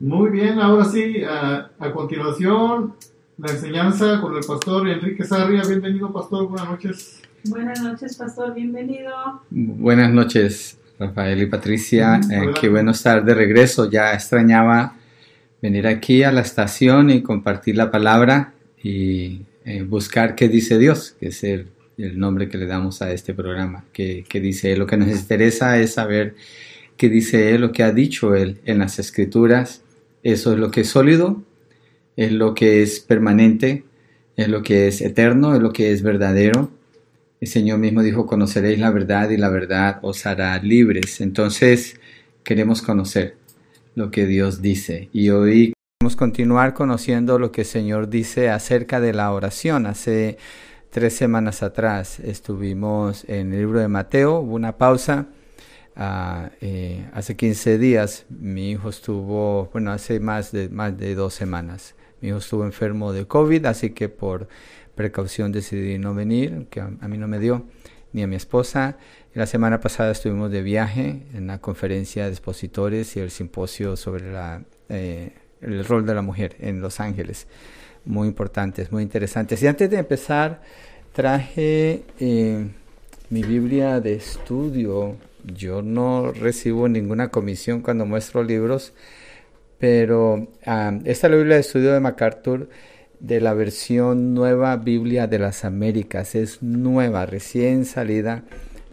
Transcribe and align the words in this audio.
Muy 0.00 0.30
bien, 0.30 0.58
ahora 0.58 0.86
sí, 0.86 1.22
a, 1.22 1.70
a 1.78 1.92
continuación, 1.92 2.94
la 3.36 3.52
enseñanza 3.52 4.18
con 4.20 4.34
el 4.34 4.42
pastor 4.44 4.88
Enrique 4.88 5.24
Sarria. 5.24 5.62
Bienvenido, 5.62 6.10
pastor, 6.12 6.48
buenas 6.48 6.70
noches. 6.70 7.20
Buenas 7.44 7.82
noches, 7.82 8.16
pastor, 8.16 8.54
bienvenido. 8.54 9.10
Buenas 9.50 10.10
noches, 10.10 10.78
Rafael 10.98 11.42
y 11.42 11.46
Patricia. 11.46 12.18
Mm, 12.18 12.32
Eh, 12.32 12.50
qué 12.58 12.68
bueno 12.70 12.92
estar 12.92 13.22
de 13.24 13.34
regreso. 13.34 13.90
Ya 13.90 14.14
extrañaba 14.14 14.94
venir 15.60 15.86
aquí 15.86 16.22
a 16.22 16.32
la 16.32 16.40
estación 16.40 17.10
y 17.10 17.22
compartir 17.22 17.76
la 17.76 17.90
palabra 17.90 18.54
y 18.82 19.42
eh, 19.66 19.82
buscar 19.82 20.34
qué 20.34 20.48
dice 20.48 20.78
Dios, 20.78 21.14
que 21.20 21.28
es 21.28 21.44
el, 21.44 21.66
el 21.98 22.18
nombre 22.18 22.48
que 22.48 22.56
le 22.56 22.64
damos 22.66 23.02
a 23.02 23.12
este 23.12 23.34
programa. 23.34 23.84
¿Qué, 23.92 24.24
qué 24.26 24.40
dice? 24.40 24.74
Lo 24.78 24.86
que 24.86 24.96
nos 24.96 25.08
interesa 25.08 25.78
es 25.78 25.92
saber 25.92 26.36
qué 26.96 27.10
dice 27.10 27.54
Él, 27.54 27.60
lo 27.60 27.72
que 27.72 27.82
ha 27.82 27.92
dicho 27.92 28.34
Él 28.34 28.60
en 28.64 28.78
las 28.78 28.98
Escrituras. 28.98 29.82
Eso 30.22 30.52
es 30.52 30.58
lo 30.58 30.70
que 30.70 30.82
es 30.82 30.88
sólido, 30.88 31.42
es 32.16 32.32
lo 32.32 32.54
que 32.54 32.82
es 32.82 33.00
permanente, 33.00 33.84
es 34.36 34.48
lo 34.48 34.62
que 34.62 34.88
es 34.88 35.00
eterno, 35.00 35.54
es 35.54 35.60
lo 35.60 35.72
que 35.72 35.92
es 35.92 36.02
verdadero. 36.02 36.70
El 37.40 37.48
Señor 37.48 37.78
mismo 37.78 38.02
dijo, 38.02 38.26
conoceréis 38.26 38.78
la 38.78 38.90
verdad 38.90 39.30
y 39.30 39.38
la 39.38 39.48
verdad 39.48 39.98
os 40.02 40.26
hará 40.26 40.58
libres. 40.62 41.20
Entonces, 41.20 41.98
queremos 42.44 42.82
conocer 42.82 43.36
lo 43.94 44.10
que 44.10 44.26
Dios 44.26 44.60
dice. 44.60 45.08
Y 45.12 45.30
hoy 45.30 45.72
queremos 45.98 46.16
continuar 46.16 46.74
conociendo 46.74 47.38
lo 47.38 47.50
que 47.52 47.62
el 47.62 47.66
Señor 47.66 48.10
dice 48.10 48.50
acerca 48.50 49.00
de 49.00 49.14
la 49.14 49.32
oración. 49.32 49.86
Hace 49.86 50.36
tres 50.90 51.14
semanas 51.14 51.62
atrás 51.62 52.20
estuvimos 52.20 53.24
en 53.28 53.52
el 53.52 53.60
libro 53.60 53.80
de 53.80 53.88
Mateo, 53.88 54.40
hubo 54.40 54.54
una 54.54 54.76
pausa. 54.76 55.28
Ah, 56.02 56.50
eh, 56.62 57.06
hace 57.12 57.36
15 57.36 57.76
días 57.76 58.24
mi 58.30 58.70
hijo 58.70 58.88
estuvo, 58.88 59.68
bueno, 59.70 59.92
hace 59.92 60.18
más 60.18 60.50
de, 60.50 60.70
más 60.70 60.96
de 60.96 61.14
dos 61.14 61.34
semanas. 61.34 61.94
Mi 62.22 62.28
hijo 62.28 62.38
estuvo 62.38 62.64
enfermo 62.64 63.12
de 63.12 63.26
COVID, 63.26 63.66
así 63.66 63.90
que 63.90 64.08
por 64.08 64.48
precaución 64.94 65.52
decidí 65.52 65.98
no 65.98 66.14
venir, 66.14 66.68
que 66.70 66.80
a, 66.80 66.90
a 67.02 67.06
mí 67.06 67.18
no 67.18 67.28
me 67.28 67.38
dio, 67.38 67.66
ni 68.14 68.22
a 68.22 68.26
mi 68.26 68.36
esposa. 68.36 68.96
La 69.34 69.44
semana 69.44 69.80
pasada 69.80 70.12
estuvimos 70.12 70.50
de 70.50 70.62
viaje 70.62 71.26
en 71.34 71.48
la 71.48 71.58
conferencia 71.58 72.24
de 72.24 72.30
expositores 72.30 73.14
y 73.18 73.20
el 73.20 73.30
simposio 73.30 73.94
sobre 73.94 74.32
la, 74.32 74.62
eh, 74.88 75.34
el 75.60 75.84
rol 75.84 76.06
de 76.06 76.14
la 76.14 76.22
mujer 76.22 76.56
en 76.60 76.80
Los 76.80 76.98
Ángeles. 77.00 77.46
Muy 78.06 78.26
importantes, 78.26 78.90
muy 78.90 79.02
interesantes. 79.02 79.62
Y 79.62 79.66
antes 79.66 79.90
de 79.90 79.98
empezar, 79.98 80.62
traje 81.12 82.04
eh, 82.18 82.70
mi 83.28 83.42
Biblia 83.42 84.00
de 84.00 84.14
estudio. 84.14 85.28
Yo 85.44 85.82
no 85.82 86.32
recibo 86.32 86.88
ninguna 86.88 87.28
comisión 87.28 87.82
cuando 87.82 88.06
muestro 88.06 88.42
libros, 88.42 88.92
pero 89.78 90.48
ah, 90.66 90.98
esta 91.04 91.26
es 91.26 91.30
la 91.30 91.36
Biblia 91.36 91.54
de 91.56 91.60
estudio 91.60 91.92
de 91.92 92.00
MacArthur 92.00 92.68
de 93.20 93.40
la 93.40 93.54
versión 93.54 94.34
nueva 94.34 94.76
Biblia 94.76 95.26
de 95.26 95.38
las 95.38 95.64
Américas. 95.64 96.34
Es 96.34 96.62
nueva, 96.62 97.26
recién 97.26 97.84
salida. 97.84 98.44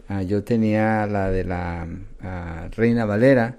Ah, 0.09 0.21
yo 0.21 0.43
tenía 0.43 1.05
la 1.07 1.31
de 1.31 1.43
la 1.43 1.87
ah, 2.21 2.69
Reina 2.75 3.05
Valera, 3.05 3.57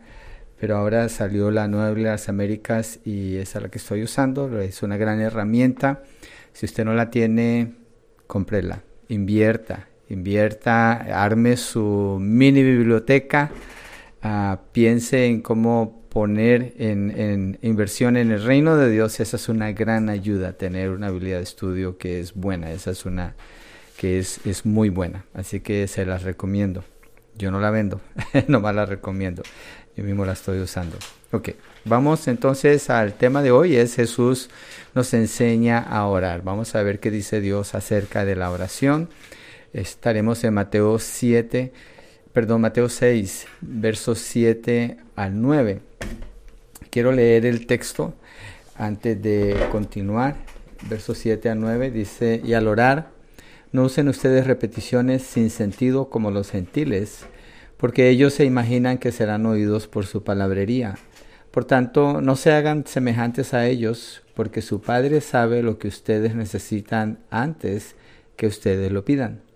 pero 0.60 0.76
ahora 0.76 1.08
salió 1.08 1.50
la 1.50 1.68
nueva 1.68 1.88
Biblia 1.90 2.10
de 2.10 2.14
las 2.14 2.28
Américas 2.28 3.00
y 3.04 3.36
esa 3.36 3.58
es 3.58 3.62
la 3.64 3.70
que 3.70 3.78
estoy 3.78 4.02
usando. 4.02 4.60
Es 4.60 4.82
una 4.82 4.96
gran 4.96 5.20
herramienta. 5.20 6.02
Si 6.52 6.66
usted 6.66 6.84
no 6.84 6.94
la 6.94 7.10
tiene, 7.10 7.74
cómprela, 8.26 8.82
invierta, 9.08 9.88
invierta, 10.08 10.92
arme 11.22 11.56
su 11.56 12.18
mini 12.20 12.62
biblioteca, 12.62 13.50
ah, 14.22 14.60
piense 14.72 15.26
en 15.26 15.42
cómo 15.42 16.06
poner 16.08 16.74
en, 16.78 17.58
inversión 17.62 18.16
en 18.16 18.30
el 18.30 18.42
reino 18.42 18.76
de 18.76 18.90
Dios. 18.90 19.20
Esa 19.20 19.36
es 19.36 19.48
una 19.48 19.72
gran 19.72 20.08
ayuda, 20.08 20.54
tener 20.54 20.90
una 20.90 21.08
habilidad 21.08 21.38
de 21.38 21.44
estudio 21.44 21.98
que 21.98 22.20
es 22.20 22.34
buena, 22.34 22.72
esa 22.72 22.90
es 22.90 23.04
una 23.04 23.34
que 23.96 24.18
es, 24.18 24.40
es 24.46 24.64
muy 24.64 24.90
buena, 24.90 25.24
así 25.34 25.60
que 25.60 25.86
se 25.88 26.06
las 26.06 26.22
recomiendo. 26.22 26.84
Yo 27.36 27.50
no 27.50 27.60
la 27.60 27.70
vendo, 27.70 28.00
nomás 28.48 28.74
la 28.74 28.86
recomiendo. 28.86 29.42
Yo 29.96 30.04
mismo 30.04 30.24
la 30.24 30.32
estoy 30.32 30.60
usando. 30.60 30.96
Ok, 31.32 31.50
vamos 31.84 32.28
entonces 32.28 32.88
al 32.88 33.14
tema 33.14 33.42
de 33.42 33.50
hoy, 33.50 33.76
es 33.76 33.96
Jesús 33.96 34.48
nos 34.94 35.12
enseña 35.12 35.78
a 35.78 36.06
orar. 36.06 36.42
Vamos 36.42 36.74
a 36.74 36.82
ver 36.82 37.00
qué 37.00 37.10
dice 37.10 37.40
Dios 37.40 37.74
acerca 37.74 38.24
de 38.24 38.36
la 38.36 38.50
oración. 38.50 39.08
Estaremos 39.74 40.42
en 40.44 40.54
Mateo 40.54 40.98
7, 40.98 41.72
perdón, 42.32 42.62
Mateo 42.62 42.88
6, 42.88 43.46
versos 43.60 44.18
7 44.18 44.96
al 45.14 45.42
9. 45.42 45.80
Quiero 46.88 47.12
leer 47.12 47.44
el 47.44 47.66
texto 47.66 48.14
antes 48.76 49.20
de 49.20 49.54
continuar. 49.70 50.36
Versos 50.88 51.18
7 51.18 51.50
al 51.50 51.60
9 51.60 51.90
dice, 51.90 52.40
y 52.42 52.54
al 52.54 52.66
orar, 52.66 53.10
no 53.70 53.84
usen 53.84 54.08
ustedes 54.08 54.46
repeticiones 54.46 55.22
sin 55.22 55.50
sentido 55.50 56.08
como 56.08 56.30
los 56.30 56.50
gentiles, 56.50 57.26
porque 57.76 58.08
ellos 58.08 58.32
se 58.32 58.46
imaginan 58.46 58.96
que 58.96 59.12
serán 59.12 59.44
oídos 59.44 59.86
por 59.86 60.06
su 60.06 60.24
palabrería. 60.24 60.96
Por 61.50 61.66
tanto, 61.66 62.22
no 62.22 62.36
se 62.36 62.52
hagan 62.52 62.86
semejantes 62.86 63.52
a 63.52 63.66
ellos, 63.66 64.22
porque 64.34 64.62
su 64.62 64.80
Padre 64.80 65.20
sabe 65.20 65.62
lo 65.62 65.78
que 65.78 65.88
ustedes 65.88 66.34
necesitan 66.34 67.18
antes 67.30 67.96
que 68.36 68.46
ustedes 68.46 68.90
lo 68.90 69.04
pidan. 69.04 69.47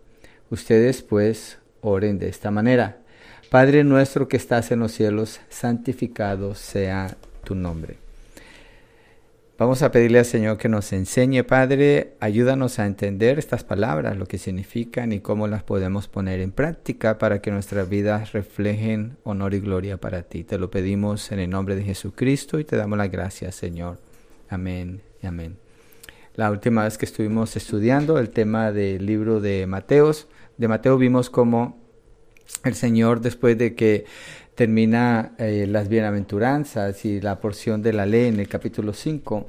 Ustedes 0.53 1.01
pues 1.01 1.57
oren 1.81 2.19
de 2.19 2.29
esta 2.29 2.51
manera. 2.51 2.99
Padre 3.49 3.85
nuestro 3.85 4.29
que 4.29 4.37
estás 4.37 4.71
en 4.71 4.81
los 4.81 4.93
cielos, 4.93 5.41
santificado 5.49 6.55
sea 6.55 7.17
tu 7.43 7.55
nombre. 7.55 7.97
Vamos 9.57 9.81
a 9.81 9.91
pedirle 9.91 10.19
al 10.19 10.27
Señor 10.27 10.59
que 10.59 10.69
nos 10.69 10.93
enseñe, 10.93 11.43
Padre, 11.43 12.13
ayúdanos 12.21 12.79
a 12.79 12.85
entender 12.85 13.39
estas 13.39 13.65
palabras, 13.65 14.19
lo 14.19 14.27
que 14.27 14.37
significan 14.37 15.13
y 15.13 15.21
cómo 15.21 15.49
las 15.49 15.63
podemos 15.63 16.07
poner 16.07 16.41
en 16.41 16.53
práctica 16.53 17.17
para 17.17 17.41
que 17.41 17.51
nuestras 17.51 17.89
vidas 17.89 18.33
reflejen 18.33 19.17
honor 19.25 19.55
y 19.55 19.61
gloria 19.61 19.97
para 19.97 20.23
ti. 20.23 20.45
Te 20.45 20.59
lo 20.59 20.71
pedimos 20.71 21.33
en 21.33 21.39
el 21.39 21.49
nombre 21.49 21.77
de 21.77 21.85
Jesucristo 21.85 22.59
y 22.59 22.65
te 22.65 22.77
damos 22.77 22.99
las 22.99 23.11
gracias, 23.11 23.55
Señor. 23.55 23.97
Amén 24.51 25.01
y 25.23 25.27
amén. 25.27 25.57
La 26.35 26.51
última 26.51 26.85
vez 26.85 26.97
que 26.97 27.05
estuvimos 27.05 27.57
estudiando 27.57 28.19
el 28.19 28.31
tema 28.31 28.73
del 28.73 29.05
libro 29.05 29.41
de 29.41 29.67
Mateos, 29.67 30.29
de 30.57 30.69
Mateo 30.69 30.97
vimos 30.99 31.31
cómo 31.31 31.81
el 32.65 32.75
Señor 32.75 33.21
después 33.21 33.57
de 33.59 33.75
que 33.75 34.05
termina 34.55 35.33
eh, 35.39 35.67
las 35.69 35.89
bienaventuranzas 35.89 37.05
y 37.05 37.21
la 37.21 37.41
porción 37.41 37.83
de 37.83 37.93
la 37.93 38.07
ley 38.07 38.29
en 38.29 38.39
el 38.39 38.49
capítulo 38.49 38.93
5, 38.93 39.47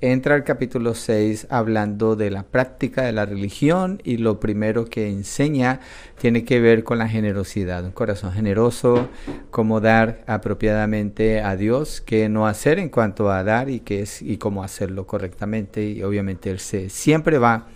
entra 0.00 0.36
al 0.36 0.44
capítulo 0.44 0.94
6 0.94 1.48
hablando 1.50 2.14
de 2.14 2.30
la 2.30 2.44
práctica 2.44 3.02
de 3.02 3.12
la 3.12 3.26
religión 3.26 4.00
y 4.04 4.18
lo 4.18 4.38
primero 4.38 4.84
que 4.84 5.08
enseña 5.08 5.80
tiene 6.20 6.44
que 6.44 6.60
ver 6.60 6.84
con 6.84 6.98
la 6.98 7.08
generosidad, 7.08 7.84
un 7.84 7.92
corazón 7.92 8.32
generoso, 8.32 9.08
cómo 9.50 9.80
dar 9.80 10.24
apropiadamente 10.26 11.40
a 11.40 11.56
Dios, 11.56 12.00
qué 12.00 12.28
no 12.28 12.46
hacer 12.46 12.78
en 12.78 12.88
cuanto 12.88 13.30
a 13.30 13.42
dar 13.42 13.68
y, 13.68 13.80
qué 13.80 14.02
es, 14.02 14.22
y 14.22 14.38
cómo 14.38 14.62
hacerlo 14.62 15.06
correctamente. 15.06 15.84
Y 15.84 16.02
obviamente 16.02 16.50
Él 16.50 16.60
se, 16.60 16.88
siempre 16.90 17.38
va 17.38 17.66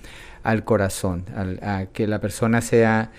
al 0.42 0.64
corazón, 0.64 1.25
al, 1.36 1.58
a 1.62 1.86
que 1.92 2.06
la 2.06 2.20
persona 2.20 2.60
sea 2.60 3.10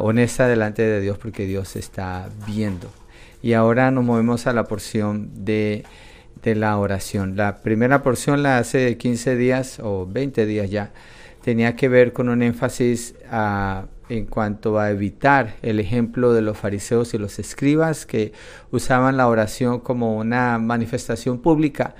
honesta 0.00 0.48
delante 0.48 0.82
de 0.82 1.00
Dios 1.00 1.18
porque 1.18 1.46
Dios 1.46 1.76
está 1.76 2.28
viendo. 2.46 2.90
Y 3.42 3.52
ahora 3.52 3.90
nos 3.90 4.04
movemos 4.04 4.46
a 4.46 4.52
la 4.52 4.64
porción 4.64 5.44
de, 5.44 5.84
de, 6.42 6.54
la 6.54 6.76
oración. 6.78 7.36
La 7.36 7.58
primera 7.58 8.02
porción 8.02 8.42
la 8.42 8.58
hace 8.58 8.96
15 8.96 9.36
días 9.36 9.78
o 9.80 10.06
20 10.06 10.46
días 10.46 10.70
ya. 10.70 10.90
Tenía 11.42 11.76
que 11.76 11.88
ver 11.88 12.12
con 12.12 12.28
un 12.28 12.42
énfasis 12.42 13.14
en 14.08 14.26
cuanto 14.26 14.78
a 14.80 14.90
evitar 14.90 15.54
el 15.62 15.78
ejemplo 15.78 16.32
de 16.32 16.42
los 16.42 16.58
fariseos 16.58 17.14
y 17.14 17.18
los 17.18 17.38
escribas 17.38 18.06
que 18.06 18.32
usaban 18.72 19.16
la 19.16 19.28
oración 19.28 19.78
como 19.80 20.16
una 20.16 20.58
manifestación 20.58 21.40
pública 21.40 21.94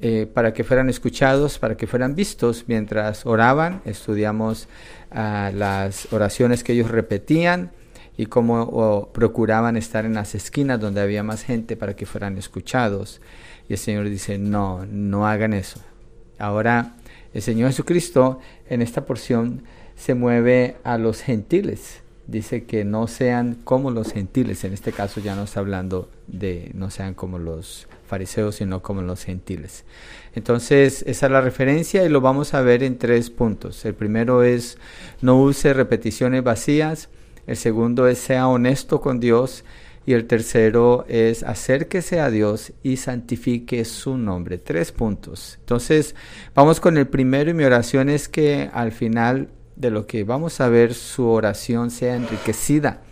eh, 0.00 0.26
para 0.32 0.52
que 0.52 0.64
fueran 0.64 0.88
escuchados, 0.90 1.58
para 1.58 1.76
que 1.76 1.86
fueran 1.86 2.14
vistos 2.14 2.64
mientras 2.66 3.24
oraban. 3.24 3.80
Estudiamos 3.84 4.68
uh, 5.10 5.54
las 5.54 6.12
oraciones 6.12 6.62
que 6.62 6.72
ellos 6.74 6.90
repetían 6.90 7.70
y 8.18 8.26
cómo 8.26 9.10
procuraban 9.12 9.76
estar 9.76 10.04
en 10.06 10.14
las 10.14 10.34
esquinas 10.34 10.80
donde 10.80 11.02
había 11.02 11.22
más 11.22 11.42
gente 11.42 11.76
para 11.76 11.94
que 11.94 12.06
fueran 12.06 12.38
escuchados. 12.38 13.20
Y 13.68 13.74
el 13.74 13.78
Señor 13.78 14.08
dice, 14.08 14.38
no, 14.38 14.86
no 14.86 15.26
hagan 15.26 15.52
eso. 15.52 15.80
Ahora 16.38 16.96
el 17.34 17.42
Señor 17.42 17.68
Jesucristo 17.68 18.40
en 18.68 18.82
esta 18.82 19.04
porción 19.04 19.62
se 19.96 20.14
mueve 20.14 20.76
a 20.84 20.98
los 20.98 21.20
gentiles. 21.20 22.00
Dice 22.26 22.64
que 22.64 22.84
no 22.84 23.06
sean 23.06 23.56
como 23.64 23.90
los 23.90 24.12
gentiles. 24.12 24.64
En 24.64 24.72
este 24.72 24.92
caso 24.92 25.20
ya 25.20 25.34
no 25.34 25.44
está 25.44 25.60
hablando 25.60 26.10
de 26.26 26.70
no 26.74 26.90
sean 26.90 27.14
como 27.14 27.38
los 27.38 27.88
fariseos, 28.06 28.56
sino 28.56 28.82
como 28.82 29.02
los 29.02 29.24
gentiles. 29.24 29.84
Entonces, 30.34 31.02
esa 31.06 31.26
es 31.26 31.32
la 31.32 31.40
referencia 31.40 32.04
y 32.04 32.08
lo 32.08 32.20
vamos 32.20 32.54
a 32.54 32.62
ver 32.62 32.82
en 32.82 32.98
tres 32.98 33.30
puntos. 33.30 33.84
El 33.84 33.94
primero 33.94 34.42
es 34.42 34.78
no 35.20 35.40
use 35.40 35.72
repeticiones 35.72 36.42
vacías. 36.44 37.08
El 37.46 37.56
segundo 37.56 38.06
es 38.08 38.18
sea 38.18 38.48
honesto 38.48 39.00
con 39.00 39.20
Dios. 39.20 39.64
Y 40.06 40.12
el 40.12 40.26
tercero 40.26 41.04
es 41.08 41.42
acérquese 41.42 42.20
a 42.20 42.30
Dios 42.30 42.72
y 42.84 42.96
santifique 42.96 43.84
su 43.84 44.16
nombre. 44.16 44.56
Tres 44.56 44.92
puntos. 44.92 45.56
Entonces, 45.58 46.14
vamos 46.54 46.78
con 46.78 46.96
el 46.96 47.08
primero 47.08 47.50
y 47.50 47.54
mi 47.54 47.64
oración 47.64 48.08
es 48.08 48.28
que 48.28 48.70
al 48.72 48.92
final 48.92 49.48
de 49.74 49.90
lo 49.90 50.06
que 50.06 50.24
vamos 50.24 50.60
a 50.60 50.68
ver, 50.68 50.94
su 50.94 51.26
oración 51.28 51.90
sea 51.90 52.16
enriquecida, 52.16 53.02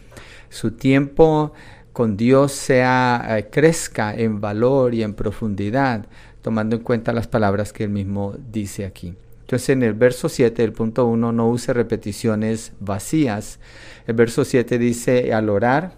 su 0.49 0.73
tiempo 0.73 1.53
con 1.95 2.17
Dios 2.17 2.51
sea 2.51 3.25
eh, 3.39 3.49
crezca 3.51 4.13
en 4.13 4.41
valor 4.41 4.95
y 4.95 5.05
en 5.05 5.15
profundidad, 5.15 6.07
tomando 6.43 6.75
en 6.75 6.83
cuenta 6.83 7.13
las 7.13 7.29
palabras 7.29 7.73
que 7.73 7.85
él 7.85 7.91
mismo 7.91 8.35
dice 8.51 8.85
aquí. 8.85 9.15
Entonces 9.43 9.69
en 9.69 9.85
el 9.85 9.95
verso 9.95 10.29
7, 10.29 10.65
el 10.65 10.73
punto 10.73 11.07
1, 11.07 11.31
no 11.31 11.49
use 11.49 11.73
repeticiones 11.73 12.73
vacías. 12.81 13.61
El 14.09 14.15
verso 14.15 14.45
7 14.45 14.77
dice, 14.77 15.33
al 15.33 15.49
orar, 15.49 15.93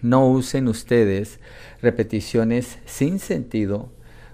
no 0.00 0.28
usen 0.28 0.66
ustedes 0.66 1.38
repeticiones 1.80 2.80
sin 2.84 3.20
sentido 3.20 3.88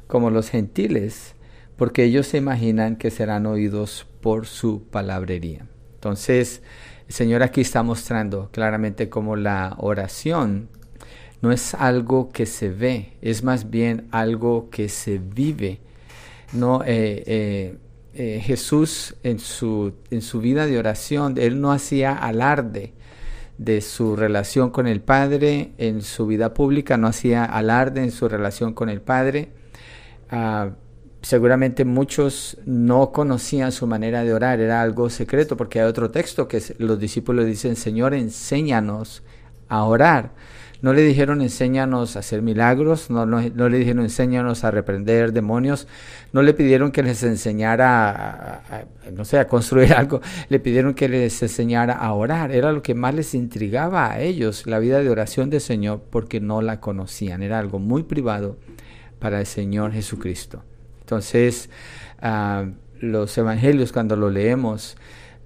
como 0.06 0.31
los 0.31 0.49
gentiles, 0.49 1.35
porque 1.77 2.05
ellos 2.05 2.27
se 2.27 2.39
imaginan 2.39 2.97
que 2.97 3.11
serán 3.11 3.45
oídos 3.45 4.06
por 4.23 4.47
su 4.47 4.83
palabrería. 4.85 5.67
Entonces, 5.97 6.62
el 7.09 7.15
Señor 7.15 7.43
aquí 7.43 7.63
está 7.63 7.83
mostrando 7.83 8.51
claramente 8.53 9.09
cómo 9.09 9.35
la 9.35 9.75
oración 9.79 10.69
no 11.41 11.53
es 11.53 11.73
algo 11.75 12.31
que 12.31 12.45
se 12.45 12.69
ve, 12.69 13.15
es 13.23 13.43
más 13.43 13.71
bien 13.71 14.09
algo 14.11 14.69
que 14.71 14.91
se 14.91 15.19
vive. 15.19 15.81
No, 16.53 16.83
eh, 16.85 17.23
eh, 17.27 17.77
eh, 18.13 18.41
Jesús 18.43 19.17
en 19.23 19.39
su, 19.39 19.95
en 20.11 20.21
su 20.21 20.41
vida 20.41 20.67
de 20.67 20.79
oración, 20.79 21.37
él 21.39 21.61
no 21.61 21.73
hacía 21.73 22.13
alarde 22.13 22.93
de 23.57 23.81
su 23.81 24.15
relación 24.15 24.71
con 24.71 24.87
el 24.87 25.01
Padre, 25.01 25.73
en 25.79 26.03
su 26.03 26.27
vida 26.27 26.53
pública 26.53 26.97
no 26.99 27.07
hacía 27.07 27.45
alarde 27.45 28.03
en 28.03 28.11
su 28.11 28.29
relación 28.29 28.75
con 28.75 28.91
el 28.91 29.01
Padre. 29.01 29.49
Ah, 30.31 30.73
seguramente 31.23 31.85
muchos 31.85 32.59
no 32.65 33.12
conocían 33.12 33.73
su 33.73 33.87
manera 33.87 34.25
de 34.25 34.32
orar, 34.32 34.61
era 34.61 34.82
algo 34.82 35.11
secreto, 35.11 35.56
porque 35.56 35.81
hay 35.81 35.87
otro 35.87 36.11
texto 36.11 36.49
que 36.49 36.62
los 36.79 36.99
discípulos 36.99 37.47
dicen, 37.47 37.76
Señor, 37.76 38.15
enséñanos 38.15 39.23
a 39.69 39.85
orar. 39.85 40.31
No 40.81 40.93
le 40.93 41.03
dijeron 41.03 41.43
enséñanos 41.43 42.15
a 42.15 42.20
hacer 42.20 42.41
milagros, 42.41 43.11
no, 43.11 43.26
le 43.26 43.79
dijeron 43.79 44.05
enséñanos 44.05 44.62
a 44.62 44.70
reprender 44.70 45.32
demonios, 45.32 45.88
no 46.32 46.43
le 46.43 46.55
pidieron 46.55 46.93
que 46.93 47.03
les 47.03 47.25
enseñara, 47.25 48.62
no 49.12 49.25
sé, 49.25 49.41
a 49.41 49.49
construir 49.49 49.93
algo, 49.97 50.21
le 50.49 50.61
pidieron 50.61 50.94
que 50.94 51.09
les 51.09 51.43
enseñara 51.43 51.94
a 51.94 52.12
orar. 52.12 52.53
Era 52.53 52.71
lo 52.71 52.81
que 52.81 52.94
más 52.94 53.12
les 53.12 53.35
intrigaba 53.35 54.12
a 54.12 54.21
ellos, 54.21 54.69
la 54.69 54.79
vida 54.79 55.00
de 55.00 55.11
oración 55.11 55.50
del 55.50 55.61
Señor, 55.61 56.00
porque 56.11 56.41
no 56.41 56.62
la 56.62 56.79
conocían. 56.79 57.43
Era 57.43 57.59
algo 57.59 57.81
muy 57.81 58.05
privado 58.05 58.56
para 59.19 59.41
el 59.41 59.47
Señor 59.47 59.91
Jesucristo. 59.93 60.62
Entonces, 61.09 61.71
ah, 62.21 62.67
los 63.01 63.39
evangelios 63.39 63.93
cuando 63.93 64.15
lo 64.15 64.29
leemos, 64.29 64.99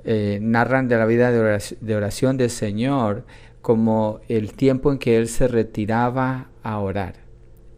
eh, 0.02 0.40
narran 0.42 0.88
de 0.88 0.96
la 0.96 1.06
vida 1.06 1.30
de 1.30 1.94
oración 1.94 2.36
del 2.36 2.50
Señor 2.50 3.24
como 3.60 4.18
el 4.28 4.54
tiempo 4.54 4.90
en 4.90 4.98
que 4.98 5.16
él 5.16 5.28
se 5.28 5.46
retiraba 5.46 6.48
a 6.64 6.80
orar. 6.80 7.14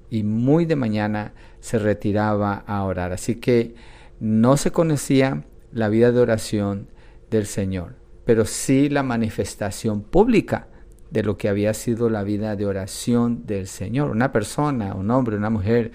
Y 0.09 0.23
muy 0.23 0.65
de 0.65 0.77
mañana 0.77 1.35
se 1.61 1.79
retiraba 1.79 2.65
a 2.67 2.83
orar. 2.85 3.13
Así 3.13 3.35
que 3.35 3.75
no 4.19 4.57
se 4.57 4.71
conocía 4.71 5.45
la 5.71 5.91
vida 5.91 6.11
de 6.11 6.21
oración 6.21 6.89
del 7.31 7.45
Señor, 7.45 7.97
pero 8.25 8.47
sí 8.47 8.89
la 8.89 9.03
manifestación 9.03 10.01
pública 10.01 10.69
de 11.11 11.23
lo 11.23 11.37
que 11.37 11.51
había 11.51 11.75
sido 11.75 12.09
la 12.09 12.23
vida 12.23 12.57
de 12.57 12.65
oración 12.65 13.45
del 13.45 13.67
Señor. 13.67 14.11
Una 14.11 14.33
persona, 14.33 14.95
un 14.95 15.11
hombre, 15.11 15.37
una 15.37 15.51
mujer 15.51 15.93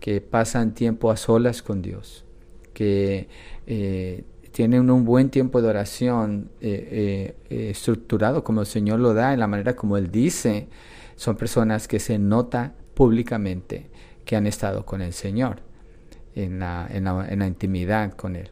que 0.00 0.20
pasan 0.20 0.74
tiempo 0.74 1.10
a 1.10 1.16
solas 1.16 1.62
con 1.62 1.82
Dios, 1.82 2.24
que 2.72 3.28
eh, 3.66 4.24
tienen 4.52 4.90
un 4.90 5.04
buen 5.04 5.30
tiempo 5.30 5.60
de 5.60 5.68
oración 5.68 6.50
eh, 6.60 7.34
eh, 7.50 7.70
estructurado 7.70 8.42
como 8.42 8.60
el 8.60 8.66
Señor 8.66 9.00
lo 9.00 9.14
da, 9.14 9.34
en 9.34 9.40
la 9.40 9.46
manera 9.46 9.76
como 9.76 9.96
Él 9.96 10.10
dice, 10.10 10.68
son 11.16 11.36
personas 11.36 11.88
que 11.88 11.98
se 11.98 12.18
nota 12.18 12.74
públicamente 12.94 13.90
que 14.24 14.36
han 14.36 14.46
estado 14.46 14.86
con 14.86 15.02
el 15.02 15.12
Señor, 15.12 15.60
en 16.34 16.58
la, 16.58 16.88
en 16.90 17.04
la, 17.04 17.26
en 17.28 17.38
la 17.40 17.46
intimidad 17.46 18.12
con 18.14 18.36
Él. 18.36 18.50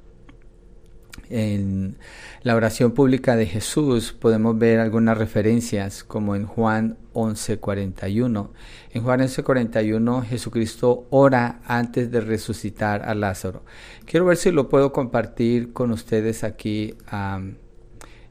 En 1.30 1.96
la 2.42 2.54
oración 2.54 2.92
pública 2.92 3.36
de 3.36 3.46
Jesús 3.46 4.12
podemos 4.12 4.58
ver 4.58 4.80
algunas 4.80 5.16
referencias 5.16 6.04
como 6.04 6.36
en 6.36 6.46
Juan 6.46 6.98
11:41. 7.14 8.50
En 8.92 9.02
Juan 9.02 9.20
11:41 9.20 10.22
Jesucristo 10.22 11.06
ora 11.10 11.60
antes 11.66 12.10
de 12.10 12.20
resucitar 12.20 13.02
a 13.02 13.14
Lázaro. 13.14 13.62
Quiero 14.04 14.26
ver 14.26 14.36
si 14.36 14.50
lo 14.50 14.68
puedo 14.68 14.92
compartir 14.92 15.72
con 15.72 15.90
ustedes 15.90 16.44
aquí. 16.44 16.94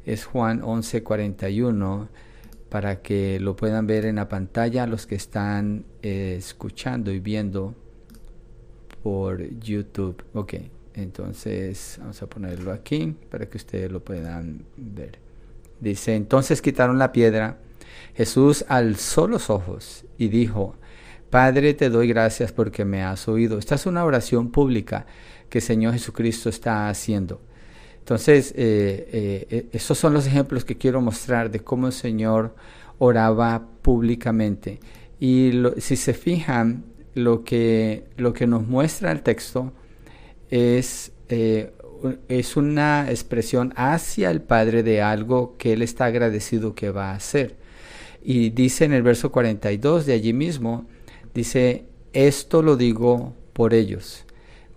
es 0.06 0.26
Juan 0.26 0.62
11:41 0.62 2.10
para 2.70 3.02
que 3.02 3.40
lo 3.40 3.56
puedan 3.56 3.88
ver 3.88 4.06
en 4.06 4.16
la 4.16 4.28
pantalla 4.28 4.88
los 4.88 5.06
que 5.06 5.16
están 5.16 5.86
eh, 6.02 6.36
escuchando 6.38 7.12
y 7.12 7.20
viendo 7.20 7.76
por 9.04 9.44
YouTube. 9.60 10.24
Ok. 10.34 10.56
Entonces, 10.96 11.98
vamos 12.00 12.22
a 12.22 12.28
ponerlo 12.28 12.72
aquí 12.72 13.16
para 13.30 13.48
que 13.48 13.58
ustedes 13.58 13.92
lo 13.92 14.04
puedan 14.04 14.66
ver. 14.78 15.20
Dice, 15.80 16.16
entonces 16.16 16.62
quitaron 16.62 16.98
la 16.98 17.12
piedra. 17.12 17.58
Jesús 18.14 18.66
alzó 18.68 19.28
los 19.28 19.50
ojos 19.50 20.06
y 20.18 20.28
dijo, 20.28 20.76
Padre, 21.30 21.74
te 21.74 21.90
doy 21.90 22.08
gracias 22.08 22.52
porque 22.52 22.86
me 22.86 23.04
has 23.04 23.28
oído. 23.28 23.58
Esta 23.58 23.76
es 23.76 23.86
una 23.86 24.06
oración 24.06 24.52
pública 24.52 25.06
que 25.50 25.60
el 25.60 25.64
Señor 25.64 25.94
Jesucristo 25.94 26.50
está 26.50 26.90
haciendo. 26.90 27.42
Entonces, 28.00 28.54
eh, 28.56 29.48
eh, 29.50 29.70
eh, 29.72 29.80
son 29.80 30.14
los 30.14 30.28
ejemplos 30.28 30.66
que 30.66 30.78
quiero 30.78 31.02
mostrar 31.02 31.50
de 31.50 31.62
cómo 31.62 31.88
el 31.88 31.94
Señor 31.94 32.56
oraba 33.00 33.66
públicamente. 33.82 34.80
Y 35.20 35.54
si 35.78 35.96
se 35.96 36.14
fijan, 36.14 36.84
lo 37.16 37.44
que, 37.44 38.06
lo 38.18 38.34
que 38.34 38.48
nos 38.48 38.68
muestra 38.68 39.12
el 39.12 39.22
texto 39.22 39.72
es, 40.50 41.12
eh, 41.30 41.74
es 42.28 42.58
una 42.58 43.10
expresión 43.10 43.74
hacia 43.76 44.32
el 44.32 44.42
Padre 44.42 44.84
de 44.84 45.02
algo 45.02 45.56
que 45.58 45.74
Él 45.74 45.82
está 45.82 46.06
agradecido 46.06 46.76
que 46.76 46.90
va 46.90 47.12
a 47.12 47.16
hacer. 47.16 47.56
Y 48.24 48.52
dice 48.52 48.86
en 48.86 48.94
el 48.94 49.04
verso 49.04 49.32
42 49.32 50.06
de 50.06 50.14
allí 50.14 50.34
mismo, 50.34 50.86
dice, 51.34 51.86
esto 52.14 52.62
lo 52.62 52.78
digo 52.78 53.34
por 53.52 53.74
ellos. 53.74 54.26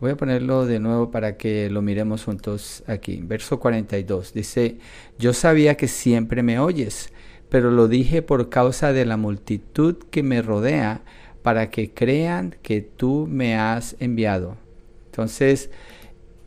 Voy 0.01 0.11
a 0.11 0.17
ponerlo 0.17 0.67
de 0.67 0.79
nuevo 0.79 1.11
para 1.11 1.37
que 1.37 1.71
lo 1.71 1.81
miremos 1.81 2.25
juntos 2.25 2.83
aquí. 2.87 3.21
Verso 3.23 3.61
42 3.61 4.35
dice, 4.35 4.79
yo 5.19 5.33
sabía 5.33 5.77
que 5.77 5.89
siempre 5.89 6.43
me 6.43 6.59
oyes, 6.59 7.13
pero 7.49 7.71
lo 7.71 7.89
dije 7.89 8.21
por 8.21 8.51
causa 8.51 8.93
de 8.93 9.07
la 9.07 9.17
multitud 9.17 9.97
que 10.11 10.23
me 10.23 10.43
rodea, 10.43 11.03
para 11.43 11.71
que 11.71 11.95
crean 11.95 12.57
que 12.63 12.81
tú 12.81 13.29
me 13.31 13.57
has 13.57 13.95
enviado. 14.01 14.57
Entonces, 15.07 15.71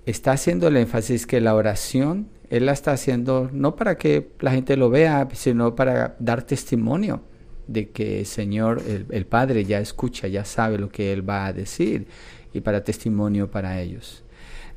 está 0.06 0.34
haciendo 0.34 0.68
el 0.68 0.76
énfasis 0.76 1.26
que 1.26 1.40
la 1.40 1.56
oración, 1.56 2.28
Él 2.50 2.66
la 2.66 2.72
está 2.72 2.92
haciendo 2.92 3.50
no 3.54 3.76
para 3.76 3.98
que 3.98 4.30
la 4.40 4.52
gente 4.52 4.76
lo 4.76 4.90
vea, 4.90 5.28
sino 5.34 5.76
para 5.76 6.16
dar 6.20 6.44
testimonio 6.44 7.22
de 7.68 7.90
que 7.90 8.20
el 8.20 8.26
Señor, 8.26 8.82
el, 9.10 9.26
Padre, 9.26 9.64
ya 9.66 9.80
escucha, 9.80 10.28
ya 10.28 10.44
sabe 10.44 10.80
lo 10.80 10.90
que 10.90 11.14
Él 11.14 11.28
va 11.28 11.46
a 11.46 11.54
decir 11.54 12.08
y 12.54 12.62
para 12.62 12.84
testimonio 12.84 13.52
para 13.52 13.80
ellos. 13.80 14.24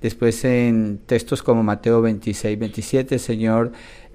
Después 0.02 0.44
en 0.44 1.00
textos 1.06 1.42
como 1.42 1.62
Mateo 1.62 2.02
26, 2.02 2.58
27, 2.58 3.14
el 3.14 3.20
Señor 3.20 3.72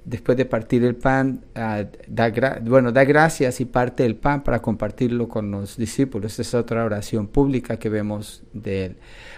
después 0.08 0.38
de 0.38 0.46
partir 0.46 0.84
el 0.84 0.96
pan, 0.96 1.44
ah, 1.54 1.84
da, 2.06 2.32
bueno, 2.62 2.92
da 2.92 3.04
gracias 3.04 3.60
y 3.60 3.66
parte 3.66 4.06
el 4.06 4.16
pan 4.16 4.42
para 4.42 4.60
compartirlo 4.62 5.28
con 5.28 5.50
los 5.50 5.76
discípulos. 5.76 6.32
Esa 6.32 6.42
es 6.42 6.54
otra 6.54 6.84
oración 6.84 7.26
pública 7.26 7.78
que 7.78 7.90
vemos 7.90 8.42
de 8.52 8.86
él. 8.86 8.96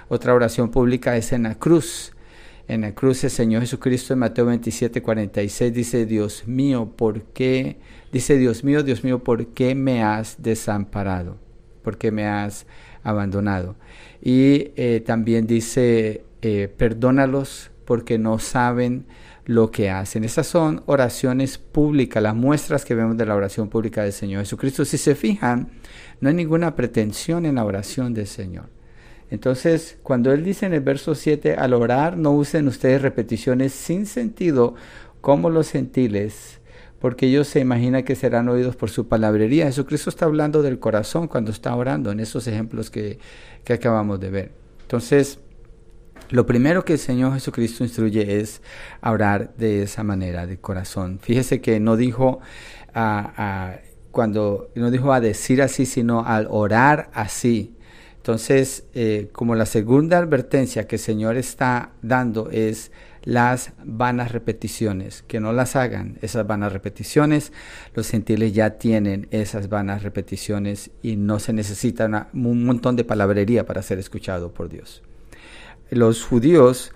Otra 0.09 0.33
oración 0.33 0.71
pública 0.71 1.17
es 1.17 1.33
en 1.33 1.45
la 1.45 1.57
cruz. 1.57 2.13
En 2.71 2.83
la 2.83 2.95
cruz 2.95 3.19
Señor 3.19 3.63
Jesucristo 3.63 4.13
en 4.13 4.21
Mateo 4.21 4.47
27, 4.47 5.03
46 5.03 5.75
dice, 5.75 6.07
Dios 6.07 6.47
mío, 6.47 6.93
¿por 6.95 7.23
qué? 7.23 7.79
Dice, 8.13 8.39
Dios 8.39 8.63
mío, 8.63 8.85
Dios 8.85 9.03
mío, 9.03 9.25
¿por 9.25 9.49
qué 9.49 9.75
me 9.75 10.05
has 10.05 10.41
desamparado? 10.41 11.37
¿Por 11.83 11.99
qué 11.99 12.13
me 12.13 12.27
has 12.29 12.67
abandonado? 13.03 13.75
Y 14.23 14.71
eh, 14.77 15.03
también 15.05 15.49
dice, 15.49 16.23
eh, 16.43 16.73
perdónalos 16.77 17.73
porque 17.87 18.19
no 18.19 18.39
saben 18.39 19.05
lo 19.47 19.73
que 19.73 19.91
hacen. 19.91 20.23
Estas 20.23 20.47
son 20.47 20.85
oraciones 20.87 21.59
públicas, 21.59 22.23
las 22.23 22.37
muestras 22.37 22.85
que 22.85 22.95
vemos 22.95 23.17
de 23.17 23.27
la 23.27 23.35
oración 23.35 23.69
pública 23.69 24.05
del 24.05 24.13
Señor 24.13 24.43
Jesucristo. 24.43 24.85
Si 24.85 24.97
se 24.97 25.17
fijan, 25.17 25.71
no 26.21 26.29
hay 26.29 26.37
ninguna 26.37 26.77
pretensión 26.77 27.47
en 27.47 27.57
la 27.57 27.65
oración 27.65 28.15
del 28.15 28.29
Señor. 28.29 28.67
Entonces, 29.31 29.99
cuando 30.03 30.33
Él 30.33 30.45
dice 30.45 30.67
en 30.67 30.75
el 30.75 30.81
verso 30.81 31.15
7, 31.15 31.55
al 31.55 31.75
orar 31.75 32.17
no 32.17 32.33
usen 32.33 32.69
ustedes 32.69 33.03
repeticiones 33.03 33.73
sin 33.73 34.07
sentido 34.07 34.75
como 35.21 35.51
los 35.51 35.71
gentiles, 35.71 36.61
porque 36.99 37.27
ellos 37.27 37.47
se 37.47 37.61
imaginan 37.61 38.03
que 38.03 38.17
serán 38.17 38.49
oídos 38.49 38.77
por 38.77 38.91
su 38.91 39.09
palabrería. 39.09 39.67
Jesucristo 39.67 40.11
está 40.11 40.27
hablando 40.27 40.63
del 40.63 40.79
corazón 40.79 41.29
cuando 41.29 41.51
está 41.51 41.75
orando 41.75 42.11
en 42.11 42.21
esos 42.21 42.47
ejemplos 42.47 42.91
que, 42.91 43.19
que 43.65 43.73
acabamos 43.73 44.21
de 44.21 44.31
ver. 44.31 44.53
Entonces, 44.83 45.39
lo 46.31 46.47
primero 46.47 46.85
que 46.85 46.93
el 46.93 46.99
Señor 46.99 47.35
Jesucristo 47.35 47.83
instruye 47.83 48.39
es 48.41 48.63
orar 49.03 49.53
de 49.57 49.83
esa 49.83 50.05
manera, 50.05 50.47
de 50.47 50.59
corazón. 50.59 51.19
Fíjese 51.21 51.61
que 51.61 51.81
no 51.81 51.97
dijo 51.97 52.41
cuando 54.11 54.71
no 54.75 54.91
dijo 54.91 55.13
a 55.13 55.21
decir 55.21 55.63
así, 55.63 55.87
sino 55.87 56.25
al 56.25 56.47
orar 56.51 57.11
así. 57.15 57.77
Entonces, 58.21 58.85
eh, 58.93 59.31
como 59.33 59.55
la 59.55 59.65
segunda 59.65 60.19
advertencia 60.19 60.87
que 60.87 60.97
el 60.97 61.01
Señor 61.01 61.39
está 61.39 61.93
dando 62.03 62.51
es 62.51 62.93
las 63.25 63.73
vanas 63.83 64.31
repeticiones, 64.31 65.25
que 65.27 65.41
no 65.41 65.55
las 65.55 65.75
hagan 65.75 66.19
esas 66.21 66.47
vanas 66.47 66.75
repeticiones. 66.75 67.51
Los 67.95 68.11
gentiles 68.11 68.53
ya 68.53 68.77
tienen 68.77 69.27
esas 69.31 69.71
vanas 69.71 70.03
repeticiones 70.03 70.91
y 71.03 71.17
no 71.17 71.39
se 71.39 71.55
necesita 71.55 72.29
un 72.35 72.65
montón 72.67 72.95
de 72.97 73.05
palabrería 73.05 73.65
para 73.65 73.81
ser 73.81 73.99
escuchado 73.99 74.53
por 74.53 74.69
Dios. 74.69 75.03
Los 75.89 76.23
judíos 76.23 76.93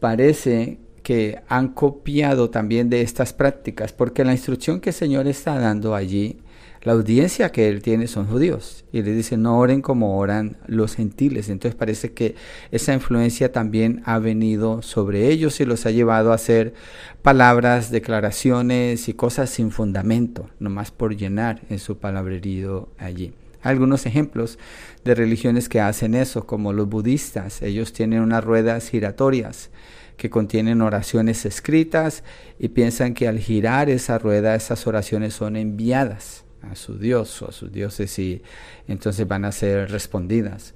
parece 0.00 0.78
que 1.02 1.42
han 1.48 1.68
copiado 1.68 2.48
también 2.48 2.88
de 2.88 3.02
estas 3.02 3.34
prácticas, 3.34 3.92
porque 3.92 4.24
la 4.24 4.32
instrucción 4.32 4.80
que 4.80 4.90
el 4.90 4.96
Señor 4.96 5.26
está 5.26 5.58
dando 5.58 5.94
allí 5.94 6.38
la 6.82 6.92
audiencia 6.92 7.50
que 7.50 7.68
él 7.68 7.82
tiene 7.82 8.06
son 8.06 8.26
judíos 8.26 8.84
y 8.92 9.02
le 9.02 9.12
dice 9.12 9.36
no 9.36 9.58
oren 9.58 9.82
como 9.82 10.16
oran 10.16 10.58
los 10.66 10.94
gentiles. 10.94 11.48
Entonces 11.48 11.74
parece 11.74 12.12
que 12.12 12.36
esa 12.70 12.94
influencia 12.94 13.50
también 13.50 14.02
ha 14.04 14.18
venido 14.18 14.82
sobre 14.82 15.28
ellos 15.28 15.60
y 15.60 15.64
los 15.64 15.86
ha 15.86 15.90
llevado 15.90 16.30
a 16.30 16.36
hacer 16.36 16.74
palabras, 17.22 17.90
declaraciones 17.90 19.08
y 19.08 19.14
cosas 19.14 19.50
sin 19.50 19.72
fundamento, 19.72 20.50
nomás 20.60 20.92
por 20.92 21.16
llenar 21.16 21.62
en 21.68 21.80
su 21.80 21.98
palabrerío 21.98 22.88
allí. 22.96 23.32
Algunos 23.60 24.06
ejemplos 24.06 24.56
de 25.04 25.16
religiones 25.16 25.68
que 25.68 25.80
hacen 25.80 26.14
eso, 26.14 26.46
como 26.46 26.72
los 26.72 26.88
budistas, 26.88 27.60
ellos 27.60 27.92
tienen 27.92 28.20
unas 28.20 28.44
ruedas 28.44 28.88
giratorias 28.88 29.70
que 30.16 30.30
contienen 30.30 30.80
oraciones 30.80 31.44
escritas 31.44 32.22
y 32.60 32.68
piensan 32.68 33.14
que 33.14 33.26
al 33.26 33.40
girar 33.40 33.90
esa 33.90 34.18
rueda 34.18 34.54
esas 34.54 34.86
oraciones 34.86 35.34
son 35.34 35.56
enviadas 35.56 36.44
a 36.62 36.74
su 36.74 36.98
Dios 36.98 37.42
o 37.42 37.48
a 37.48 37.52
sus 37.52 37.72
dioses 37.72 38.18
y 38.18 38.42
entonces 38.86 39.26
van 39.26 39.44
a 39.44 39.52
ser 39.52 39.90
respondidas. 39.90 40.74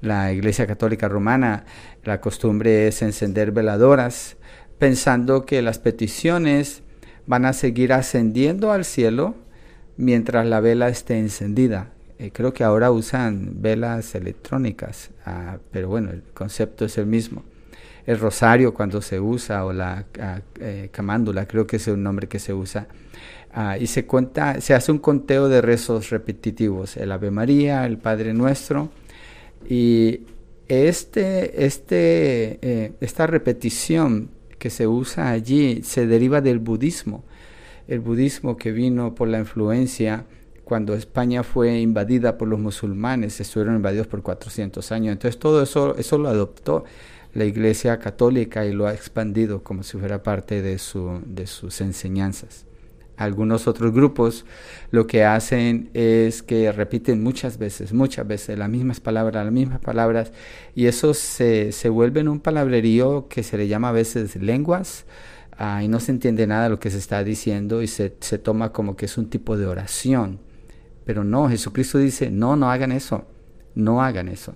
La 0.00 0.32
Iglesia 0.32 0.66
Católica 0.66 1.08
Romana, 1.08 1.64
la 2.04 2.20
costumbre 2.20 2.88
es 2.88 3.00
encender 3.02 3.52
veladoras 3.52 4.36
pensando 4.78 5.46
que 5.46 5.62
las 5.62 5.78
peticiones 5.78 6.82
van 7.26 7.44
a 7.44 7.52
seguir 7.52 7.92
ascendiendo 7.92 8.72
al 8.72 8.84
cielo 8.84 9.34
mientras 9.96 10.46
la 10.46 10.60
vela 10.60 10.88
esté 10.88 11.18
encendida. 11.18 11.90
Eh, 12.18 12.30
creo 12.32 12.52
que 12.52 12.64
ahora 12.64 12.90
usan 12.90 13.62
velas 13.62 14.14
electrónicas, 14.14 15.10
ah, 15.26 15.58
pero 15.70 15.88
bueno, 15.88 16.10
el 16.10 16.22
concepto 16.34 16.84
es 16.84 16.98
el 16.98 17.06
mismo. 17.06 17.42
El 18.06 18.18
rosario 18.18 18.74
cuando 18.74 19.00
se 19.00 19.18
usa 19.18 19.64
o 19.64 19.72
la 19.72 20.04
ah, 20.20 20.40
eh, 20.60 20.90
camándula, 20.92 21.46
creo 21.46 21.66
que 21.66 21.76
es 21.76 21.86
un 21.88 22.02
nombre 22.02 22.28
que 22.28 22.38
se 22.38 22.52
usa, 22.52 22.86
Ah, 23.56 23.78
y 23.78 23.86
se 23.86 24.04
cuenta, 24.04 24.60
se 24.60 24.74
hace 24.74 24.90
un 24.90 24.98
conteo 24.98 25.48
de 25.48 25.62
rezos 25.62 26.10
repetitivos, 26.10 26.96
el 26.96 27.12
Ave 27.12 27.30
María, 27.30 27.86
el 27.86 27.98
Padre 27.98 28.34
Nuestro, 28.34 28.90
y 29.68 30.22
este, 30.66 31.64
este, 31.64 32.58
eh, 32.62 32.92
esta 33.00 33.28
repetición 33.28 34.30
que 34.58 34.70
se 34.70 34.88
usa 34.88 35.30
allí 35.30 35.84
se 35.84 36.08
deriva 36.08 36.40
del 36.40 36.58
budismo, 36.58 37.22
el 37.86 38.00
budismo 38.00 38.56
que 38.56 38.72
vino 38.72 39.14
por 39.14 39.28
la 39.28 39.38
influencia 39.38 40.24
cuando 40.64 40.94
España 40.94 41.44
fue 41.44 41.78
invadida 41.78 42.36
por 42.36 42.48
los 42.48 42.58
musulmanes, 42.58 43.38
estuvieron 43.40 43.76
invadidos 43.76 44.08
por 44.08 44.22
400 44.22 44.90
años, 44.90 45.12
entonces 45.12 45.38
todo 45.38 45.62
eso, 45.62 45.94
eso 45.96 46.18
lo 46.18 46.28
adoptó 46.28 46.84
la 47.34 47.44
Iglesia 47.44 48.00
Católica 48.00 48.66
y 48.66 48.72
lo 48.72 48.88
ha 48.88 48.94
expandido 48.94 49.62
como 49.62 49.84
si 49.84 49.96
fuera 49.96 50.24
parte 50.24 50.60
de, 50.60 50.80
su, 50.80 51.20
de 51.24 51.46
sus 51.46 51.80
enseñanzas. 51.80 52.66
Algunos 53.16 53.68
otros 53.68 53.92
grupos 53.92 54.44
lo 54.90 55.06
que 55.06 55.24
hacen 55.24 55.90
es 55.94 56.42
que 56.42 56.72
repiten 56.72 57.22
muchas 57.22 57.58
veces, 57.58 57.92
muchas 57.92 58.26
veces 58.26 58.58
las 58.58 58.68
mismas 58.68 58.98
palabras, 58.98 59.44
las 59.44 59.52
mismas 59.52 59.78
palabras, 59.80 60.32
y 60.74 60.86
eso 60.86 61.14
se, 61.14 61.70
se 61.70 61.88
vuelve 61.88 62.20
en 62.20 62.28
un 62.28 62.40
palabrerío 62.40 63.28
que 63.28 63.44
se 63.44 63.56
le 63.56 63.68
llama 63.68 63.90
a 63.90 63.92
veces 63.92 64.34
lenguas, 64.34 65.04
ah, 65.56 65.82
y 65.84 65.88
no 65.88 66.00
se 66.00 66.10
entiende 66.10 66.46
nada 66.48 66.64
de 66.64 66.70
lo 66.70 66.80
que 66.80 66.90
se 66.90 66.98
está 66.98 67.22
diciendo 67.22 67.82
y 67.82 67.86
se, 67.86 68.16
se 68.18 68.38
toma 68.38 68.72
como 68.72 68.96
que 68.96 69.06
es 69.06 69.16
un 69.16 69.30
tipo 69.30 69.56
de 69.56 69.66
oración. 69.66 70.40
Pero 71.04 71.22
no, 71.22 71.48
Jesucristo 71.48 71.98
dice, 71.98 72.30
no, 72.30 72.56
no 72.56 72.70
hagan 72.70 72.90
eso, 72.90 73.26
no 73.76 74.02
hagan 74.02 74.28
eso. 74.28 74.54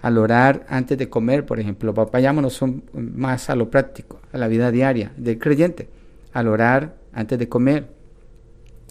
Al 0.00 0.18
orar 0.18 0.64
antes 0.68 0.96
de 0.96 1.08
comer, 1.08 1.44
por 1.44 1.58
ejemplo, 1.58 1.92
vayámonos 1.92 2.60
más 2.92 3.50
a 3.50 3.56
lo 3.56 3.70
práctico, 3.70 4.20
a 4.32 4.38
la 4.38 4.46
vida 4.46 4.70
diaria 4.70 5.10
del 5.16 5.38
creyente. 5.38 5.88
Al 6.32 6.48
orar 6.48 6.94
antes 7.12 7.38
de 7.38 7.48
comer, 7.48 7.95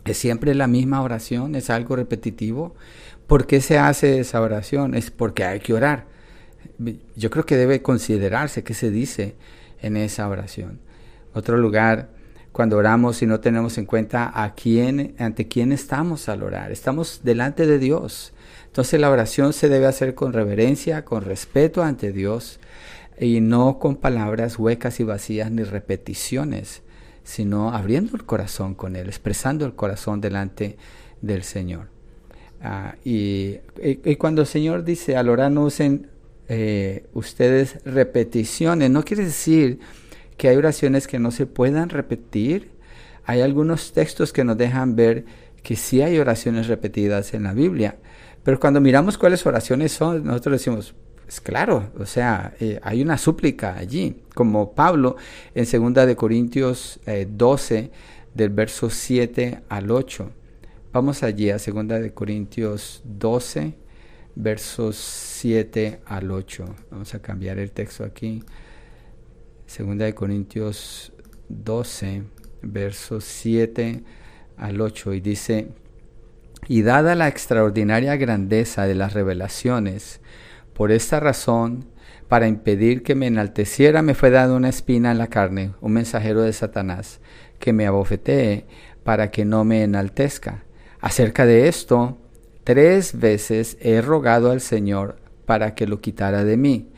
¿Es 0.06 0.18
siempre 0.18 0.54
la 0.54 0.68
misma 0.68 1.02
oración? 1.02 1.56
¿Es 1.56 1.72
algo 1.72 1.96
repetitivo? 1.96 2.76
¿Por 3.26 3.48
qué 3.48 3.60
se 3.60 3.80
hace 3.80 4.20
esa 4.20 4.40
oración? 4.40 4.94
Es 4.94 5.10
porque 5.10 5.44
hay 5.44 5.60
que 5.60 5.74
orar. 5.74 6.06
Yo 7.16 7.32
creo 7.32 7.48
que 7.48 7.58
debe 7.58 7.82
considerarse 7.82 8.64
qué 8.64 8.76
se 8.76 8.92
dice 8.92 9.36
en 9.82 9.98
esa 9.98 10.30
oración. 10.30 10.80
Otro 11.34 11.58
lugar, 11.58 12.10
cuando 12.52 12.78
oramos 12.78 13.24
y 13.24 13.26
no 13.26 13.40
tenemos 13.40 13.80
en 13.80 13.88
cuenta 13.88 14.32
a 14.44 14.54
quién, 14.54 15.16
ante 15.18 15.48
quién 15.48 15.72
estamos 15.72 16.30
al 16.30 16.44
orar. 16.44 16.72
Estamos 16.72 17.22
delante 17.24 17.66
de 17.66 17.80
Dios. 17.80 18.32
Entonces 18.68 19.00
la 19.00 19.10
oración 19.10 19.54
se 19.54 19.70
debe 19.70 19.88
hacer 19.88 20.14
con 20.14 20.34
reverencia, 20.34 21.04
con 21.04 21.24
respeto 21.24 21.82
ante 21.82 22.12
Dios 22.12 22.60
y 23.20 23.42
no 23.42 23.80
con 23.80 23.96
palabras 23.96 24.60
huecas 24.60 25.00
y 25.00 25.04
vacías 25.04 25.50
ni 25.50 25.64
repeticiones 25.64 26.84
sino 27.25 27.74
abriendo 27.74 28.15
el 28.15 28.24
corazón 28.24 28.75
con 28.75 28.96
Él, 28.96 29.08
expresando 29.08 29.65
el 29.65 29.74
corazón 29.74 30.22
delante 30.22 30.77
del 31.22 31.44
Señor. 31.44 31.88
Ah, 32.62 32.96
y, 33.03 33.58
cuando 34.17 34.41
el 34.44 34.48
Señor 34.48 34.86
dice, 34.86 35.17
al 35.17 35.27
orar 35.27 35.51
no 35.51 35.63
usen 35.63 36.08
eh, 36.48 37.05
ustedes 37.13 37.84
repeticiones, 37.84 38.89
no 38.91 39.03
quiere 39.03 39.25
decir 39.25 39.79
que 40.38 40.50
hay 40.50 40.55
oraciones 40.55 41.08
que 41.08 41.20
no 41.20 41.32
se 41.32 41.48
puedan 41.48 41.89
repetir. 41.89 42.72
Hay 43.25 43.41
algunos 43.41 43.91
textos 43.91 44.32
que 44.32 44.44
nos 44.44 44.58
dejan 44.58 44.96
ver 44.96 45.25
que 45.63 45.75
sí 45.75 46.01
hay 46.01 46.20
oraciones 46.20 46.67
repetidas 46.67 47.34
en 47.34 47.44
la 47.44 47.53
Biblia. 47.53 47.98
Pero 48.44 48.60
cuando 48.60 48.79
miramos 48.79 49.17
cuáles 49.17 49.44
oraciones 49.48 49.91
son, 49.91 50.24
nosotros 50.25 50.53
decimos, 50.60 50.94
es 51.27 51.41
claro, 51.41 51.91
o 51.98 52.05
sea, 52.05 52.53
eh, 52.60 52.79
hay 52.84 53.01
una 53.01 53.17
súplica 53.17 53.75
allí, 53.75 54.22
como 54.34 54.74
Pablo 54.74 55.15
en 55.53 55.65
2 55.65 56.05
de 56.05 56.15
Corintios 56.15 57.00
12, 57.05 57.77
eh, 57.77 57.91
del 58.34 58.50
verso 58.50 58.89
7 58.89 59.62
al 59.70 59.89
8. 59.89 60.29
Vamos 60.94 61.24
allí 61.24 61.50
a 61.50 61.58
2 61.58 61.88
de 61.88 62.13
Corintios 62.13 63.01
12, 63.05 63.74
versos 64.36 64.98
7 64.98 66.01
al 66.05 66.32
8. 66.32 66.65
Vamos 66.91 67.15
a 67.15 67.20
cambiar 67.20 67.58
el 67.58 67.72
texto 67.72 68.03
aquí. 68.03 68.44
2 69.77 69.98
de 69.98 70.13
Corintios 70.13 71.12
12, 71.50 72.24
versos 72.62 73.24
7 73.24 74.03
al 74.58 74.79
8. 74.79 75.13
Y 75.13 75.22
dice, 75.22 75.70
y 76.67 76.82
dada 76.82 77.15
la 77.15 77.27
extraordinaria 77.27 78.15
grandeza 78.15 78.86
de 78.86 78.96
las 78.96 79.13
revelaciones, 79.13 80.20
por 80.75 80.91
esta 80.91 81.22
razón, 81.22 81.86
para 82.27 82.50
impedir 82.50 83.01
que 83.01 83.15
me 83.15 83.27
enalteciera, 83.27 84.01
me 84.01 84.13
fue 84.13 84.29
dado 84.29 84.58
una 84.58 84.67
espina 84.67 85.12
en 85.12 85.17
la 85.17 85.27
carne, 85.27 85.72
un 85.79 85.94
mensajero 85.94 86.41
de 86.41 86.51
Satanás, 86.51 87.22
que 87.60 87.72
me 87.72 87.88
abofetee 87.88 88.65
para 89.05 89.32
que 89.32 89.46
no 89.46 89.63
me 89.63 89.84
enaltezca. 89.84 90.65
Acerca 91.00 91.46
de 91.46 91.70
esto, 91.70 92.17
tres 92.65 93.17
veces 93.17 93.77
he 93.79 94.01
rogado 94.01 94.51
al 94.51 94.60
Señor 94.60 95.15
para 95.46 95.75
que 95.75 95.88
lo 95.88 96.01
quitara 96.01 96.44
de 96.44 96.58
mí. 96.58 96.89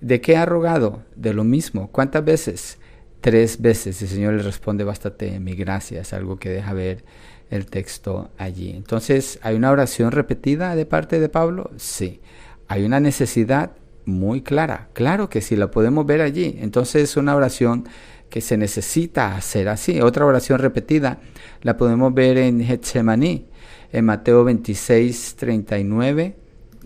¿De 0.00 0.22
qué 0.22 0.38
ha 0.38 0.46
rogado? 0.46 1.02
De 1.14 1.34
lo 1.34 1.44
mismo. 1.44 1.90
¿Cuántas 1.92 2.24
veces? 2.24 2.78
Tres 3.20 3.60
veces. 3.60 4.00
El 4.00 4.08
Señor 4.08 4.34
le 4.34 4.42
responde 4.42 4.84
bastante 4.84 5.38
mi 5.38 5.54
gracia. 5.54 6.00
Es 6.00 6.14
algo 6.14 6.38
que 6.38 6.48
deja 6.48 6.72
ver 6.72 7.04
el 7.50 7.66
texto 7.66 8.30
allí. 8.38 8.70
Entonces, 8.70 9.38
¿hay 9.42 9.56
una 9.56 9.70
oración 9.70 10.12
repetida 10.12 10.74
de 10.76 10.86
parte 10.86 11.20
de 11.20 11.28
Pablo? 11.28 11.72
Sí 11.76 12.22
hay 12.68 12.84
una 12.84 13.00
necesidad 13.00 13.72
muy 14.04 14.42
clara. 14.42 14.88
Claro 14.92 15.28
que 15.28 15.40
sí, 15.40 15.56
la 15.56 15.70
podemos 15.70 16.06
ver 16.06 16.20
allí. 16.20 16.56
Entonces 16.60 17.02
es 17.02 17.16
una 17.16 17.34
oración 17.34 17.88
que 18.30 18.40
se 18.40 18.56
necesita 18.56 19.36
hacer 19.36 19.68
así. 19.68 20.00
Otra 20.00 20.26
oración 20.26 20.58
repetida 20.58 21.18
la 21.62 21.76
podemos 21.76 22.12
ver 22.14 22.38
en 22.38 22.60
Getsemaní, 22.60 23.46
en 23.92 24.04
Mateo 24.04 24.44
26, 24.44 25.36
39 25.36 26.36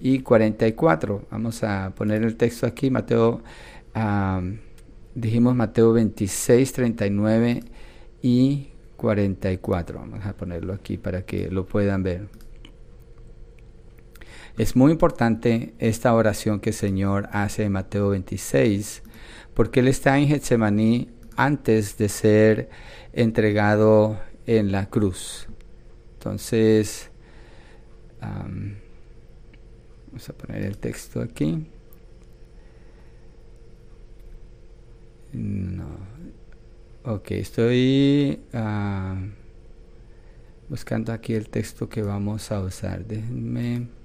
y 0.01 0.21
44. 0.21 1.27
Vamos 1.31 1.63
a 1.65 1.93
poner 1.97 2.23
el 2.23 2.37
texto 2.37 2.67
aquí, 2.67 2.91
Mateo, 2.91 3.43
dijimos 5.15 5.55
Mateo 5.55 5.93
26, 5.93 6.73
39 6.73 7.65
y 8.23 8.69
44. 8.97 9.99
Vamos 9.99 10.25
a 10.25 10.33
ponerlo 10.35 10.73
aquí 10.73 10.97
para 10.97 11.23
que 11.23 11.51
lo 11.51 11.67
puedan 11.67 12.03
ver. 12.03 12.42
Es 14.59 14.77
muy 14.77 14.93
importante 14.93 15.73
esta 15.79 16.15
oración 16.15 16.61
que 16.61 16.71
el 16.71 16.77
Señor 16.77 17.29
hace 17.33 17.65
en 17.65 17.73
Mateo 17.73 18.11
26, 18.11 19.03
porque 19.55 19.81
Él 19.81 19.89
está 19.89 20.19
en 20.19 20.29
Getsemaní 20.29 21.09
antes 21.37 21.97
de 21.97 22.11
ser 22.11 22.69
entregado 23.15 24.21
en 24.47 24.71
la 24.71 24.91
cruz. 24.91 25.49
Entonces, 26.15 27.11
vamos 28.21 28.77
a 30.29 30.33
poner 30.35 30.65
el 30.65 30.77
texto 30.77 31.23
aquí. 31.23 31.67
No. 35.33 35.87
Ok, 37.05 37.31
estoy 37.31 38.39
ah, 38.53 39.17
buscando 40.69 41.11
aquí 41.11 41.33
el 41.33 41.49
texto 41.49 41.89
que 41.89 42.03
vamos 42.03 42.53
a 42.53 42.61
usar. 42.61 43.07
Déjenme. 43.07 44.02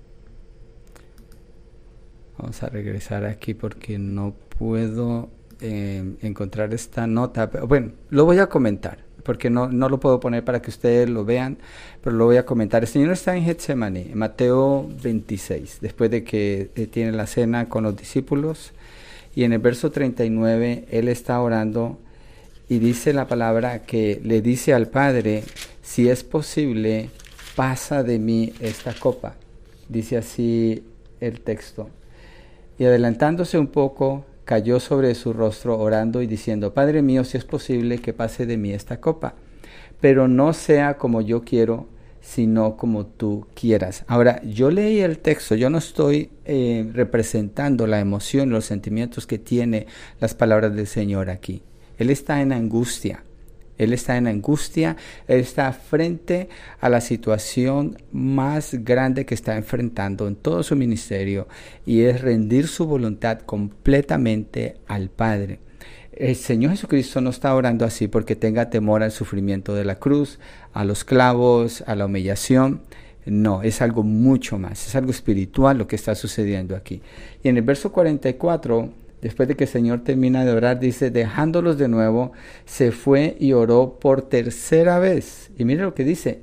Vamos 2.38 2.62
a 2.62 2.70
regresar 2.70 3.26
aquí 3.26 3.54
porque 3.54 3.98
no 3.98 4.36
puedo 4.60 5.30
eh, 5.60 6.04
encontrar 6.22 6.74
esta 6.74 7.08
nota. 7.08 7.48
Bueno, 7.68 7.94
lo 8.10 8.26
voy 8.26 8.38
a 8.40 8.48
comentar 8.48 9.08
porque 9.24 9.50
no, 9.50 9.68
no 9.68 9.90
lo 9.90 10.00
puedo 10.00 10.22
poner 10.22 10.46
para 10.46 10.62
que 10.62 10.70
ustedes 10.70 11.10
lo 11.10 11.26
vean, 11.26 11.58
pero 12.02 12.16
lo 12.16 12.26
voy 12.26 12.38
a 12.38 12.46
comentar. 12.46 12.84
El 12.84 12.88
Señor 12.88 13.12
está 13.12 13.36
en 13.36 13.44
Getsemaní, 13.44 14.12
Mateo 14.14 14.88
26, 15.04 15.80
después 15.82 16.10
de 16.10 16.24
que 16.24 16.72
eh, 16.76 16.88
tiene 16.88 17.12
la 17.12 17.28
cena 17.28 17.68
con 17.68 17.84
los 17.84 17.98
discípulos. 17.98 18.72
Y 19.36 19.44
en 19.44 19.52
el 19.52 19.60
verso 19.60 19.92
39, 19.92 20.86
Él 20.90 21.10
está 21.10 21.42
orando 21.42 22.00
y 22.70 22.80
dice 22.80 23.12
la 23.12 23.28
palabra 23.28 23.84
que 23.84 24.22
le 24.24 24.42
dice 24.42 24.74
al 24.74 24.88
Padre, 24.88 25.44
si 25.82 26.08
es 26.08 26.24
posible, 26.24 27.10
pasa 27.56 28.04
de 28.04 28.20
mí 28.20 28.54
esta 28.62 28.94
copa. 28.94 29.36
Dice 29.90 30.18
así 30.18 30.84
el 31.20 31.42
texto 31.42 31.90
y 32.78 32.86
adelantándose 32.86 33.58
un 33.58 33.68
poco, 33.68 34.26
cayó 34.46 34.80
sobre 34.80 35.14
su 35.16 35.34
rostro 35.34 35.78
orando 35.78 36.22
y 36.22 36.28
diciendo, 36.28 36.74
Padre 36.74 37.02
mío, 37.02 37.24
si 37.24 37.38
es 37.38 37.46
posible 37.46 38.00
que 38.00 38.14
pase 38.14 38.46
de 38.46 38.58
mí 38.58 38.72
esta 38.72 39.02
copa, 39.02 39.36
pero 40.00 40.28
no 40.28 40.54
sea 40.54 40.98
como 40.98 41.22
yo 41.22 41.44
quiero, 41.44 41.88
sino 42.22 42.78
como 42.78 43.06
tú 43.06 43.48
quieras. 43.54 44.04
Ahora, 44.08 44.42
yo 44.44 44.70
leí 44.70 45.00
el 45.00 45.20
texto, 45.20 45.56
yo 45.56 45.70
no 45.70 45.78
estoy 45.78 46.30
eh, 46.46 46.90
representando 46.94 47.88
la 47.88 48.00
emoción, 48.00 48.50
los 48.50 48.66
sentimientos 48.66 49.26
que 49.26 49.38
tiene 49.38 49.88
las 50.20 50.34
palabras 50.34 50.76
del 50.76 50.88
Señor 50.88 51.30
aquí. 51.30 51.64
Él 51.98 52.10
está 52.10 52.42
en 52.42 52.52
angustia. 52.52 53.24
Él 53.78 53.94
está 53.94 54.18
en 54.18 54.28
angustia, 54.28 54.98
él 55.28 55.40
está 55.40 55.72
frente 55.74 56.50
a 56.80 56.90
la 56.90 57.02
situación 57.02 57.98
más 58.12 58.74
grande 58.84 59.26
que 59.26 59.36
está 59.36 59.56
enfrentando 59.56 60.28
en 60.28 60.36
todo 60.36 60.64
su 60.64 60.76
ministerio 60.76 61.48
y 61.86 62.02
es 62.02 62.22
rendir 62.22 62.68
su 62.68 62.86
voluntad 62.86 63.40
completamente 63.42 64.78
al 64.88 65.10
Padre. 65.10 65.60
El 66.12 66.36
Señor 66.36 66.72
Jesucristo 66.72 67.22
no 67.22 67.30
está 67.30 67.54
orando 67.54 67.86
así 67.86 68.08
porque 68.08 68.36
tenga 68.36 68.72
temor 68.72 69.04
al 69.04 69.12
sufrimiento 69.12 69.76
de 69.76 69.86
la 69.86 70.00
cruz, 70.00 70.40
a 70.74 70.84
los 70.84 71.04
clavos, 71.04 71.84
a 71.86 71.96
la 71.96 72.08
humillación. 72.08 72.82
No, 73.28 73.62
es 73.62 73.84
algo 73.84 74.02
mucho 74.02 74.58
más, 74.58 74.88
es 74.88 74.96
algo 74.96 75.12
espiritual 75.12 75.78
lo 75.78 75.88
que 75.88 75.96
está 75.96 76.16
sucediendo 76.16 76.76
aquí. 76.76 77.02
Y 77.44 77.50
en 77.50 77.58
el 77.58 77.64
verso 77.64 77.92
44 77.92 78.90
después 79.22 79.48
de 79.48 79.56
que 79.56 79.66
el 79.66 79.70
Señor 79.70 80.04
termina 80.04 80.46
de 80.46 80.52
orar, 80.52 80.80
dice, 80.80 81.10
dejándolos 81.10 81.78
de 81.78 81.88
nuevo, 81.88 82.32
se 82.66 82.92
fue 82.92 83.36
y 83.40 83.54
oró 83.54 83.98
por 84.00 84.22
tercera 84.24 85.00
vez. 85.00 85.52
Y 85.58 85.66
mire 85.66 85.82
lo 85.82 85.94
que 85.94 86.04
dice, 86.04 86.42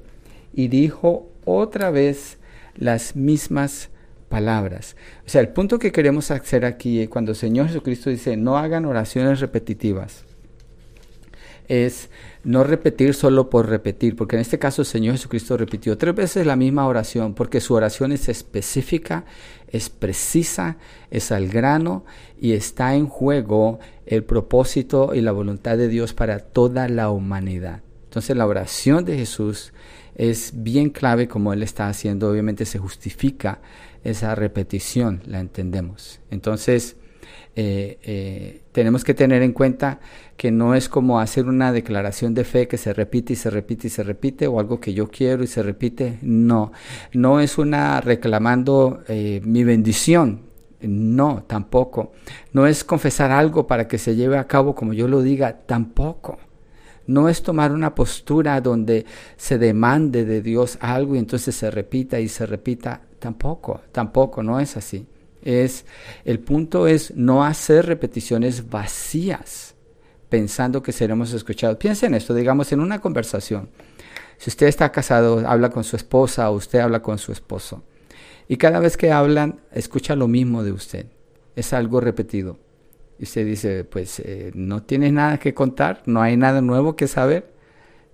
y 0.53 0.69
dijo 0.69 1.29
otra 1.45 1.91
vez 1.91 2.39
las 2.77 3.17
mismas 3.17 3.91
palabras. 4.29 4.97
O 5.27 5.29
sea, 5.29 5.41
el 5.41 5.49
punto 5.49 5.79
que 5.79 5.93
queremos 5.93 6.31
hacer 6.31 6.65
aquí, 6.65 7.07
cuando 7.07 7.33
el 7.33 7.37
Señor 7.37 7.69
Jesucristo 7.69 8.11
dice, 8.11 8.37
no 8.37 8.59
hagan 8.59 8.85
oraciones 8.85 9.41
repetitivas, 9.41 10.25
es 11.69 12.11
no 12.45 12.63
repetir 12.63 13.15
solo 13.15 13.49
por 13.49 13.69
repetir, 13.69 14.17
porque 14.17 14.37
en 14.37 14.43
este 14.43 14.59
caso 14.59 14.83
el 14.83 14.87
Señor 14.87 15.15
Jesucristo 15.15 15.57
repitió 15.57 15.97
tres 15.97 16.15
veces 16.15 16.47
la 16.47 16.57
misma 16.57 16.87
oración, 16.87 17.35
porque 17.35 17.61
su 17.61 17.75
oración 17.75 18.13
es 18.13 18.29
específica, 18.29 19.25
es 19.69 19.89
precisa, 19.89 20.77
es 21.11 21.33
al 21.33 21.49
grano 21.49 22.05
y 22.39 22.53
está 22.53 22.95
en 22.95 23.07
juego 23.07 23.79
el 24.07 24.25
propósito 24.25 25.15
y 25.15 25.21
la 25.23 25.33
voluntad 25.33 25.79
de 25.79 25.89
Dios 25.89 26.13
para 26.13 26.39
toda 26.39 26.89
la 26.89 27.11
humanidad. 27.11 27.83
Entonces 28.05 28.37
la 28.37 28.47
oración 28.47 29.05
de 29.05 29.17
Jesús 29.17 29.73
es 30.15 30.53
bien 30.55 30.91
clave 30.91 31.27
como 31.27 31.53
Él 31.53 31.63
está 31.63 31.89
haciendo, 31.89 32.31
obviamente 32.31 32.67
se 32.67 32.79
justifica 32.79 33.61
esa 34.05 34.35
repetición, 34.35 35.23
la 35.27 35.41
entendemos. 35.41 36.21
Entonces, 36.31 36.97
eh, 37.57 37.99
eh, 38.03 38.63
tenemos 38.73 39.05
que 39.05 39.15
tener 39.15 39.43
en 39.43 39.53
cuenta 39.53 40.01
que 40.37 40.51
no 40.51 40.75
es 40.75 40.89
como 40.89 41.21
hacer 41.21 41.47
una 41.47 41.73
declaración 41.73 42.35
de 42.35 42.43
fe 42.43 42.67
que 42.67 42.79
se 42.79 42.93
repite 42.93 43.35
y 43.35 43.37
se 43.37 43.51
repite 43.51 43.87
y 43.87 43.91
se 43.91 44.03
repite 44.03 44.49
o 44.49 44.59
algo 44.59 44.81
que 44.81 44.93
yo 44.93 45.09
quiero 45.09 45.45
y 45.45 45.47
se 45.47 45.63
repite. 45.63 46.19
No, 46.23 46.73
no 47.13 47.41
es 47.41 47.59
una 47.59 48.01
reclamando 48.01 49.03
eh, 49.09 49.41
mi 49.45 49.63
bendición. 49.63 50.43
No, 50.81 51.45
tampoco. 51.47 52.13
No 52.53 52.67
es 52.67 52.85
confesar 52.85 53.31
algo 53.31 53.67
para 53.67 53.89
que 53.89 53.99
se 53.99 54.17
lleve 54.17 54.37
a 54.37 54.49
cabo 54.49 54.75
como 54.75 54.93
yo 54.93 55.07
lo 55.09 55.23
diga. 55.23 55.61
Tampoco. 55.67 56.39
No 57.07 57.29
es 57.29 57.43
tomar 57.43 57.71
una 57.73 57.95
postura 57.95 58.61
donde 58.61 59.07
se 59.37 59.59
demande 59.59 60.25
de 60.25 60.43
Dios 60.43 60.79
algo 60.81 61.15
y 61.15 61.19
entonces 61.19 61.55
se 61.55 61.71
repita 61.71 62.19
y 62.19 62.29
se 62.29 62.47
repita. 62.47 63.03
Tampoco, 63.19 63.81
tampoco, 63.93 64.43
no 64.43 64.61
es 64.61 64.77
así 64.77 65.07
es 65.45 65.85
el 66.25 66.41
punto 66.41 66.89
es 66.89 67.15
no 67.15 67.45
hacer 67.45 67.87
repeticiones 67.87 68.69
vacías 68.69 69.75
pensando 70.29 70.83
que 70.83 70.93
seremos 70.93 71.33
escuchados. 71.33 71.77
Piensen 71.77 72.09
en 72.13 72.15
esto, 72.17 72.35
digamos 72.35 72.73
en 72.73 72.81
una 72.81 73.01
conversación. 73.01 73.69
Si 74.37 74.51
usted 74.51 74.67
está 74.67 74.91
casado, 74.91 75.47
habla 75.47 75.71
con 75.71 75.85
su 75.85 75.97
esposa 75.97 76.51
o 76.51 76.55
usted 76.57 76.81
habla 76.81 77.03
con 77.03 77.19
su 77.19 77.31
esposo. 77.31 77.85
Y 78.49 78.57
cada 78.57 78.81
vez 78.81 78.97
que 78.97 79.13
hablan, 79.13 79.61
escucha 79.73 80.17
lo 80.17 80.29
mismo 80.29 80.63
de 80.63 80.73
usted. 80.73 81.07
Es 81.57 81.73
algo 81.73 82.01
repetido. 82.01 82.59
Y 83.19 83.25
usted 83.25 83.47
dice, 83.47 83.85
pues 83.85 84.21
eh, 84.21 84.51
no 84.55 84.83
tiene 84.83 85.13
nada 85.13 85.39
que 85.39 85.55
contar, 85.55 86.03
no 86.07 86.21
hay 86.21 86.37
nada 86.37 86.61
nuevo 86.61 86.97
que 86.97 87.07
saber. 87.07 87.53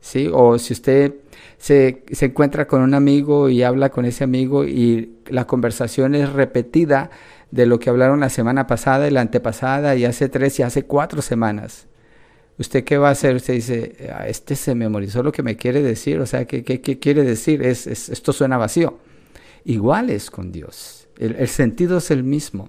¿Sí? 0.01 0.31
O 0.33 0.59
si 0.59 0.73
usted 0.73 1.15
se, 1.59 2.05
se, 2.11 2.27
encuentra 2.27 2.67
con 2.67 2.83
un 2.83 2.95
amigo 2.95 3.49
y 3.49 3.63
habla 3.63 3.91
con 3.91 4.05
ese 4.05 4.25
amigo 4.25 4.65
y 4.65 5.17
la 5.27 5.47
conversación 5.47 6.15
es 6.15 6.33
repetida 6.33 7.11
de 7.51 7.67
lo 7.67 7.79
que 7.79 7.91
hablaron 7.91 8.21
la 8.21 8.31
semana 8.31 8.67
pasada 8.67 9.09
y 9.09 9.11
la 9.11 9.21
antepasada 9.21 9.97
y 9.97 10.05
hace 10.05 10.29
tres 10.29 10.59
y 10.59 10.63
hace 10.63 10.85
cuatro 10.85 11.23
semanas. 11.23 11.87
¿Usted 12.59 12.85
qué 12.85 12.99
va 12.99 13.09
a 13.09 13.13
hacer? 13.13 13.37
Usted 13.37 13.55
dice, 13.55 14.11
ah, 14.15 14.29
este 14.29 14.55
se 14.55 14.75
memorizó 14.75 15.23
lo 15.23 15.33
que 15.33 15.43
me 15.43 15.57
quiere 15.57 15.83
decir, 15.83 16.21
o 16.21 16.27
sea, 16.27 16.45
¿qué, 16.45 16.63
qué, 16.63 16.81
qué 16.81 16.99
quiere 16.99 17.23
decir? 17.23 17.63
Es, 17.63 17.87
esto 17.87 18.33
suena 18.33 18.59
vacío. 18.59 18.99
Igual 19.65 20.11
es 20.11 20.31
con 20.31 20.53
Dios. 20.53 21.09
El, 21.19 21.37
el 21.37 21.49
sentido 21.49 21.99
es 21.99 22.11
el 22.11 22.23
mismo. 22.23 22.69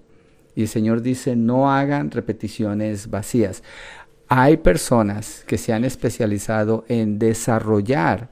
Y 0.55 0.63
el 0.63 0.67
Señor 0.67 1.01
dice, 1.01 1.35
no 1.35 1.71
hagan 1.71 2.09
repeticiones 2.11 3.09
vacías. 3.09 3.63
Hay 4.29 4.57
personas 4.57 5.43
que 5.45 5.57
se 5.57 5.73
han 5.73 5.83
especializado 5.83 6.85
en 6.87 7.19
desarrollar 7.19 8.29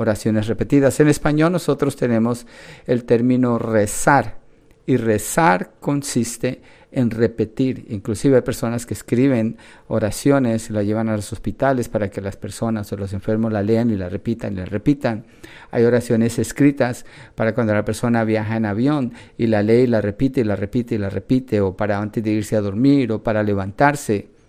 oraciones 0.00 0.46
repetidas. 0.46 0.98
En 1.00 1.08
español 1.08 1.52
nosotros 1.52 1.96
tenemos 1.96 2.46
el 2.86 3.04
término 3.04 3.58
rezar 3.58 4.38
y 4.86 4.96
rezar 4.96 5.72
consiste 5.78 6.62
en 6.90 7.10
repetir. 7.10 7.86
Inclusive 7.90 8.36
hay 8.36 8.42
personas 8.42 8.86
que 8.86 8.94
escriben 8.94 9.58
oraciones 9.88 10.70
y 10.70 10.72
la 10.72 10.82
llevan 10.82 11.08
a 11.08 11.16
los 11.16 11.32
hospitales 11.32 11.88
para 11.88 12.10
que 12.10 12.20
las 12.20 12.36
personas 12.36 12.90
o 12.92 12.96
los 12.96 13.12
enfermos 13.12 13.52
la 13.52 13.62
lean 13.62 13.90
y 13.90 13.96
la 13.96 14.08
repitan 14.08 14.54
y 14.54 14.56
la 14.56 14.64
repitan. 14.64 15.26
Hay 15.70 15.84
oraciones 15.84 16.38
escritas 16.38 17.04
para 17.34 17.54
cuando 17.54 17.74
la 17.74 17.84
persona 17.84 18.24
viaja 18.24 18.56
en 18.56 18.66
avión 18.66 19.12
y 19.38 19.46
la 19.46 19.62
lee 19.62 19.82
y 19.82 19.86
la 19.86 20.00
repite 20.00 20.40
y 20.40 20.44
la 20.44 20.56
repite 20.56 20.94
y 20.94 20.98
la 20.98 21.10
repite 21.10 21.60
o 21.60 21.76
para 21.76 21.98
antes 21.98 22.24
de 22.24 22.30
irse 22.30 22.56
a 22.56 22.60
dormir 22.60 23.12
o 23.12 23.22
para 23.22 23.42
levantarse. 23.42 24.39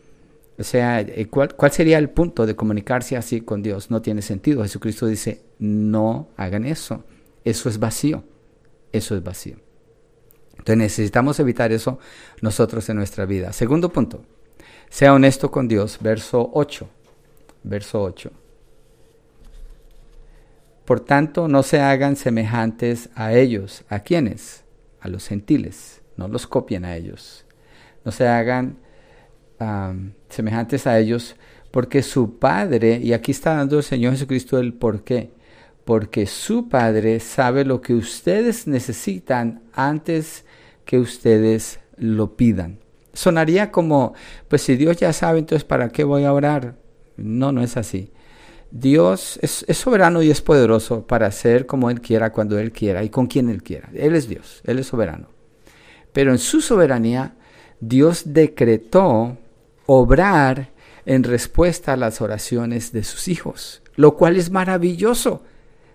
O 0.62 0.64
sea, 0.64 1.02
eh, 1.02 1.26
¿cuál, 1.28 1.56
¿cuál, 1.56 1.72
sería 1.72 1.98
el 1.98 2.12
punto 2.12 2.46
de 2.46 2.56
comunicarse 2.56 3.18
así 3.18 3.42
con 3.42 3.64
Dios? 3.64 3.90
No 3.90 4.04
tiene 4.04 4.22
sentido. 4.22 4.62
Jesucristo 4.62 5.08
dice, 5.08 5.42
no 5.58 6.30
hagan 6.38 6.66
eso. 6.66 7.04
Eso 7.44 7.68
es 7.68 7.80
vacío. 7.80 8.24
Eso 8.92 9.16
es 9.16 9.24
vacío. 9.24 9.56
Entonces 10.52 10.78
necesitamos 10.78 11.40
evitar 11.40 11.72
eso 11.72 11.98
nosotros 12.42 12.88
en 12.90 12.98
nuestra 12.98 13.26
vida. 13.26 13.52
Segundo 13.54 13.92
punto, 13.92 14.24
sea 14.88 15.16
honesto 15.16 15.50
con 15.50 15.68
Dios. 15.68 15.98
Verso 16.00 16.52
8. 16.54 16.88
Verso 17.64 18.04
8. 18.04 18.32
Por 20.86 21.00
tanto, 21.00 21.48
no 21.48 21.64
se 21.64 21.80
hagan 21.80 22.16
semejantes 22.16 23.10
a 23.16 23.34
ellos. 23.34 23.84
¿A 23.90 24.02
quiénes? 24.02 24.64
A 25.00 25.08
los 25.08 25.28
gentiles. 25.28 26.04
No 26.18 26.28
los 26.28 26.46
copien 26.46 26.86
a 26.86 26.96
ellos. 26.96 27.46
No 28.06 28.12
se 28.12 28.28
hagan 28.28 28.78
semejantes 30.30 30.88
a 30.88 31.00
ellos, 31.00 31.36
porque 31.72 32.04
su 32.04 32.38
Padre, 32.38 33.00
y 33.02 33.14
aquí 33.14 33.32
está 33.32 33.56
dando 33.56 33.78
el 33.78 33.84
Señor 33.84 34.14
Jesucristo 34.14 34.60
el 34.60 34.74
por 34.74 35.04
qué, 35.04 35.32
porque 35.86 36.26
su 36.26 36.70
Padre 36.70 37.20
sabe 37.20 37.66
lo 37.66 37.82
que 37.82 37.94
ustedes 37.94 38.68
necesitan 38.68 39.62
antes 39.74 40.46
que 40.86 41.00
ustedes 41.00 41.80
lo 41.98 42.36
pidan. 42.36 42.80
Sonaría 43.14 43.72
como, 43.72 44.14
pues 44.48 44.62
si 44.62 44.76
Dios 44.76 44.98
ya 44.98 45.14
sabe, 45.14 45.40
entonces 45.40 45.64
¿para 45.64 45.90
qué 45.90 46.04
voy 46.04 46.24
a 46.24 46.34
orar? 46.34 46.76
No, 47.18 47.52
no 47.52 47.62
es 47.62 47.78
así. 47.78 48.12
Dios 48.72 49.38
es, 49.42 49.66
soberano 49.78 50.22
y 50.22 50.32
es 50.32 50.42
poderoso 50.42 51.06
para 51.06 51.28
hacer 51.28 51.66
como 51.66 51.90
Él 51.90 52.00
quiera, 52.00 52.32
cuando 52.32 52.58
Él 52.58 52.72
quiera 52.72 53.04
y 53.04 53.10
con 53.10 53.28
quien 53.28 53.50
Él 53.50 53.64
quiera. 53.64 53.90
Él 53.94 54.16
es 54.16 54.30
Dios, 54.30 54.62
Él 54.64 54.80
es 54.80 54.88
soberano. 54.88 55.28
Pero 56.14 56.32
en 56.32 56.38
su 56.38 56.62
soberanía, 56.62 57.36
Dios 57.82 58.24
decretó 58.34 59.38
obrar 59.86 60.70
en 61.06 61.24
respuesta 61.24 61.94
a 61.94 61.98
las 61.98 62.22
oraciones 62.22 62.92
de 62.92 63.04
sus 63.04 63.28
hijos, 63.28 63.82
lo 63.96 64.16
cual 64.16 64.38
es 64.38 64.52
maravilloso. 64.52 65.44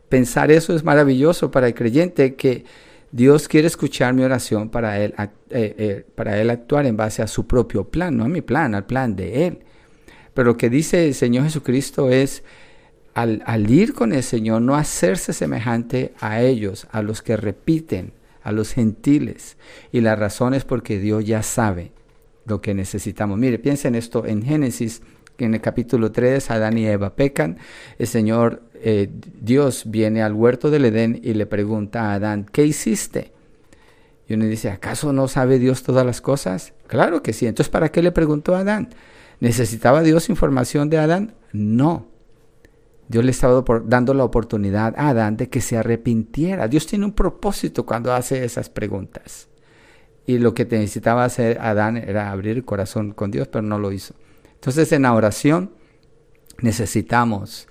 Pensar 0.09 0.51
eso 0.51 0.75
es 0.75 0.85
maravilloso 0.85 1.51
para 1.51 1.69
el 1.69 1.75
creyente 1.75 2.35
que 2.35 2.65
Dios 3.13 3.49
quiere 3.49 3.67
escuchar 3.67 4.15
mi 4.15 4.23
oración 4.23 4.69
para 4.69 5.01
él, 5.01 5.15
eh, 5.19 5.31
eh, 5.51 6.07
para 6.15 6.41
él 6.41 6.51
actuar 6.51 6.87
en 6.87 6.97
base 6.97 7.23
a 7.23 7.27
su 7.27 7.47
propio 7.47 7.85
plan, 7.85 8.17
no 8.17 8.25
a 8.25 8.29
mi 8.29 8.43
plan, 8.43 8.75
al 8.75 8.85
plan 8.85 9.17
de 9.17 9.47
Él. 9.47 9.61
Pero 10.35 10.51
lo 10.51 10.57
que 10.57 10.69
dice 10.69 11.07
el 11.07 11.15
Señor 11.15 11.45
Jesucristo 11.45 12.11
es, 12.11 12.43
al, 13.15 13.43
al 13.47 13.71
ir 13.71 13.95
con 13.95 14.13
el 14.13 14.23
Señor, 14.23 14.61
no 14.61 14.77
hacerse 14.77 15.33
semejante 15.33 16.13
a 16.21 16.43
ellos, 16.43 16.87
a 16.91 17.01
los 17.01 17.23
que 17.23 17.37
repiten, 17.37 18.13
a 18.43 18.53
los 18.53 18.73
gentiles. 18.73 19.57
Y 19.93 20.03
la 20.03 20.15
razón 20.15 20.53
es 20.53 20.65
porque 20.65 20.99
Dios 20.99 21.25
ya 21.25 21.43
sabe 21.43 21.96
lo 22.47 22.61
que 22.61 22.75
necesitamos. 22.75 23.39
Mire, 23.39 23.59
piensen 23.59 23.95
esto 23.95 24.25
en 24.27 24.43
Génesis, 24.43 25.03
en 25.39 25.55
el 25.55 25.61
capítulo 25.61 26.13
3 26.13 26.51
Adán 26.51 26.79
y 26.79 26.87
Eva 26.87 27.15
pecan, 27.15 27.59
el 27.99 28.07
Señor 28.07 28.63
eh, 28.75 29.11
Dios 29.41 29.85
viene 29.87 30.23
al 30.23 30.33
huerto 30.33 30.71
del 30.71 30.87
Edén 30.87 31.21
y 31.23 31.35
le 31.35 31.47
pregunta 31.47 32.11
a 32.11 32.15
Adán, 32.15 32.47
¿qué 32.51 32.65
hiciste? 32.65 33.33
Y 34.29 34.35
uno 34.35 34.45
dice, 34.47 34.71
¿acaso 34.71 35.13
no 35.13 35.29
sabe 35.29 35.59
Dios 35.59 35.83
todas 35.83 36.05
las 36.05 36.21
cosas? 36.21 36.73
Claro 36.87 37.23
que 37.23 37.33
sí. 37.33 37.47
Entonces, 37.47 37.71
¿para 37.71 37.91
qué 37.91 38.03
le 38.03 38.13
preguntó 38.13 38.57
a 38.57 38.61
Adán? 38.61 38.89
¿Necesitaba 39.41 40.03
Dios 40.03 40.29
información 40.29 40.91
de 40.91 40.99
Adán? 40.99 41.35
No. 41.53 42.07
Dios 43.09 43.25
le 43.25 43.31
estaba 43.31 43.65
dando 43.85 44.15
la 44.15 44.25
oportunidad 44.25 44.95
a 44.97 45.11
Adán 45.11 45.37
de 45.37 45.49
que 45.49 45.61
se 45.61 45.77
arrepintiera. 45.77 46.67
Dios 46.67 46.87
tiene 46.87 47.05
un 47.05 47.13
propósito 47.13 47.87
cuando 47.87 48.13
hace 48.13 48.45
esas 48.45 48.69
preguntas. 48.69 49.49
Y 50.27 50.39
lo 50.39 50.55
que 50.55 50.65
necesitaba 50.65 51.25
hacer 51.25 51.59
Adán 51.61 51.97
era 51.97 52.31
abrir 52.31 52.57
el 52.57 52.65
corazón 52.65 53.13
con 53.13 53.31
Dios, 53.31 53.49
pero 53.49 53.63
no 53.63 53.79
lo 53.79 53.93
hizo. 53.93 54.15
Entonces 54.55 54.91
en 54.93 55.03
la 55.03 55.15
oración 55.15 55.71
necesitamos 56.61 57.69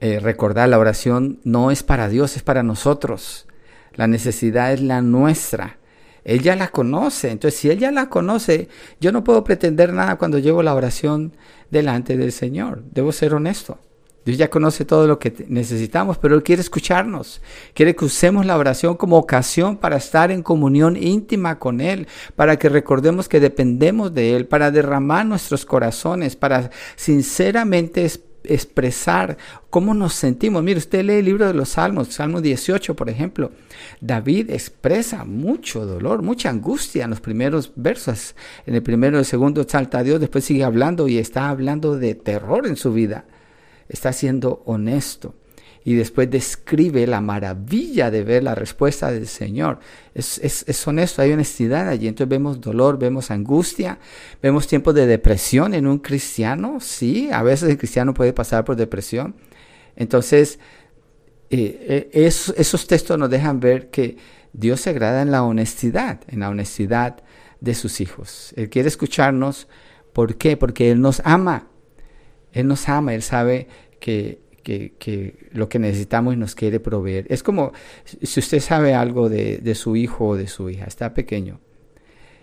eh, 0.00 0.18
recordar, 0.20 0.68
la 0.68 0.78
oración 0.78 1.40
no 1.44 1.70
es 1.70 1.82
para 1.82 2.08
Dios, 2.08 2.36
es 2.36 2.42
para 2.42 2.62
nosotros. 2.62 3.46
La 3.94 4.06
necesidad 4.06 4.72
es 4.72 4.80
la 4.80 5.00
nuestra. 5.00 5.78
Él 6.24 6.42
ya 6.42 6.56
la 6.56 6.68
conoce. 6.68 7.30
Entonces, 7.30 7.60
si 7.60 7.70
Él 7.70 7.78
ya 7.78 7.90
la 7.90 8.08
conoce, 8.08 8.68
yo 9.00 9.12
no 9.12 9.22
puedo 9.22 9.44
pretender 9.44 9.92
nada 9.92 10.16
cuando 10.16 10.38
llevo 10.38 10.62
la 10.62 10.74
oración 10.74 11.36
delante 11.70 12.16
del 12.16 12.32
Señor. 12.32 12.82
Debo 12.90 13.12
ser 13.12 13.34
honesto. 13.34 13.78
Dios 14.24 14.38
ya 14.38 14.48
conoce 14.48 14.84
todo 14.84 15.06
lo 15.06 15.18
que 15.18 15.44
necesitamos, 15.48 16.16
pero 16.16 16.34
Él 16.34 16.42
quiere 16.42 16.62
escucharnos. 16.62 17.42
Quiere 17.74 17.94
que 17.94 18.06
usemos 18.06 18.46
la 18.46 18.56
oración 18.56 18.96
como 18.96 19.18
ocasión 19.18 19.76
para 19.76 19.96
estar 19.96 20.30
en 20.30 20.42
comunión 20.42 20.96
íntima 20.96 21.58
con 21.58 21.80
Él, 21.80 22.08
para 22.34 22.58
que 22.58 22.70
recordemos 22.70 23.28
que 23.28 23.40
dependemos 23.40 24.14
de 24.14 24.34
Él, 24.34 24.46
para 24.46 24.70
derramar 24.70 25.26
nuestros 25.26 25.66
corazones, 25.66 26.36
para 26.36 26.70
sinceramente 26.96 28.10
expresar 28.44 29.36
cómo 29.68 29.92
nos 29.92 30.14
sentimos. 30.14 30.62
Mire, 30.62 30.78
usted 30.78 31.04
lee 31.04 31.14
el 31.14 31.24
libro 31.26 31.46
de 31.46 31.54
los 31.54 31.70
Salmos, 31.70 32.08
Salmo 32.08 32.40
18, 32.40 32.94
por 32.94 33.10
ejemplo. 33.10 33.52
David 34.00 34.50
expresa 34.50 35.24
mucho 35.24 35.84
dolor, 35.84 36.22
mucha 36.22 36.48
angustia 36.48 37.04
en 37.04 37.10
los 37.10 37.20
primeros 37.20 37.72
versos. 37.76 38.34
En 38.64 38.74
el 38.74 38.82
primero 38.82 39.18
y 39.18 39.20
el 39.20 39.26
segundo 39.26 39.66
salta 39.68 39.98
a 39.98 40.02
Dios, 40.02 40.20
después 40.20 40.44
sigue 40.44 40.64
hablando 40.64 41.08
y 41.08 41.18
está 41.18 41.50
hablando 41.50 41.98
de 41.98 42.14
terror 42.14 42.66
en 42.66 42.76
su 42.76 42.92
vida 42.94 43.26
está 43.88 44.12
siendo 44.12 44.62
honesto 44.66 45.34
y 45.84 45.94
después 45.94 46.30
describe 46.30 47.06
la 47.06 47.20
maravilla 47.20 48.10
de 48.10 48.24
ver 48.24 48.42
la 48.42 48.54
respuesta 48.54 49.12
del 49.12 49.26
Señor. 49.26 49.80
Es, 50.14 50.38
es, 50.38 50.88
honesto, 50.88 51.20
hay 51.20 51.32
honestidad 51.32 51.88
allí. 51.88 52.08
Entonces 52.08 52.30
vemos 52.30 52.58
dolor, 52.58 52.98
vemos 52.98 53.30
angustia, 53.30 53.98
vemos 54.42 54.66
tiempos 54.66 54.94
de 54.94 55.06
depresión 55.06 55.74
en 55.74 55.86
un 55.86 55.98
cristiano. 55.98 56.78
Sí, 56.80 57.28
a 57.30 57.42
veces 57.42 57.68
el 57.68 57.76
cristiano 57.76 58.14
puede 58.14 58.32
pasar 58.32 58.64
por 58.64 58.76
depresión. 58.76 59.36
Entonces, 59.94 60.58
eh, 61.50 62.08
eh, 62.14 62.30
esos 62.56 62.86
textos 62.86 63.18
nos 63.18 63.28
dejan 63.28 63.60
ver 63.60 63.90
que 63.90 64.16
Dios 64.54 64.80
se 64.80 64.90
agrada 64.90 65.20
en 65.20 65.30
la 65.30 65.42
honestidad, 65.42 66.20
en 66.28 66.40
la 66.40 66.48
honestidad 66.48 67.22
de 67.60 67.74
sus 67.74 68.00
hijos. 68.00 68.54
Él 68.56 68.70
quiere 68.70 68.88
escucharnos. 68.88 69.68
¿Por 70.14 70.36
qué? 70.36 70.56
Porque 70.56 70.90
Él 70.90 71.02
nos 71.02 71.20
ama. 71.24 71.68
Él 72.54 72.68
nos 72.68 72.88
ama, 72.88 73.14
Él 73.14 73.22
sabe 73.22 73.66
que, 74.00 74.38
que, 74.62 75.48
lo 75.52 75.68
que 75.68 75.78
necesitamos 75.78 76.34
y 76.34 76.36
nos 76.36 76.54
quiere 76.54 76.80
proveer. 76.80 77.26
Es 77.28 77.42
como 77.42 77.72
si 78.04 78.40
usted 78.40 78.60
sabe 78.60 78.94
algo 78.94 79.28
de, 79.28 79.58
de, 79.58 79.74
su 79.74 79.96
hijo 79.96 80.28
o 80.28 80.36
de 80.36 80.46
su 80.46 80.70
hija, 80.70 80.86
está 80.86 81.12
pequeño. 81.12 81.60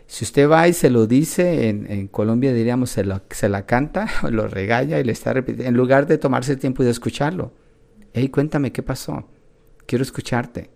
Si 0.05 0.25
usted 0.25 0.49
va 0.49 0.67
y 0.67 0.73
se 0.73 0.89
lo 0.89 1.07
dice, 1.07 1.69
en, 1.69 1.89
en 1.89 2.07
Colombia 2.09 2.53
diríamos 2.53 2.89
se, 2.89 3.05
lo, 3.05 3.21
se 3.29 3.47
la 3.47 3.65
canta, 3.65 4.07
lo 4.29 4.47
regaña 4.47 4.99
y 4.99 5.05
le 5.05 5.13
está 5.13 5.31
repitiendo, 5.33 5.69
en 5.69 5.77
lugar 5.77 6.05
de 6.05 6.17
tomarse 6.17 6.51
el 6.51 6.59
tiempo 6.59 6.83
y 6.83 6.85
de 6.85 6.91
escucharlo. 6.91 7.53
Hey, 8.13 8.27
cuéntame 8.27 8.73
qué 8.73 8.83
pasó. 8.83 9.29
Quiero 9.85 10.03
escucharte. 10.03 10.69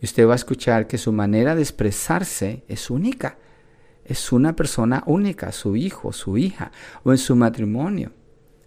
Y 0.00 0.06
usted 0.06 0.26
va 0.26 0.32
a 0.32 0.36
escuchar 0.36 0.86
que 0.86 0.96
su 0.96 1.12
manera 1.12 1.54
de 1.54 1.60
expresarse 1.60 2.64
es 2.68 2.88
única. 2.88 3.36
Es 4.06 4.32
una 4.32 4.56
persona 4.56 5.02
única, 5.06 5.52
su 5.52 5.76
hijo, 5.76 6.12
su 6.12 6.38
hija, 6.38 6.72
o 7.04 7.12
en 7.12 7.18
su 7.18 7.36
matrimonio 7.36 8.12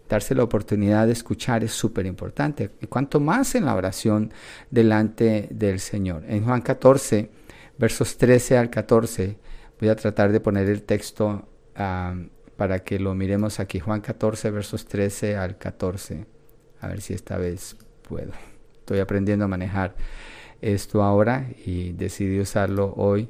darse 0.08 0.36
la 0.36 0.44
oportunidad 0.44 1.06
de 1.08 1.14
escuchar 1.14 1.64
es 1.64 1.72
súper 1.72 2.06
importante. 2.06 2.72
Y 2.82 2.88
cuanto 2.88 3.20
más 3.20 3.56
en 3.56 3.66
la 3.66 3.76
oración 3.76 4.32
delante 4.72 5.48
del 5.52 5.80
Señor. 5.80 6.24
En 6.28 6.44
Juan 6.44 6.62
14, 6.62 7.30
versos 7.78 8.18
13 8.18 8.58
al 8.58 8.70
14, 8.70 9.38
voy 9.80 9.90
a 9.90 9.96
tratar 9.96 10.32
de 10.32 10.40
poner 10.40 10.68
el 10.70 10.84
texto 10.84 11.48
para 11.74 12.80
que 12.84 13.00
lo 13.00 13.14
miremos 13.14 13.60
aquí. 13.60 13.80
Juan 13.80 14.02
14, 14.02 14.52
versos 14.52 14.86
13 14.86 15.36
al 15.36 15.58
14. 15.58 16.26
A 16.82 16.88
ver 16.88 17.02
si 17.02 17.14
esta 17.14 17.38
vez 17.38 17.76
puedo. 18.08 18.32
Estoy 18.80 19.00
aprendiendo 19.00 19.46
a 19.46 19.48
manejar 19.48 19.96
esto 20.62 21.04
ahora 21.04 21.50
y 21.66 21.92
decidí 21.94 22.40
usarlo 22.40 22.94
hoy 22.96 23.30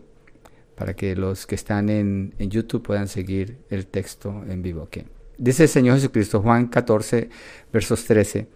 para 0.75 0.95
que 0.95 1.15
los 1.15 1.47
que 1.47 1.55
están 1.55 1.89
en, 1.89 2.35
en 2.37 2.49
YouTube 2.49 2.83
puedan 2.83 3.07
seguir 3.07 3.57
el 3.69 3.87
texto 3.87 4.43
en 4.47 4.61
vivo. 4.61 4.83
Okay. 4.83 5.16
Dice 5.37 5.63
el 5.63 5.69
Señor 5.69 5.95
Jesucristo, 5.95 6.41
Juan 6.41 6.67
14, 6.67 7.29
versos 7.71 8.05
13. 8.05 8.47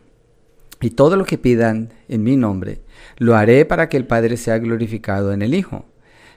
Y 0.82 0.92
todo 0.92 1.16
lo 1.16 1.26
que 1.26 1.38
pidan 1.38 1.94
en 2.08 2.24
mi 2.24 2.38
nombre, 2.38 2.82
lo 3.18 3.36
haré 3.36 3.66
para 3.66 3.88
que 3.88 3.98
el 3.98 4.08
Padre 4.08 4.36
sea 4.36 4.58
glorificado 4.58 5.32
en 5.32 5.44
el 5.44 5.54
Hijo. 5.54 5.86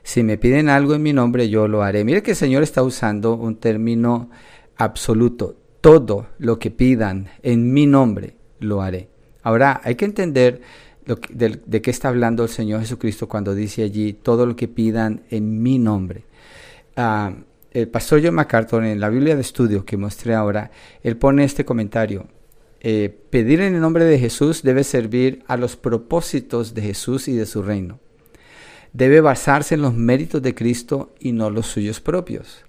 Si 0.02 0.22
me 0.22 0.36
piden 0.36 0.68
algo 0.68 0.94
en 0.94 1.02
mi 1.02 1.14
nombre, 1.14 1.48
yo 1.48 1.66
lo 1.66 1.82
haré. 1.82 2.04
Mire 2.04 2.22
que 2.22 2.32
el 2.32 2.36
Señor 2.36 2.62
está 2.62 2.82
usando 2.82 3.34
un 3.34 3.56
término 3.56 4.28
absoluto. 4.76 5.56
Todo 5.80 6.26
lo 6.38 6.58
que 6.58 6.70
pidan 6.70 7.28
en 7.42 7.72
mi 7.72 7.86
nombre, 7.86 8.36
lo 8.60 8.82
haré. 8.82 9.08
Ahora, 9.42 9.80
hay 9.82 9.94
que 9.94 10.04
entender 10.04 10.60
de, 11.06 11.82
qué 11.82 11.90
está 11.90 12.08
hablando 12.08 12.42
el 12.42 12.48
Señor 12.50 12.80
Jesucristo 12.80 13.28
cuando 13.28 13.54
dice 13.54 13.82
allí, 13.82 14.12
todo 14.12 14.44
lo 14.44 14.56
que 14.56 14.68
pidan 14.68 15.22
en 15.30 15.62
mi 15.62 15.78
nombre. 15.78 16.24
Ah, 16.96 17.32
el 17.74 17.88
pastor 17.88 18.20
John 18.24 18.34
MacArthur 18.34 18.84
en 18.84 19.00
la 19.00 19.08
Biblia 19.10 19.34
de 19.34 19.40
estudio 19.40 19.84
que 19.84 19.96
mostré 19.96 20.34
ahora, 20.34 20.70
él 21.02 21.16
pone 21.16 21.44
este 21.44 21.64
comentario. 21.64 22.28
Eh, 22.80 23.14
pedir 23.30 23.60
en 23.60 23.74
el 23.74 23.80
nombre 23.80 24.04
de 24.04 24.18
Jesús 24.18 24.62
debe 24.62 24.84
servir 24.84 25.42
a 25.48 25.56
los 25.56 25.76
propósitos 25.76 26.72
de 26.74 26.82
Jesús 26.82 27.26
y 27.26 27.34
de 27.34 27.46
su 27.46 27.62
reino. 27.62 27.98
Debe 28.92 29.20
basarse 29.20 29.74
en 29.74 29.82
los 29.82 29.94
méritos 29.94 30.40
de 30.40 30.54
Cristo 30.54 31.14
y 31.18 31.32
no 31.32 31.50
los 31.50 31.66
suyos 31.66 32.00
propios. 32.00 32.64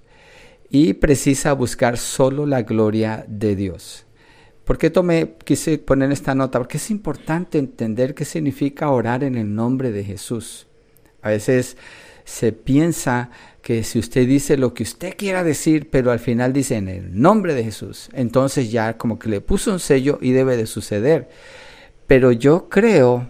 Y 0.72 0.94
precisa 0.94 1.54
buscar 1.54 1.98
solo 1.98 2.48
la 2.48 2.64
gloria 2.64 3.26
de 3.28 3.56
Dios. 3.56 4.08
¿Por 4.64 4.80
qué 4.80 4.90
tomé, 4.90 5.36
quise 5.44 5.78
poner 5.78 6.12
esta 6.12 6.34
nota? 6.34 6.58
Porque 6.58 6.78
es 6.78 6.90
importante 6.90 7.60
entender 7.60 8.16
qué 8.16 8.26
significa 8.26 8.90
orar 8.90 9.24
en 9.24 9.36
el 9.36 9.54
nombre 9.54 9.92
de 9.92 10.04
Jesús. 10.04 10.66
A 11.22 11.30
veces 11.30 11.78
se 12.26 12.52
piensa 12.52 13.30
que 13.62 13.84
si 13.84 13.98
usted 14.00 14.28
dice 14.28 14.58
lo 14.58 14.74
que 14.74 14.84
usted 14.84 15.16
quiera 15.16 15.44
decir, 15.44 15.90
pero 15.90 16.12
al 16.12 16.20
final 16.20 16.52
dice 16.52 16.76
en 16.76 16.90
el 16.90 17.20
nombre 17.20 17.54
de 17.54 17.64
Jesús, 17.64 18.10
entonces 18.14 18.72
ya 18.72 18.98
como 18.98 19.18
que 19.18 19.30
le 19.30 19.42
puso 19.42 19.72
un 19.72 19.80
sello 19.80 20.20
y 20.22 20.32
debe 20.32 20.58
de 20.58 20.66
suceder. 20.66 21.30
Pero 22.08 22.32
yo 22.32 22.68
creo, 22.70 23.30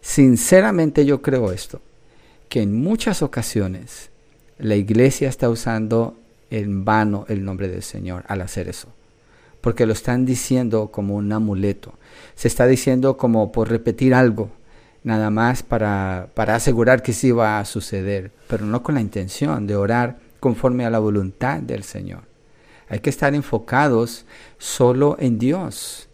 sinceramente 0.00 1.04
yo 1.04 1.22
creo 1.22 1.50
esto, 1.52 1.80
que 2.48 2.62
en 2.62 2.74
muchas 2.74 3.22
ocasiones 3.22 4.10
la 4.58 4.76
iglesia 4.76 5.28
está 5.28 5.48
usando 5.48 6.18
en 6.50 6.84
vano 6.84 7.24
el 7.28 7.44
nombre 7.44 7.68
del 7.68 7.82
Señor 7.82 8.24
al 8.28 8.42
hacer 8.42 8.68
eso. 8.68 8.88
porque 9.62 9.86
lo 9.86 9.94
están 9.94 10.26
diciendo 10.26 10.88
como 10.88 11.14
un 11.14 11.32
amuleto. 11.32 11.94
Se 12.34 12.48
está 12.48 12.66
diciendo 12.66 13.16
como 13.16 13.52
por 13.52 13.70
repetir 13.70 14.12
algo, 14.12 14.50
nada 15.04 15.30
más 15.30 15.62
para, 15.62 16.28
para 16.34 16.54
asegurar 16.54 17.02
que 17.02 17.12
sí 17.12 17.30
va 17.30 17.58
a 17.58 17.64
suceder, 17.64 18.30
pero 18.48 18.64
no 18.64 18.82
con 18.82 18.94
la 18.94 19.00
intención 19.00 19.66
de 19.66 19.76
orar 19.76 20.18
conforme 20.40 20.84
a 20.84 20.90
la 20.90 20.98
voluntad 20.98 21.60
del 21.60 21.82
Señor. 21.82 22.22
Hay 22.88 23.00
que 23.00 23.10
estar 23.10 23.34
enfocados 23.34 24.26
solo 24.58 25.16
en 25.18 25.38
Dios 25.38 26.08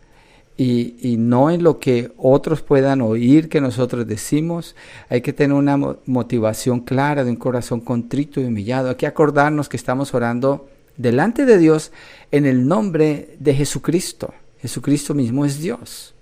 y, 0.56 0.96
y, 1.00 1.16
no 1.16 1.50
en 1.50 1.62
lo 1.62 1.78
que 1.78 2.12
otros 2.16 2.62
puedan 2.62 3.00
oír 3.00 3.48
que 3.48 3.60
nosotros 3.60 4.06
decimos. 4.06 4.74
Hay 5.08 5.20
que 5.20 5.32
tener 5.32 5.56
una 5.56 5.76
motivación 6.06 6.80
clara 6.80 7.24
de 7.24 7.30
un 7.30 7.36
corazón 7.36 7.80
contrito 7.80 8.40
y 8.40 8.44
humillado. 8.44 8.90
Hay 8.90 8.96
que 8.96 9.06
acordarnos 9.06 9.68
que 9.68 9.76
estamos 9.76 10.14
orando 10.14 10.68
delante 10.96 11.46
de 11.46 11.58
Dios 11.58 11.92
en 12.30 12.44
el 12.44 12.68
nombre 12.68 13.36
de 13.38 13.54
Jesucristo. 13.54 14.34
Jesucristo 14.60 15.14
mismo 15.14 15.44
es 15.44 15.60
Dios. 15.60 16.14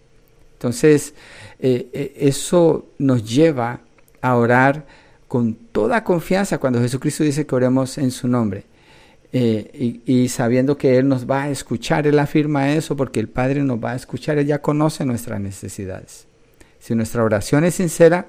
Entonces, 0.52 1.14
eh, 1.58 1.88
eh, 1.92 2.14
eso 2.18 2.86
nos 2.98 3.24
lleva 3.24 3.80
a 4.20 4.36
orar 4.36 4.86
con 5.28 5.54
toda 5.54 6.04
confianza 6.04 6.58
cuando 6.58 6.80
Jesucristo 6.80 7.24
dice 7.24 7.46
que 7.46 7.54
oremos 7.54 7.98
en 7.98 8.10
su 8.10 8.28
nombre. 8.28 8.64
Eh, 9.32 10.00
y, 10.06 10.28
sabiendo 10.28 10.78
que 10.78 10.96
Él 10.96 11.08
nos 11.08 11.28
va 11.28 11.42
a 11.42 11.50
escuchar, 11.50 12.06
Él 12.06 12.18
afirma 12.18 12.72
eso 12.72 12.96
porque 12.96 13.20
el 13.20 13.28
Padre 13.28 13.62
nos 13.64 13.82
va 13.82 13.92
a 13.92 13.96
escuchar, 13.96 14.38
Él 14.38 14.46
ya 14.46 14.62
conoce 14.62 15.04
nuestras 15.04 15.40
necesidades. 15.40 16.26
Si 16.78 16.94
nuestra 16.94 17.22
oración 17.22 17.64
es 17.64 17.74
sincera, 17.74 18.28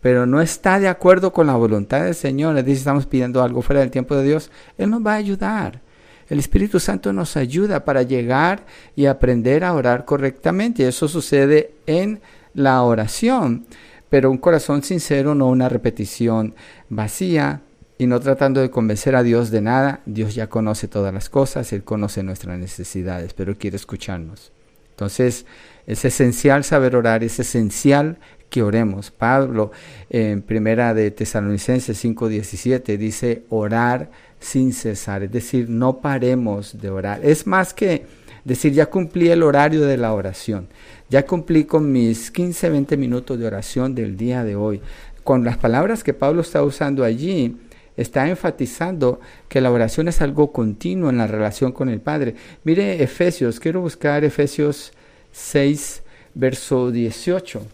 pero 0.00 0.24
no 0.24 0.40
está 0.40 0.78
de 0.78 0.88
acuerdo 0.88 1.32
con 1.32 1.48
la 1.48 1.56
voluntad 1.56 2.04
del 2.04 2.14
Señor, 2.14 2.56
es 2.56 2.64
decir, 2.64 2.78
estamos 2.78 3.06
pidiendo 3.06 3.42
algo 3.42 3.60
fuera 3.60 3.80
del 3.80 3.90
tiempo 3.90 4.14
de 4.14 4.24
Dios, 4.24 4.50
Él 4.78 4.90
nos 4.90 5.04
va 5.04 5.14
a 5.14 5.16
ayudar. 5.16 5.82
El 6.28 6.38
Espíritu 6.38 6.78
Santo 6.78 7.12
nos 7.12 7.36
ayuda 7.36 7.84
para 7.84 8.02
llegar 8.02 8.66
y 8.94 9.06
aprender 9.06 9.64
a 9.64 9.72
orar 9.72 10.04
correctamente. 10.04 10.86
Eso 10.86 11.08
sucede 11.08 11.72
en 11.86 12.20
la 12.54 12.82
oración, 12.82 13.66
pero 14.10 14.30
un 14.30 14.38
corazón 14.38 14.82
sincero, 14.82 15.34
no 15.34 15.48
una 15.48 15.68
repetición 15.68 16.54
vacía 16.88 17.62
y 17.98 18.06
no 18.06 18.20
tratando 18.20 18.60
de 18.60 18.70
convencer 18.70 19.16
a 19.16 19.22
Dios 19.22 19.50
de 19.50 19.60
nada. 19.60 20.00
Dios 20.06 20.34
ya 20.34 20.48
conoce 20.48 20.86
todas 20.86 21.12
las 21.12 21.28
cosas, 21.28 21.72
Él 21.72 21.82
conoce 21.82 22.22
nuestras 22.22 22.58
necesidades, 22.58 23.34
pero 23.34 23.56
quiere 23.56 23.76
escucharnos. 23.76 24.52
Entonces, 24.90 25.46
es 25.86 26.04
esencial 26.04 26.64
saber 26.64 26.96
orar, 26.96 27.24
es 27.24 27.38
esencial 27.38 28.18
que 28.50 28.62
oremos. 28.62 29.10
Pablo 29.10 29.70
en 30.10 30.42
primera 30.42 30.94
de 30.94 31.10
Tesalonicenses 31.10 31.96
5:17 32.02 32.96
dice 32.96 33.44
orar 33.48 34.10
sin 34.40 34.72
cesar, 34.72 35.22
es 35.22 35.32
decir, 35.32 35.68
no 35.68 36.00
paremos 36.00 36.80
de 36.80 36.90
orar. 36.90 37.20
Es 37.24 37.46
más 37.46 37.74
que 37.74 38.06
decir, 38.44 38.72
ya 38.72 38.86
cumplí 38.86 39.28
el 39.28 39.42
horario 39.42 39.82
de 39.82 39.96
la 39.96 40.12
oración, 40.12 40.68
ya 41.08 41.26
cumplí 41.26 41.64
con 41.64 41.90
mis 41.90 42.30
15, 42.30 42.70
20 42.70 42.96
minutos 42.96 43.38
de 43.38 43.46
oración 43.46 43.94
del 43.94 44.16
día 44.16 44.44
de 44.44 44.56
hoy. 44.56 44.80
Con 45.24 45.44
las 45.44 45.58
palabras 45.58 46.02
que 46.02 46.14
Pablo 46.14 46.42
está 46.42 46.62
usando 46.62 47.04
allí, 47.04 47.56
está 47.96 48.28
enfatizando 48.28 49.20
que 49.48 49.60
la 49.60 49.70
oración 49.70 50.08
es 50.08 50.22
algo 50.22 50.52
continuo 50.52 51.10
en 51.10 51.18
la 51.18 51.26
relación 51.26 51.72
con 51.72 51.88
el 51.88 52.00
Padre. 52.00 52.34
Mire 52.64 53.02
Efesios, 53.02 53.60
quiero 53.60 53.80
buscar 53.80 54.24
Efesios 54.24 54.92
6, 55.32 56.02
verso 56.34 56.90
18 56.90 57.66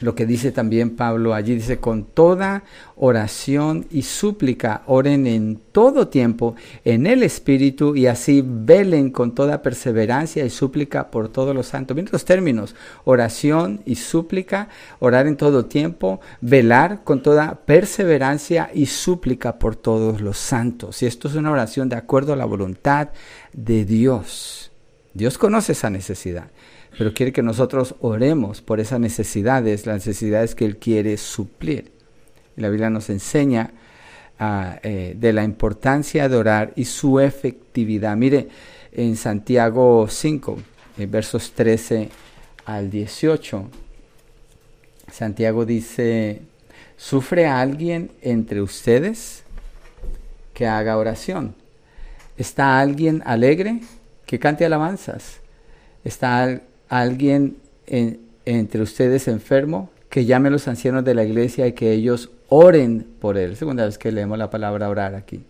lo 0.00 0.14
que 0.14 0.26
dice 0.26 0.52
también 0.52 0.94
Pablo 0.94 1.34
allí, 1.34 1.54
dice, 1.54 1.78
con 1.78 2.04
toda 2.04 2.62
oración 2.96 3.86
y 3.90 4.02
súplica, 4.02 4.82
oren 4.86 5.26
en 5.26 5.60
todo 5.72 6.06
tiempo 6.06 6.54
en 6.84 7.06
el 7.06 7.24
Espíritu 7.24 7.96
y 7.96 8.06
así 8.06 8.44
velen 8.46 9.10
con 9.10 9.34
toda 9.34 9.60
perseverancia 9.60 10.44
y 10.44 10.50
súplica 10.50 11.10
por 11.10 11.28
todos 11.28 11.54
los 11.54 11.66
santos. 11.66 11.96
Miren 11.96 12.12
los 12.12 12.24
términos, 12.24 12.76
oración 13.04 13.82
y 13.86 13.96
súplica, 13.96 14.68
orar 15.00 15.26
en 15.26 15.36
todo 15.36 15.66
tiempo, 15.66 16.20
velar 16.40 17.02
con 17.02 17.20
toda 17.20 17.56
perseverancia 17.56 18.70
y 18.72 18.86
súplica 18.86 19.58
por 19.58 19.74
todos 19.74 20.20
los 20.20 20.38
santos. 20.38 21.02
Y 21.02 21.06
esto 21.06 21.26
es 21.26 21.34
una 21.34 21.50
oración 21.50 21.88
de 21.88 21.96
acuerdo 21.96 22.32
a 22.32 22.36
la 22.36 22.44
voluntad 22.44 23.08
de 23.52 23.84
Dios. 23.84 24.70
Dios 25.12 25.38
conoce 25.38 25.72
esa 25.72 25.90
necesidad 25.90 26.50
pero 26.98 27.14
quiere 27.14 27.32
que 27.32 27.44
nosotros 27.44 27.94
oremos 28.00 28.60
por 28.60 28.80
esas 28.80 28.98
necesidades, 28.98 29.86
las 29.86 30.04
necesidades 30.04 30.56
que 30.56 30.64
Él 30.64 30.78
quiere 30.78 31.16
suplir. 31.16 31.92
La 32.56 32.68
Biblia 32.68 32.90
nos 32.90 33.08
enseña 33.08 33.70
ah, 34.40 34.80
eh, 34.82 35.14
de 35.16 35.32
la 35.32 35.44
importancia 35.44 36.28
de 36.28 36.36
orar 36.36 36.72
y 36.74 36.86
su 36.86 37.20
efectividad. 37.20 38.16
Mire, 38.16 38.48
en 38.90 39.14
Santiago 39.14 40.08
5, 40.10 40.58
versos 41.08 41.52
13 41.52 42.08
al 42.64 42.90
18, 42.90 43.70
Santiago 45.12 45.64
dice, 45.64 46.42
¿sufre 46.96 47.46
alguien 47.46 48.10
entre 48.22 48.60
ustedes 48.60 49.44
que 50.52 50.66
haga 50.66 50.96
oración? 50.96 51.54
¿Está 52.36 52.80
alguien 52.80 53.22
alegre 53.24 53.82
que 54.26 54.40
cante 54.40 54.64
alabanzas? 54.64 55.36
¿Está 56.02 56.60
alguien 56.88 57.56
entre 57.86 58.82
ustedes 58.82 59.28
enfermo, 59.28 59.90
que 60.08 60.24
llame 60.24 60.48
a 60.48 60.52
los 60.52 60.68
ancianos 60.68 61.04
de 61.04 61.14
la 61.14 61.24
iglesia 61.24 61.66
y 61.66 61.72
que 61.72 61.92
ellos 61.92 62.30
oren 62.48 63.06
por 63.20 63.36
él. 63.36 63.56
Segunda 63.56 63.84
vez 63.84 63.98
que 63.98 64.12
leemos 64.12 64.38
la 64.38 64.50
palabra 64.50 64.88
orar 64.88 65.14
aquí. 65.14 65.44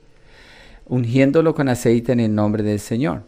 Ungiéndolo 0.87 1.55
con 1.55 1.69
aceite 1.69 2.13
en 2.13 2.21
el 2.21 2.35
nombre 2.35 2.63
del 2.63 2.81
Señor. 2.81 3.23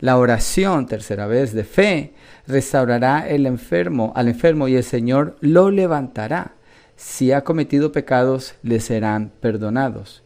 La 0.00 0.16
oración, 0.16 0.86
tercera 0.86 1.26
vez, 1.26 1.52
de 1.52 1.64
fe, 1.64 2.12
restaurará 2.46 3.28
el 3.28 3.46
enfermo, 3.46 4.12
al 4.16 4.28
enfermo 4.28 4.66
y 4.66 4.76
el 4.76 4.82
Señor 4.82 5.36
lo 5.40 5.70
levantará. 5.70 6.54
Si 6.96 7.32
ha 7.32 7.44
cometido 7.44 7.92
pecados, 7.92 8.54
le 8.62 8.80
serán 8.80 9.30
perdonados. 9.40 10.21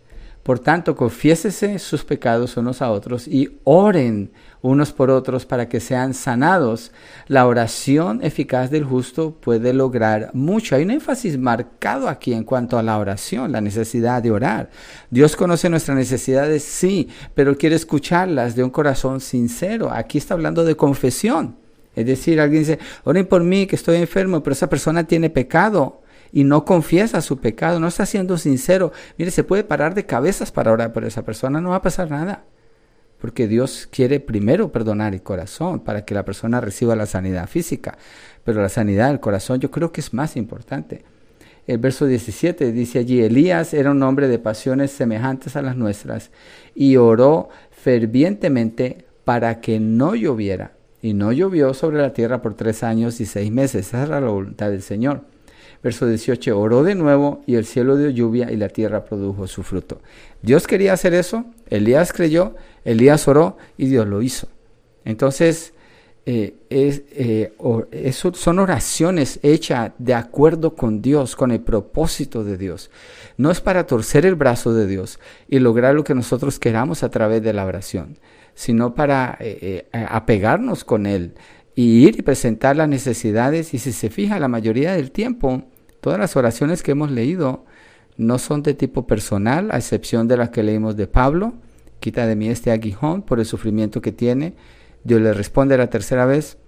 Por 0.47 0.61
tanto, 0.61 0.95
confiésese 0.95 1.81
sus 1.81 2.05
pecados 2.05 2.57
unos 2.57 2.81
a 2.81 2.93
otros 2.93 3.27
y 3.27 3.59
oren 3.65 4.31
unos 4.63 4.93
por 4.93 5.11
otros 5.11 5.45
para 5.45 5.69
que 5.69 5.81
sean 5.81 6.15
sanados. 6.15 6.93
La 7.27 7.49
oración 7.49 8.21
eficaz 8.23 8.71
del 8.71 8.85
justo 8.85 9.33
puede 9.41 9.73
lograr 9.73 10.31
mucho. 10.35 10.77
Hay 10.77 10.85
un 10.85 10.93
énfasis 10.93 11.37
marcado 11.37 12.09
aquí 12.09 12.33
en 12.33 12.45
cuanto 12.45 12.79
a 12.79 12.85
la 12.85 12.97
oración, 12.97 13.51
la 13.51 13.61
necesidad 13.61 14.23
de 14.23 14.31
orar. 14.31 14.71
Dios 15.11 15.35
conoce 15.35 15.69
nuestras 15.69 15.97
necesidades, 15.97 16.63
sí, 16.63 17.09
pero 17.35 17.59
quiere 17.59 17.75
escucharlas 17.75 18.55
de 18.55 18.63
un 18.63 18.71
corazón 18.71 19.21
sincero. 19.21 19.91
Aquí 19.91 20.17
está 20.17 20.35
hablando 20.35 20.65
de 20.65 20.77
confesión. 20.77 21.57
Es 21.97 22.07
decir, 22.07 22.41
alguien 22.41 22.63
dice, 22.63 22.79
oren 23.03 23.27
por 23.27 23.43
mí 23.43 23.67
que 23.67 23.75
estoy 23.75 23.97
enfermo, 23.97 24.45
pero 24.45 24.53
esa 24.53 24.69
persona 24.69 25.03
tiene 25.09 25.29
pecado 25.29 26.03
y 26.33 26.45
no 26.45 26.65
confiesa 26.65 27.21
su 27.21 27.39
pecado, 27.39 27.81
no 27.81 27.89
está 27.89 28.07
siendo 28.07 28.39
sincero, 28.39 28.93
mire, 29.19 29.31
se 29.31 29.45
puede 29.45 29.65
parar 29.65 29.95
de 29.95 30.07
cabezas 30.07 30.53
para 30.53 30.73
orar 30.73 30.93
por 30.93 31.05
esa 31.05 31.25
persona, 31.25 31.61
no 31.61 31.71
va 31.71 31.77
a 31.77 31.83
pasar 31.83 32.11
nada. 32.11 32.45
Porque 33.21 33.49
Dios 33.49 33.89
quiere 33.91 34.21
primero 34.21 34.71
perdonar 34.71 35.15
el 35.15 35.23
corazón 35.23 35.81
para 35.81 36.05
que 36.05 36.15
la 36.15 36.25
persona 36.25 36.61
reciba 36.61 36.95
la 36.95 37.07
sanidad 37.07 37.49
física. 37.49 37.97
Pero 38.45 38.61
la 38.61 38.69
sanidad 38.69 39.09
del 39.09 39.21
corazón 39.21 39.59
yo 39.59 39.71
creo 39.71 39.91
que 39.91 40.03
es 40.03 40.13
más 40.13 40.37
importante. 40.37 41.03
El 41.67 41.79
verso 41.79 42.07
17 42.07 42.71
dice 42.73 43.01
allí, 43.01 43.23
Elías 43.23 43.75
era 43.75 43.91
un 43.91 44.03
hombre 44.03 44.29
de 44.29 44.39
pasiones 44.39 44.93
semejantes 44.93 45.57
a 45.57 45.63
las 45.63 45.77
nuestras 45.77 46.31
y 46.75 46.97
oró 46.97 47.49
fervientemente 47.71 49.07
para 49.25 49.61
que 49.61 49.81
no 49.81 50.15
lloviera. 50.15 50.73
Y 51.03 51.15
no 51.15 51.33
llovió 51.33 51.75
sobre 51.75 51.99
la 51.99 52.13
tierra 52.13 52.43
por 52.43 52.55
tres 52.55 52.83
años 52.83 53.21
y 53.21 53.27
seis 53.27 53.51
meses. 53.51 53.89
Esa 53.89 54.05
era 54.05 54.21
la 54.21 54.29
voluntad 54.29 54.71
del 54.71 54.83
Señor. 54.83 55.23
Verso 55.87 56.09
18, 56.09 56.59
oró 56.59 56.83
de 56.83 56.97
nuevo 56.97 57.45
y 57.47 57.55
el 57.55 57.65
cielo 57.65 57.97
dio 57.97 58.11
lluvia 58.11 58.51
y 58.51 58.57
la 58.57 58.71
tierra 58.71 59.05
produjo 59.05 59.47
su 59.47 59.63
fruto. 59.63 60.01
Dios 60.43 60.67
quería 60.67 60.93
hacer 60.93 61.15
eso, 61.15 61.45
Elías 61.71 62.13
creyó, 62.13 62.57
Elías 62.85 63.29
oró 63.29 63.57
y 63.79 63.87
Dios 63.87 64.05
lo 64.09 64.21
hizo. 64.21 64.49
Entonces, 65.05 65.75
eh, 66.25 66.57
es, 66.71 67.05
eh, 67.13 67.53
eso 67.93 68.35
son 68.35 68.59
oraciones 68.59 69.39
hechas 69.45 69.93
de 69.99 70.15
acuerdo 70.15 70.75
con 70.75 71.03
Dios, 71.03 71.37
con 71.37 71.53
el 71.53 71.61
propósito 71.61 72.43
de 72.43 72.57
Dios. 72.57 72.91
No 73.37 73.53
es 73.53 73.61
para 73.61 73.87
torcer 73.87 74.27
el 74.27 74.35
brazo 74.35 74.75
de 74.75 74.89
Dios 74.89 75.21
y 75.47 75.61
lograr 75.61 75.95
lo 75.95 76.03
que 76.03 76.17
nosotros 76.17 76.59
queramos 76.59 77.05
a 77.05 77.13
través 77.13 77.45
de 77.45 77.53
la 77.53 77.65
oración, 77.65 78.19
sino 78.57 78.97
para 78.97 79.37
eh, 79.39 79.87
apegarnos 79.93 80.83
con 80.83 81.07
Él, 81.07 81.35
y 81.77 82.09
ir 82.09 82.19
y 82.19 82.23
presentar 82.23 82.75
las 82.75 82.89
necesidades. 82.89 83.73
Y 83.73 83.79
si 83.79 83.93
se 83.93 84.11
fija, 84.11 84.41
la 84.41 84.49
mayoría 84.49 84.95
del 84.95 85.13
tiempo, 85.13 85.63
todas 86.07 86.21
las 86.21 86.37
oraciones 86.37 86.85
que 86.85 86.93
hemos 86.93 87.11
leído 87.11 87.65
no 88.17 88.39
son 88.39 88.63
de 88.63 88.75
tipo 88.75 89.09
personal, 89.09 89.73
a 89.73 89.79
excepción 89.79 90.29
de 90.29 90.37
las 90.37 90.51
que 90.51 90.63
leímos 90.63 90.95
de 90.95 91.09
Pablo. 91.09 91.55
Quita 91.99 92.29
de 92.29 92.37
mí 92.37 92.49
este 92.49 92.71
aguijón 92.71 93.23
por 93.23 93.41
el 93.41 93.45
sufrimiento 93.45 94.01
que 94.01 94.13
tiene. 94.13 94.55
Dios 95.03 95.21
le 95.21 95.33
responde 95.33 95.77
la 95.77 95.91
tercera 95.91 96.25
vez, 96.25 96.59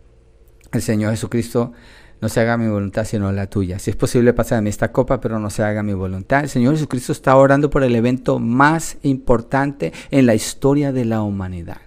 el 0.73 0.83
Señor 0.83 1.13
Jesucristo, 1.13 1.73
no 2.21 2.29
se 2.29 2.41
haga 2.41 2.57
mi 2.57 2.67
voluntad 2.67 3.05
sino 3.05 3.31
la 3.31 3.47
tuya. 3.47 3.79
Si 3.79 3.91
es 3.91 3.97
posible, 3.97 4.33
pasar 4.33 4.59
de 4.59 4.63
mí 4.63 4.71
esta 4.71 4.91
copa, 4.91 5.21
pero 5.21 5.39
no 5.39 5.51
se 5.51 5.63
haga 5.63 5.85
mi 5.85 5.93
voluntad. 5.93 6.41
El 6.41 6.49
Señor 6.49 6.75
Jesucristo 6.75 7.13
está 7.13 7.37
orando 7.37 7.71
por 7.71 7.85
el 7.85 7.95
evento 7.95 8.41
más 8.41 8.99
importante 9.05 9.93
en 10.11 10.27
la 10.27 10.35
historia 10.35 10.91
de 10.91 11.05
la 11.05 11.23
humanidad 11.23 11.83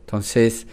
Entonces, 0.00 0.66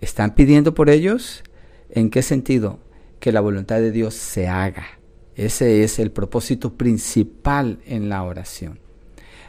¿están 0.00 0.34
pidiendo 0.34 0.72
por 0.72 0.88
ellos? 0.88 1.42
¿En 1.90 2.08
qué 2.08 2.22
sentido? 2.22 2.78
Que 3.18 3.32
la 3.32 3.42
voluntad 3.42 3.80
de 3.80 3.90
Dios 3.90 4.14
se 4.14 4.48
haga. 4.48 4.99
Ese 5.40 5.84
es 5.84 5.98
el 5.98 6.10
propósito 6.10 6.74
principal 6.74 7.78
en 7.86 8.10
la 8.10 8.22
oración. 8.24 8.78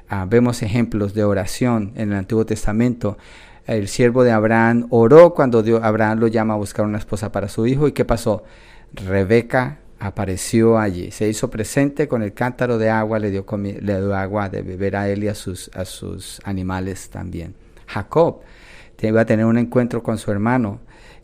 Ah, 0.08 0.26
vemos 0.26 0.62
ejemplos 0.62 1.14
de 1.14 1.26
oración 1.26 1.92
en 1.96 2.14
el 2.14 2.20
Antiguo 2.20 2.46
Testamento. 2.46 3.18
El 3.68 3.90
siervo 3.90 4.24
de 4.24 4.32
Abraham 4.32 4.88
oró 4.90 5.34
cuando 5.34 5.62
Dios, 5.64 5.84
Abraham 5.84 6.20
lo 6.20 6.28
llama 6.28 6.54
a 6.54 6.58
buscar 6.58 6.86
una 6.86 6.98
esposa 6.98 7.34
para 7.34 7.50
su 7.50 7.68
hijo. 7.68 7.90
¿Y 7.90 7.92
qué 7.92 8.06
pasó? 8.06 8.44
Rebeca 8.94 9.80
apareció 10.00 10.80
allí, 10.80 11.12
se 11.12 11.28
hizo 11.28 11.50
presente 11.50 12.08
con 12.08 12.24
el 12.24 12.34
cántaro 12.34 12.78
de 12.78 12.90
agua, 12.90 13.20
le 13.20 13.30
dio, 13.30 13.46
le 13.58 13.98
dio 13.98 14.16
agua 14.16 14.48
de 14.48 14.62
beber 14.62 14.96
a 14.96 15.10
él 15.10 15.26
y 15.26 15.36
sus, 15.36 15.70
a 15.74 15.84
sus 15.84 16.40
animales 16.46 17.10
también. 17.10 17.54
Jacob 17.86 18.40
iba 19.08 19.22
a 19.22 19.26
tener 19.26 19.46
un 19.46 19.58
encuentro 19.58 20.04
con 20.04 20.18
su 20.18 20.32
hermano 20.32 20.80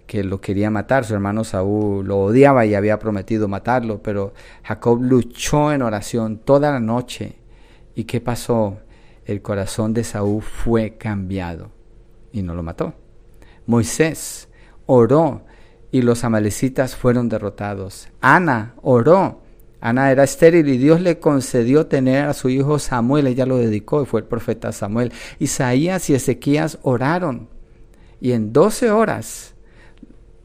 que 0.07 0.23
lo 0.23 0.41
quería 0.41 0.71
matar, 0.71 1.05
su 1.05 1.13
hermano 1.13 1.43
Saúl 1.43 2.07
lo 2.07 2.19
odiaba 2.19 2.65
y 2.65 2.73
había 2.73 2.97
prometido 2.97 3.47
matarlo, 3.47 4.01
pero 4.01 4.33
Jacob 4.63 5.01
luchó 5.03 5.71
en 5.73 5.81
oración 5.81 6.37
toda 6.39 6.71
la 6.71 6.79
noche. 6.79 7.35
¿Y 7.93 8.05
qué 8.05 8.21
pasó? 8.21 8.79
El 9.25 9.41
corazón 9.41 9.93
de 9.93 10.05
Saúl 10.05 10.41
fue 10.41 10.97
cambiado 10.97 11.71
y 12.31 12.41
no 12.41 12.55
lo 12.55 12.63
mató. 12.63 12.93
Moisés 13.65 14.47
oró 14.85 15.43
y 15.91 16.01
los 16.01 16.23
amalecitas 16.23 16.95
fueron 16.95 17.27
derrotados. 17.27 18.07
Ana 18.21 18.75
oró. 18.81 19.41
Ana 19.81 20.11
era 20.11 20.23
estéril 20.23 20.69
y 20.69 20.77
Dios 20.77 21.01
le 21.01 21.19
concedió 21.19 21.85
tener 21.85 22.25
a 22.25 22.33
su 22.33 22.49
hijo 22.49 22.79
Samuel, 22.79 23.27
ella 23.27 23.45
lo 23.45 23.57
dedicó 23.57 24.01
y 24.01 24.05
fue 24.05 24.21
el 24.21 24.25
profeta 24.25 24.71
Samuel. 24.71 25.11
Isaías 25.37 26.09
y 26.09 26.15
Ezequías 26.15 26.79
oraron 26.81 27.49
y 28.19 28.31
en 28.31 28.53
12 28.53 28.89
horas 28.89 29.53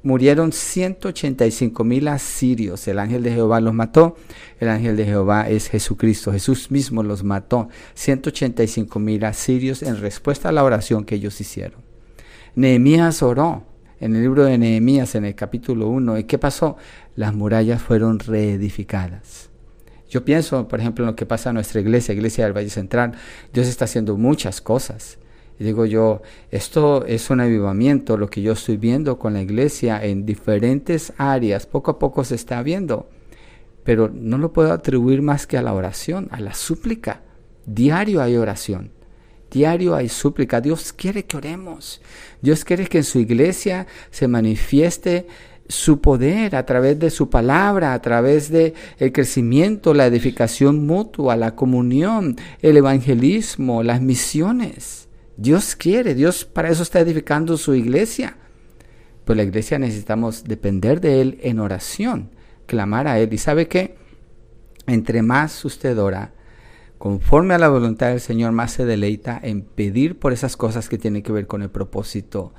murieron 0.03 0.53
185 0.53 1.85
mil 1.85 2.09
asirios. 2.09 2.87
El 2.89 2.99
ángel 2.99 3.23
de 3.23 3.33
Jehová 3.33 3.61
los 3.61 3.75
mató. 3.75 4.17
El 4.61 4.69
ángel 4.69 4.97
de 4.97 5.05
Jehová 5.05 5.49
es 5.49 5.69
Jesucristo. 5.69 6.33
Jesús 6.33 6.71
mismo 6.71 7.03
los 7.03 7.25
mató. 7.25 7.69
185 7.95 8.99
mil 8.99 9.25
asirios 9.25 9.83
en 9.83 10.01
respuesta 10.01 10.49
a 10.49 10.53
la 10.53 10.65
oración 10.65 11.05
que 11.05 11.17
ellos 11.17 11.41
hicieron. 11.41 11.81
Nehemías 12.55 13.23
oró 13.23 13.65
en 14.01 14.17
el 14.17 14.23
libro 14.23 14.45
de 14.45 14.59
Nehemías, 14.59 15.15
en 15.15 15.25
el 15.25 15.35
capítulo 15.35 15.89
1. 15.89 16.19
¿Y 16.19 16.25
qué 16.25 16.39
pasó? 16.39 16.77
Las 17.15 17.35
murallas 17.35 17.81
fueron 17.81 18.19
reedificadas. 18.19 19.49
Yo 20.11 20.25
pienso, 20.25 20.69
por 20.69 20.81
ejemplo, 20.81 21.05
en 21.05 21.11
lo 21.13 21.17
que 21.17 21.25
pasa 21.25 21.51
en 21.51 21.55
nuestra 21.55 21.81
iglesia, 21.81 22.13
Iglesia 22.13 22.45
del 22.45 22.53
Valle 22.53 22.69
Central. 22.69 23.13
Dios 23.53 23.67
está 23.67 23.87
haciendo 23.87 24.19
muchas 24.19 24.61
cosas. 24.61 25.19
Y 25.59 25.65
digo 25.65 25.87
yo, 25.87 26.23
esto 26.51 27.05
es 27.07 27.31
un 27.31 27.41
avivamiento, 27.41 28.17
lo 28.17 28.29
que 28.29 28.43
yo 28.43 28.53
estoy 28.53 28.77
viendo 28.77 29.19
con 29.19 29.35
la 29.35 29.43
iglesia 29.43 30.03
en 30.05 30.27
diferentes 30.27 31.13
áreas, 31.19 31.67
poco 31.67 31.93
a 31.93 31.99
poco 31.99 32.25
se 32.25 32.35
está 32.35 32.63
viendo. 32.63 33.09
Pero 33.85 34.11
no 34.13 34.39
lo 34.39 34.53
puedo 34.53 34.73
atribuir 34.73 35.23
más 35.23 35.47
que 35.47 35.59
a 35.59 35.63
la 35.63 35.75
oración, 35.75 36.29
a 36.31 36.41
la 36.41 36.55
súplica. 36.55 37.23
Diario 37.67 38.23
hay 38.23 38.37
oración. 38.37 38.91
Diario 39.51 39.95
hay 39.95 40.09
súplica. 40.09 40.61
Dios 40.61 40.93
quiere 40.93 41.25
que 41.25 41.37
oremos. 41.37 42.01
Dios 42.41 42.65
quiere 42.65 42.87
que 42.87 42.99
en 42.99 43.05
su 43.05 43.19
iglesia 43.19 43.87
se 44.11 44.29
manifieste 44.29 45.27
su 45.69 46.01
poder 46.01 46.57
a 46.57 46.67
través 46.67 46.99
de 46.99 47.11
su 47.11 47.31
palabra, 47.31 47.95
a 47.95 48.03
través 48.03 48.51
de 48.51 48.75
el 48.99 49.13
crecimiento, 49.13 49.95
la 49.95 50.07
edificación 50.07 50.87
mutua, 50.87 51.37
la 51.37 51.55
comunión, 51.55 52.37
el 52.61 52.77
evangelismo, 52.77 53.83
las 53.83 54.01
misiones. 54.01 55.02
Dios 55.37 55.77
quiere, 55.77 56.15
Dios 56.15 56.45
para 56.45 56.71
eso 56.71 56.83
está 56.83 57.01
edificando 57.01 57.57
su 57.57 57.75
iglesia. 57.75 58.37
Pues 59.25 59.37
la 59.37 59.45
iglesia 59.45 59.79
necesitamos 59.79 60.45
depender 60.45 61.01
de 61.01 61.21
Él 61.21 61.39
en 61.43 61.61
oración, 61.61 62.31
clamar 62.67 63.07
a 63.07 63.19
Él. 63.19 63.33
¿Y 63.33 63.39
sabe 63.39 63.69
qué? 63.69 63.97
Entre 64.87 65.23
más 65.23 65.65
usted 65.65 65.99
ora, 65.99 66.33
conforme 66.99 67.55
a 67.55 67.59
la 67.59 67.69
voluntad 67.69 68.09
del 68.09 68.21
Señor, 68.21 68.53
más 68.53 68.73
se 68.73 68.85
deleita 68.85 69.39
en 69.43 69.63
pedir 69.63 70.19
por 70.19 70.33
esas 70.33 70.57
cosas 70.57 70.89
que 70.89 70.99
tienen 70.99 71.23
que 71.23 71.33
ver 71.33 71.47
con 71.47 71.63
el 71.63 71.71
propósito 71.71 72.53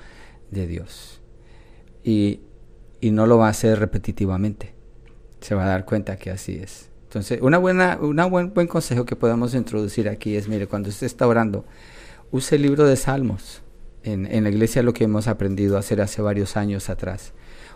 de 0.51 0.67
Dios. 0.67 1.21
Y, 2.03 2.41
y 3.01 3.11
no 3.11 3.27
lo 3.27 3.37
va 3.37 3.47
a 3.47 3.51
hacer 3.51 3.79
repetitivamente. 3.79 4.73
Se 5.41 5.55
va 5.55 5.65
a 5.65 5.67
dar 5.67 5.85
cuenta 5.85 6.17
que 6.17 6.31
así 6.31 6.55
es. 6.55 6.89
Entonces, 7.03 7.41
una 7.41 7.59
buena, 7.59 7.99
una 8.01 8.25
buen, 8.25 8.53
buen 8.53 8.67
consejo 8.67 9.05
que 9.05 9.15
podemos 9.15 9.53
introducir 9.53 10.09
aquí 10.09 10.35
es, 10.35 10.47
mire, 10.47 10.65
cuando 10.65 10.89
usted 10.89 11.05
está 11.05 11.27
orando, 11.27 11.63
use 12.33 12.55
el 12.57 12.63
libro 12.63 12.85
de 12.85 12.97
Salmos. 12.97 13.61
En, 14.03 14.25
en 14.25 14.43
la 14.43 14.49
iglesia 14.49 14.83
lo 14.83 14.91
que 14.91 15.05
hemos 15.05 15.29
aprendido 15.29 15.77
a 15.77 15.79
hacer 15.79 16.01
hace 16.01 16.21
varios 16.21 16.57
años 16.57 16.89
atrás. 16.89 17.31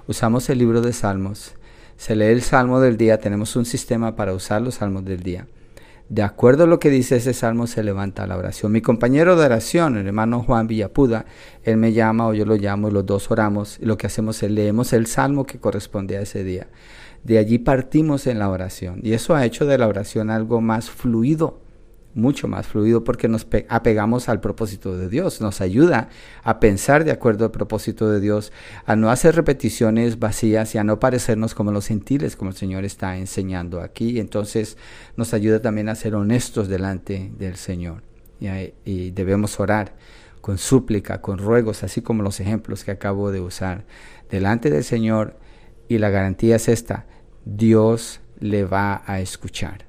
Usamos 0.08 0.50
el 0.50 0.58
libro 0.58 0.82
de 0.82 0.91
Salmos. 0.91 1.54
Se 1.96 2.17
lee 2.17 2.26
el 2.26 2.41
Salmo 2.41 2.82
del 2.82 2.98
día. 2.98 3.20
Tenemos 3.20 3.56
un 3.56 3.63
sistema 3.63 4.17
para 4.17 4.34
usar 4.34 4.62
los 4.62 4.76
Salmos 4.76 5.06
del 5.06 5.24
día 5.24 5.48
de 6.10 6.24
acuerdo 6.24 6.63
a 6.63 6.67
lo 6.67 6.80
que 6.80 6.89
dice 6.89 7.17
ese 7.17 7.34
salmo, 7.34 7.67
se 7.67 7.84
levanta 7.84 8.28
la 8.28 8.38
oración. 8.38 8.72
Mi 8.72 8.82
compañero 8.82 9.36
de 9.36 9.46
oración, 9.46 9.98
el 9.98 10.08
hermano 10.08 10.41
Juan 10.41 10.67
Villapuda, 10.67 11.26
él 11.63 11.78
me 11.78 11.91
llama 11.91 12.28
o 12.28 12.34
yo 12.34 12.46
lo 12.46 12.56
llamo 12.56 12.89
los 12.89 13.06
dos 13.06 13.30
oramos. 13.30 13.78
Y 13.82 13.86
lo 13.86 13.98
que 13.98 14.08
hacemos 14.08 14.41
es 14.41 14.52
leemos 14.52 14.93
el 14.93 15.08
salmo 15.08 15.46
que 15.46 15.60
corresponde 15.60 16.17
a 16.17 16.22
ese 16.22 16.43
día. 16.43 16.67
De 17.24 17.38
allí 17.38 17.58
partimos 17.58 18.26
en 18.26 18.39
la 18.39 18.50
oración. 18.50 19.02
Y 19.04 19.13
eso 19.13 19.36
ha 19.36 19.46
hecho 19.46 19.65
de 19.65 19.78
la 19.78 19.88
oración 19.88 20.30
algo 20.30 20.62
más 20.62 20.89
fluido 20.89 21.60
mucho 22.17 22.47
más 22.47 22.67
fluido 22.67 23.03
porque 23.03 23.27
nos 23.27 23.47
apegamos 23.69 24.27
al 24.27 24.41
propósito 24.41 24.97
de 24.97 25.08
Dios, 25.08 25.39
nos 25.39 25.62
ayuda 25.62 26.10
a 26.43 26.60
pensar 26.60 27.03
de 27.06 27.12
acuerdo 27.12 27.45
al 27.45 27.51
propósito 27.51 28.10
de 28.10 28.19
Dios, 28.19 28.51
a 28.86 28.95
no 28.95 29.10
hacer 29.10 29.36
repeticiones 29.36 30.19
vacías 30.19 30.73
y 30.75 30.80
a 30.80 30.84
no 30.84 30.99
parecernos 30.99 31.53
como 31.53 31.71
los 31.71 31.88
gentiles, 31.88 32.36
como 32.36 32.51
el 32.51 32.58
Señor 32.58 32.84
está 32.84 33.17
enseñando 33.17 33.82
aquí. 33.82 34.19
Entonces 34.19 34.77
nos 35.15 35.34
ayuda 35.34 35.62
también 35.62 35.89
a 35.89 35.95
ser 35.95 36.15
honestos 36.15 36.67
delante 36.67 37.32
del 37.38 37.56
Señor. 37.56 38.03
Y, 38.39 39.12
debemos 39.12 39.60
orar 39.60 39.95
con 40.41 40.58
súplica, 40.58 41.21
con 41.21 41.38
ruegos, 41.38 41.84
así 41.84 42.01
como 42.01 42.23
los 42.23 42.39
ejemplos 42.39 42.84
que 42.84 42.91
acabo 42.91 43.32
de 43.32 43.41
usar, 43.41 43.86
delante 44.30 44.69
del 44.69 44.84
Señor. 44.84 45.38
Y 45.88 45.99
la 45.99 46.10
garantía 46.10 46.58
es 46.58 46.67
esta, 46.67 47.06
Dios 47.45 48.19
le 48.39 48.65
va 48.65 49.03
a 49.06 49.19
escuchar 49.19 49.87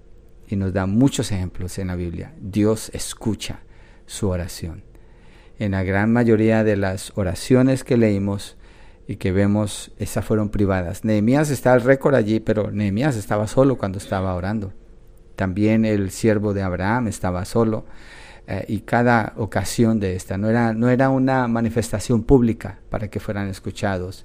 y 0.49 0.57
nos 0.57 0.73
da 0.73 0.87
muchos 0.87 1.31
ejemplos 1.31 1.79
en 1.79 1.89
la 1.89 1.97
Biblia. 1.97 2.33
Dios 2.41 2.91
escucha 2.95 3.61
su 4.07 4.29
oración. 4.29 4.83
En 5.59 5.73
la 5.73 5.83
gran 5.83 6.13
mayoría 6.13 6.65
de 6.65 6.77
las 6.77 7.13
oraciones 7.17 7.85
que 7.85 7.97
leímos 7.97 8.57
y 9.07 9.17
que 9.17 9.33
vemos, 9.33 9.93
esas 9.99 10.25
fueron 10.25 10.49
privadas. 10.49 11.05
Nehemías 11.05 11.51
está 11.51 11.75
el 11.75 11.83
récord 11.83 12.15
allí, 12.15 12.41
pero 12.41 12.71
Nehemías 12.71 13.17
estaba 13.17 13.47
solo 13.47 13.77
cuando 13.77 13.99
estaba 13.99 14.35
orando. 14.35 14.73
También 15.37 15.85
el 15.85 16.11
siervo 16.11 16.55
de 16.55 16.63
Abraham 16.63 17.09
estaba 17.09 17.45
solo. 17.45 17.85
Eh, 18.47 18.65
y 18.69 18.81
cada 18.81 19.35
ocasión 19.37 20.01
de 20.01 20.17
esta 20.17 20.39
no 20.39 20.49
era, 20.49 20.73
no 20.73 20.89
era 20.89 21.11
una 21.11 21.47
manifestación 21.49 22.23
pública 22.23 22.79
para 22.89 23.09
que 23.09 23.21
fueran 23.21 23.49
escuchados 23.49 24.25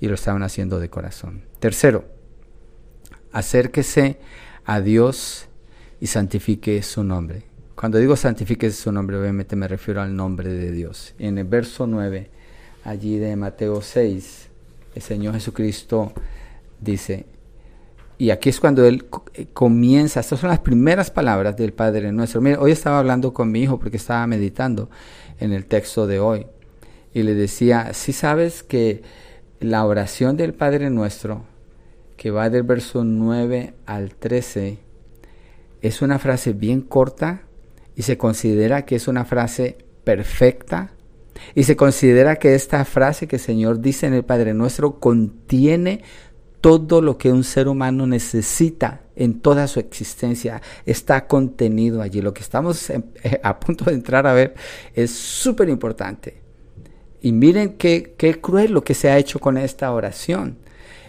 y 0.00 0.06
lo 0.06 0.14
estaban 0.14 0.44
haciendo 0.44 0.78
de 0.78 0.90
corazón. 0.90 1.42
Tercero, 1.58 2.04
acérquese 3.32 4.20
a 4.64 4.80
Dios 4.80 5.48
y 6.04 6.06
santifique 6.06 6.82
su 6.82 7.02
nombre. 7.02 7.44
Cuando 7.74 7.96
digo 7.96 8.14
santifique 8.14 8.70
su 8.70 8.92
nombre, 8.92 9.16
obviamente 9.16 9.56
me 9.56 9.66
refiero 9.66 10.02
al 10.02 10.14
nombre 10.14 10.52
de 10.52 10.70
Dios. 10.70 11.14
En 11.18 11.38
el 11.38 11.46
verso 11.46 11.86
9, 11.86 12.28
allí 12.84 13.16
de 13.16 13.34
Mateo 13.36 13.80
6, 13.80 14.48
el 14.96 15.00
Señor 15.00 15.32
Jesucristo 15.32 16.12
dice, 16.78 17.24
y 18.18 18.28
aquí 18.28 18.50
es 18.50 18.60
cuando 18.60 18.84
Él 18.84 19.06
eh, 19.32 19.46
comienza, 19.54 20.20
estas 20.20 20.40
son 20.40 20.50
las 20.50 20.58
primeras 20.58 21.10
palabras 21.10 21.56
del 21.56 21.72
Padre 21.72 22.12
nuestro. 22.12 22.42
Mira, 22.42 22.60
hoy 22.60 22.72
estaba 22.72 22.98
hablando 22.98 23.32
con 23.32 23.50
mi 23.50 23.62
hijo 23.62 23.78
porque 23.78 23.96
estaba 23.96 24.26
meditando 24.26 24.90
en 25.40 25.54
el 25.54 25.64
texto 25.64 26.06
de 26.06 26.20
hoy. 26.20 26.46
Y 27.14 27.22
le 27.22 27.34
decía, 27.34 27.94
si 27.94 28.12
sabes 28.12 28.62
que 28.62 29.00
la 29.58 29.86
oración 29.86 30.36
del 30.36 30.52
Padre 30.52 30.90
nuestro, 30.90 31.46
que 32.18 32.30
va 32.30 32.50
del 32.50 32.64
verso 32.64 33.04
9 33.04 33.72
al 33.86 34.14
13, 34.14 34.83
es 35.84 36.00
una 36.00 36.18
frase 36.18 36.54
bien 36.54 36.80
corta 36.80 37.42
y 37.94 38.02
se 38.02 38.16
considera 38.16 38.86
que 38.86 38.96
es 38.96 39.06
una 39.06 39.26
frase 39.26 39.76
perfecta 40.02 40.92
y 41.54 41.64
se 41.64 41.76
considera 41.76 42.36
que 42.36 42.54
esta 42.54 42.82
frase 42.86 43.28
que 43.28 43.36
el 43.36 43.42
Señor 43.42 43.80
dice 43.80 44.06
en 44.06 44.14
el 44.14 44.24
Padre 44.24 44.54
Nuestro 44.54 44.98
contiene 44.98 46.02
todo 46.62 47.02
lo 47.02 47.18
que 47.18 47.30
un 47.30 47.44
ser 47.44 47.68
humano 47.68 48.06
necesita 48.06 49.02
en 49.14 49.40
toda 49.40 49.68
su 49.68 49.78
existencia 49.78 50.62
está 50.86 51.26
contenido 51.26 52.00
allí. 52.00 52.22
Lo 52.22 52.32
que 52.32 52.40
estamos 52.40 52.88
eh, 52.88 53.02
a 53.42 53.60
punto 53.60 53.84
de 53.84 53.92
entrar 53.92 54.26
a 54.26 54.32
ver 54.32 54.54
es 54.94 55.10
súper 55.10 55.68
importante. 55.68 56.40
Y 57.20 57.32
miren 57.32 57.74
qué, 57.74 58.14
qué 58.16 58.40
cruel 58.40 58.72
lo 58.72 58.82
que 58.82 58.94
se 58.94 59.10
ha 59.10 59.18
hecho 59.18 59.38
con 59.38 59.58
esta 59.58 59.92
oración. 59.92 60.56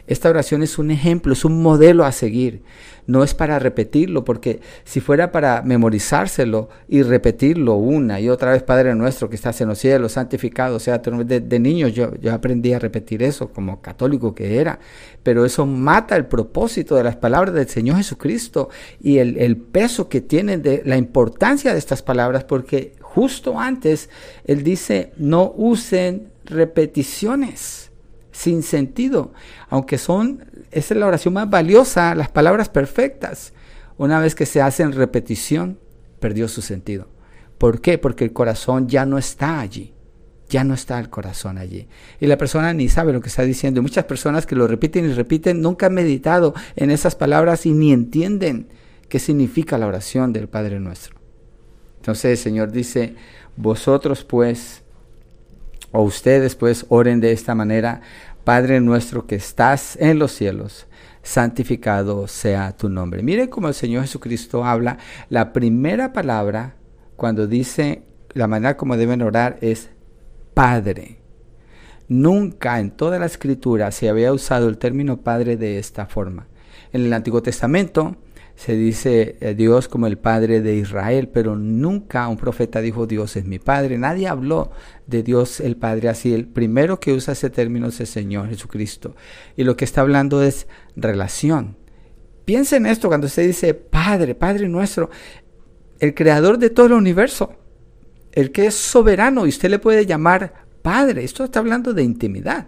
Esta 0.08 0.30
oración 0.30 0.62
es 0.62 0.78
un 0.78 0.92
ejemplo, 0.92 1.34
es 1.34 1.46
un 1.46 1.64
modelo 1.64 2.06
a 2.06 2.12
seguir. 2.12 2.62
No 3.08 3.24
es 3.24 3.34
para 3.34 3.60
repetirlo, 3.60 4.24
porque 4.24 4.62
si 4.84 5.00
fuera 5.00 5.32
para 5.32 5.62
memorizárselo 5.62 6.70
y 6.88 7.04
repetirlo 7.04 7.76
una 7.76 8.20
y 8.20 8.30
otra 8.30 8.52
vez, 8.52 8.64
Padre 8.64 8.96
nuestro 8.96 9.30
que 9.30 9.36
estás 9.36 9.62
en 9.62 9.68
los 9.68 9.80
cielos, 9.80 10.14
santificado 10.14 10.80
sea 10.80 11.00
de, 11.00 11.60
niño 11.60 11.88
yo, 11.88 12.16
yo 12.16 12.34
aprendí 12.34 12.74
a 12.74 12.80
repetir 12.80 13.22
eso 13.22 13.50
como 13.50 13.82
católico 13.82 14.34
que 14.34 14.60
era, 14.60 14.80
pero 15.22 15.46
eso 15.46 15.66
mata 15.66 16.16
el 16.16 16.26
propósito 16.26 16.96
de 16.96 17.04
las 17.04 17.16
palabras 17.16 17.54
del 17.54 17.68
Señor 17.68 17.98
Jesucristo 17.98 18.70
y 19.02 19.18
el 19.20 19.58
peso 19.58 20.10
que 20.10 20.22
tienen 20.22 20.62
de 20.62 20.82
la 20.86 20.98
importancia 20.98 21.74
de 21.74 21.80
estas 21.80 22.02
palabras, 22.02 22.44
porque 22.44 22.94
justo 23.02 23.60
antes 23.60 24.10
Él 24.46 24.64
dice, 24.64 25.12
no 25.18 25.54
usen 25.56 26.30
repeticiones 26.44 27.85
sin 28.36 28.64
sentido, 28.64 29.32
aunque 29.70 29.98
son, 29.98 30.44
esa 30.72 30.94
es 30.94 31.00
la 31.00 31.08
oración 31.08 31.34
más 31.34 31.50
valiosa, 31.50 32.14
las 32.16 32.30
palabras 32.30 32.68
perfectas. 32.68 33.54
Una 33.98 34.20
vez 34.20 34.36
que 34.36 34.46
se 34.46 34.62
hacen 34.62 34.92
repetición, 34.92 35.80
perdió 36.20 36.50
su 36.50 36.62
sentido. 36.62 37.08
¿Por 37.58 37.80
qué? 37.80 37.98
Porque 37.98 38.26
el 38.26 38.34
corazón 38.34 38.90
ya 38.90 39.06
no 39.06 39.18
está 39.18 39.62
allí. 39.62 39.94
Ya 40.50 40.66
no 40.66 40.74
está 40.74 41.00
el 41.00 41.10
corazón 41.10 41.58
allí. 41.58 41.88
Y 42.20 42.28
la 42.28 42.38
persona 42.38 42.74
ni 42.74 42.90
sabe 42.90 43.14
lo 43.14 43.22
que 43.22 43.30
está 43.30 43.44
diciendo. 43.44 43.82
muchas 43.82 44.04
personas 44.04 44.46
que 44.46 44.56
lo 44.56 44.68
repiten 44.68 45.06
y 45.06 45.14
repiten 45.14 45.62
nunca 45.62 45.86
han 45.86 45.94
meditado 45.94 46.54
en 46.76 46.92
esas 46.92 47.16
palabras 47.16 47.66
y 47.66 47.72
ni 47.72 47.94
entienden 47.94 48.68
qué 49.08 49.18
significa 49.18 49.78
la 49.78 49.88
oración 49.88 50.34
del 50.34 50.50
Padre 50.50 50.82
nuestro. 50.82 51.16
Entonces 51.98 52.32
el 52.32 52.38
Señor 52.38 52.72
dice, 52.72 53.16
vosotros 53.56 54.26
pues 54.26 54.84
o 55.96 56.02
ustedes 56.02 56.56
pues 56.56 56.86
oren 56.90 57.22
de 57.22 57.32
esta 57.32 57.56
manera, 57.56 58.02
Padre 58.44 58.82
nuestro 58.82 59.26
que 59.26 59.36
estás 59.36 59.96
en 59.96 60.20
los 60.20 60.34
cielos, 60.34 60.88
santificado 61.24 62.28
sea 62.28 62.76
tu 62.76 62.90
nombre. 62.90 63.24
Miren 63.24 63.48
cómo 63.48 63.70
el 63.70 63.74
Señor 63.74 64.04
Jesucristo 64.04 64.66
habla. 64.66 64.98
La 65.30 65.54
primera 65.54 66.12
palabra 66.12 66.76
cuando 67.16 67.48
dice 67.48 68.04
la 68.34 68.48
manera 68.48 68.76
como 68.76 68.98
deben 68.98 69.22
orar 69.22 69.58
es 69.62 69.90
Padre. 70.54 71.20
Nunca 72.10 72.82
en 72.82 72.92
toda 72.92 73.18
la 73.18 73.26
escritura 73.26 73.90
se 73.92 74.10
había 74.10 74.34
usado 74.34 74.68
el 74.68 74.78
término 74.78 75.22
Padre 75.22 75.56
de 75.56 75.80
esta 75.80 76.08
forma. 76.08 76.48
En 76.92 77.06
el 77.06 77.14
Antiguo 77.14 77.42
Testamento 77.42 78.18
se 78.56 78.76
dice 78.76 79.38
eh, 79.42 79.54
Dios 79.54 79.88
como 79.88 80.08
el 80.08 80.18
Padre 80.18 80.62
de 80.62 80.76
Israel, 80.76 81.28
pero 81.28 81.56
nunca 81.56 82.28
un 82.28 82.38
profeta 82.38 82.82
dijo 82.82 83.06
Dios 83.06 83.36
es 83.36 83.46
mi 83.46 83.60
Padre. 83.60 83.98
Nadie 83.98 84.28
habló 84.28 84.72
de 85.08 85.24
Dios 85.24 85.60
el 85.60 85.76
Padre 85.76 86.10
así. 86.10 86.34
El 86.34 86.48
primero 86.48 87.00
que 87.00 87.14
usa 87.14 87.34
ese 87.34 87.50
término 87.50 87.88
es 87.88 88.00
el 88.00 88.08
Señor 88.08 88.50
Jesucristo. 88.50 89.16
Y 89.58 89.64
lo 89.64 89.76
que 89.76 89.86
está 89.86 90.02
hablando 90.02 90.42
es 90.42 90.68
relación. 90.96 91.78
Piensa 92.46 92.78
en 92.78 92.86
esto 92.86 93.10
cuando 93.10 93.28
usted 93.28 93.46
dice 93.46 93.74
Padre, 93.74 94.36
Padre 94.36 94.70
nuestro, 94.70 95.10
el 96.00 96.14
creador 96.14 96.58
de 96.58 96.70
todo 96.70 96.88
el 96.88 96.94
universo, 96.94 97.56
el 98.32 98.52
que 98.52 98.68
es 98.68 98.76
soberano 98.76 99.46
y 99.46 99.50
usted 99.50 99.70
le 99.70 99.80
puede 99.80 100.06
llamar 100.06 100.66
Padre. 100.82 101.24
Esto 101.24 101.44
está 101.44 101.60
hablando 101.60 101.94
de 101.94 102.04
intimidad. 102.04 102.68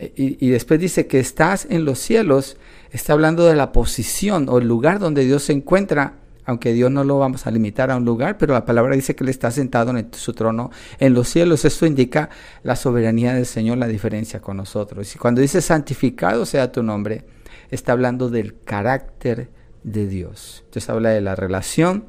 Y, 0.00 0.50
después 0.50 0.78
dice 0.78 1.08
que 1.08 1.18
estás 1.18 1.66
en 1.70 1.84
los 1.84 1.98
cielos 1.98 2.56
está 2.92 3.14
hablando 3.14 3.46
de 3.46 3.56
la 3.56 3.72
posición 3.72 4.48
o 4.48 4.58
el 4.58 4.68
lugar 4.68 5.00
donde 5.00 5.24
Dios 5.24 5.42
se 5.42 5.52
encuentra, 5.52 6.14
aunque 6.44 6.72
Dios 6.72 6.90
no 6.90 7.02
lo 7.02 7.18
vamos 7.18 7.46
a 7.46 7.50
limitar 7.50 7.90
a 7.90 7.96
un 7.96 8.04
lugar, 8.04 8.38
pero 8.38 8.54
la 8.54 8.64
palabra 8.64 8.94
dice 8.94 9.16
que 9.16 9.24
Él 9.24 9.30
está 9.30 9.50
sentado 9.50 9.90
en 9.96 10.08
su 10.12 10.32
trono 10.34 10.70
en 11.00 11.14
los 11.14 11.28
cielos. 11.28 11.64
Esto 11.64 11.84
indica 11.84 12.30
la 12.62 12.76
soberanía 12.76 13.34
del 13.34 13.44
Señor, 13.44 13.78
la 13.78 13.88
diferencia 13.88 14.40
con 14.40 14.56
nosotros. 14.56 15.14
Y 15.14 15.18
cuando 15.18 15.40
dice 15.40 15.60
santificado 15.60 16.46
sea 16.46 16.70
tu 16.70 16.82
nombre, 16.82 17.24
está 17.70 17.92
hablando 17.92 18.30
del 18.30 18.60
carácter 18.60 19.50
de 19.82 20.06
Dios. 20.06 20.62
Entonces 20.66 20.88
habla 20.88 21.10
de 21.10 21.20
la 21.20 21.34
relación, 21.34 22.06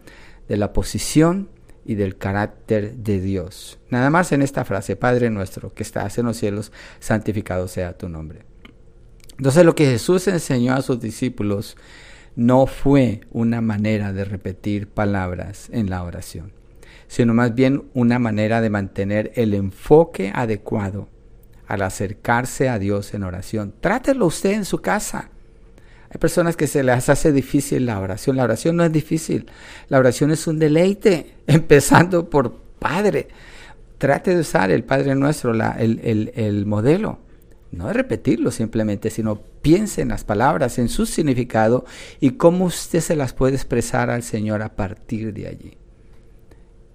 de 0.48 0.58
la 0.58 0.74
posición 0.74 1.50
y 1.90 1.96
del 1.96 2.20
carácter 2.20 2.98
de 2.98 3.20
Dios. 3.20 3.80
Nada 3.90 4.12
más 4.12 4.32
en 4.32 4.44
esta 4.44 4.64
frase, 4.64 4.96
Padre 4.96 5.32
nuestro 5.32 5.74
que 5.74 5.82
estás 5.82 6.20
en 6.20 6.28
los 6.28 6.38
cielos, 6.38 6.72
santificado 7.00 7.68
sea 7.68 7.98
tu 7.98 8.08
nombre. 8.08 8.44
Entonces 9.40 9.66
lo 9.66 9.74
que 9.74 9.88
Jesús 9.88 10.28
enseñó 10.28 10.76
a 10.76 10.84
sus 10.84 11.00
discípulos 11.00 11.78
no 12.36 12.68
fue 12.68 13.22
una 13.32 13.62
manera 13.62 14.14
de 14.14 14.24
repetir 14.24 14.88
palabras 14.88 15.68
en 15.72 15.90
la 15.90 16.04
oración, 16.04 16.52
sino 17.08 17.34
más 17.34 17.56
bien 17.56 17.86
una 17.96 18.20
manera 18.20 18.62
de 18.62 18.70
mantener 18.70 19.32
el 19.34 19.56
enfoque 19.56 20.32
adecuado 20.36 21.10
al 21.66 21.82
acercarse 21.82 22.70
a 22.70 22.78
Dios 22.78 23.16
en 23.16 23.24
oración. 23.24 23.74
Trátelo 23.82 24.28
usted 24.28 24.52
en 24.52 24.66
su 24.66 24.78
casa. 24.78 25.32
Hay 26.12 26.18
personas 26.20 26.56
que 26.56 26.68
se 26.68 26.84
les 26.84 27.10
hace 27.10 27.32
difícil 27.32 27.86
la 27.86 28.00
oración. 28.00 28.38
La 28.38 28.44
oración 28.44 28.76
no 28.76 28.84
es 28.84 28.92
difícil. 28.92 29.46
La 29.90 30.00
oración 30.00 30.32
es 30.32 30.48
un 30.48 30.60
deleite, 30.60 31.36
empezando 31.48 32.30
por 32.30 32.54
Padre. 32.80 33.28
Trate 33.98 34.34
de 34.34 34.42
usar 34.42 34.72
el 34.72 34.84
Padre 34.84 35.14
Nuestro, 35.16 35.54
el, 35.54 36.00
el, 36.04 36.32
el 36.36 36.66
modelo 36.66 37.20
no 37.72 37.90
es 37.90 37.96
repetirlo 37.96 38.52
simplemente, 38.52 39.10
sino 39.10 39.42
piense 39.62 40.02
en 40.02 40.10
las 40.10 40.24
palabras, 40.24 40.80
en 40.80 40.90
su 40.90 41.06
significado 41.06 41.86
y 42.20 42.32
cómo 42.32 42.66
usted 42.66 43.00
se 43.00 43.16
las 43.16 43.34
puede 43.34 43.56
expresar 43.56 44.10
al 44.10 44.24
Señor 44.24 44.62
a 44.62 44.76
partir 44.76 45.34
de 45.34 45.48
allí. 45.48 45.78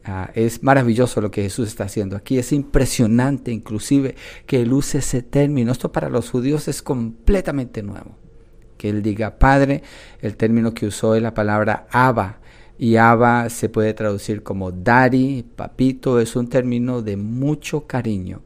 Ah, 0.04 0.30
es 0.34 0.62
maravilloso 0.62 1.20
lo 1.20 1.30
que 1.30 1.42
Jesús 1.42 1.68
está 1.68 1.84
haciendo 1.84 2.16
aquí, 2.16 2.38
es 2.38 2.52
impresionante 2.52 3.50
inclusive 3.50 4.16
que 4.46 4.62
Él 4.62 4.72
use 4.72 4.98
ese 4.98 5.22
término. 5.22 5.72
Esto 5.72 5.92
para 5.92 6.10
los 6.10 6.30
judíos 6.30 6.68
es 6.68 6.82
completamente 6.82 7.82
nuevo. 7.82 8.16
Él 8.89 9.03
diga 9.03 9.39
Padre, 9.39 9.82
el 10.20 10.37
término 10.37 10.74
que 10.74 10.87
usó 10.87 11.14
es 11.14 11.22
la 11.22 11.35
palabra 11.35 11.87
Abba, 11.91 12.39
y 12.78 12.97
Abba 12.97 13.51
se 13.51 13.68
puede 13.68 13.95
traducir 13.95 14.43
como 14.43 14.72
Daddy, 14.72 15.45
papito, 15.57 16.18
es 16.18 16.35
un 16.35 16.49
término 16.49 17.03
de 17.03 17.16
mucho 17.16 17.87
cariño 17.87 18.43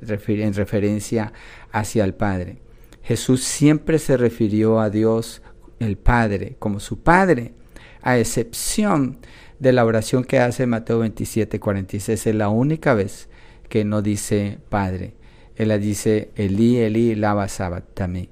en 0.00 0.54
referencia 0.54 1.32
hacia 1.70 2.04
el 2.04 2.14
Padre. 2.14 2.58
Jesús 3.02 3.42
siempre 3.42 3.98
se 3.98 4.16
refirió 4.16 4.80
a 4.80 4.90
Dios 4.90 5.42
el 5.78 5.96
Padre 5.96 6.56
como 6.58 6.80
su 6.80 7.00
Padre, 7.00 7.54
a 8.02 8.18
excepción 8.18 9.18
de 9.58 9.72
la 9.72 9.84
oración 9.84 10.24
que 10.24 10.40
hace 10.40 10.66
Mateo 10.66 10.98
27, 11.00 11.60
46. 11.60 12.26
Es 12.26 12.34
la 12.34 12.48
única 12.48 12.94
vez 12.94 13.28
que 13.68 13.84
no 13.84 14.02
dice 14.02 14.58
Padre. 14.68 15.14
Él 15.56 15.80
dice 15.80 16.30
Elí, 16.34 16.78
Elí, 16.78 17.14
lava 17.14 17.46
también. 17.94 18.28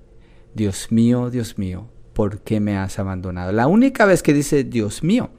Dios 0.54 0.90
mío, 0.90 1.30
Dios 1.30 1.58
mío, 1.58 1.88
¿por 2.12 2.40
qué 2.40 2.60
me 2.60 2.76
has 2.76 2.98
abandonado? 2.98 3.52
La 3.52 3.66
única 3.66 4.04
vez 4.04 4.22
que 4.22 4.32
dice 4.32 4.64
Dios 4.64 5.02
mío. 5.02 5.30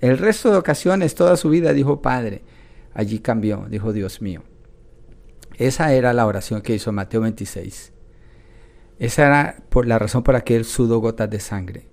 El 0.00 0.18
resto 0.18 0.50
de 0.50 0.58
ocasiones, 0.58 1.14
toda 1.14 1.36
su 1.36 1.48
vida 1.48 1.72
dijo 1.72 2.02
Padre. 2.02 2.42
Allí 2.94 3.18
cambió, 3.18 3.66
dijo 3.68 3.92
Dios 3.92 4.20
mío. 4.20 4.42
Esa 5.58 5.92
era 5.92 6.12
la 6.12 6.26
oración 6.26 6.60
que 6.60 6.74
hizo 6.74 6.92
Mateo 6.92 7.22
26. 7.22 7.92
Esa 8.98 9.26
era 9.26 9.56
por 9.68 9.86
la 9.86 9.98
razón 9.98 10.22
por 10.22 10.34
la 10.34 10.42
que 10.42 10.56
él 10.56 10.64
sudó 10.64 10.98
gotas 10.98 11.30
de 11.30 11.40
sangre. 11.40 11.88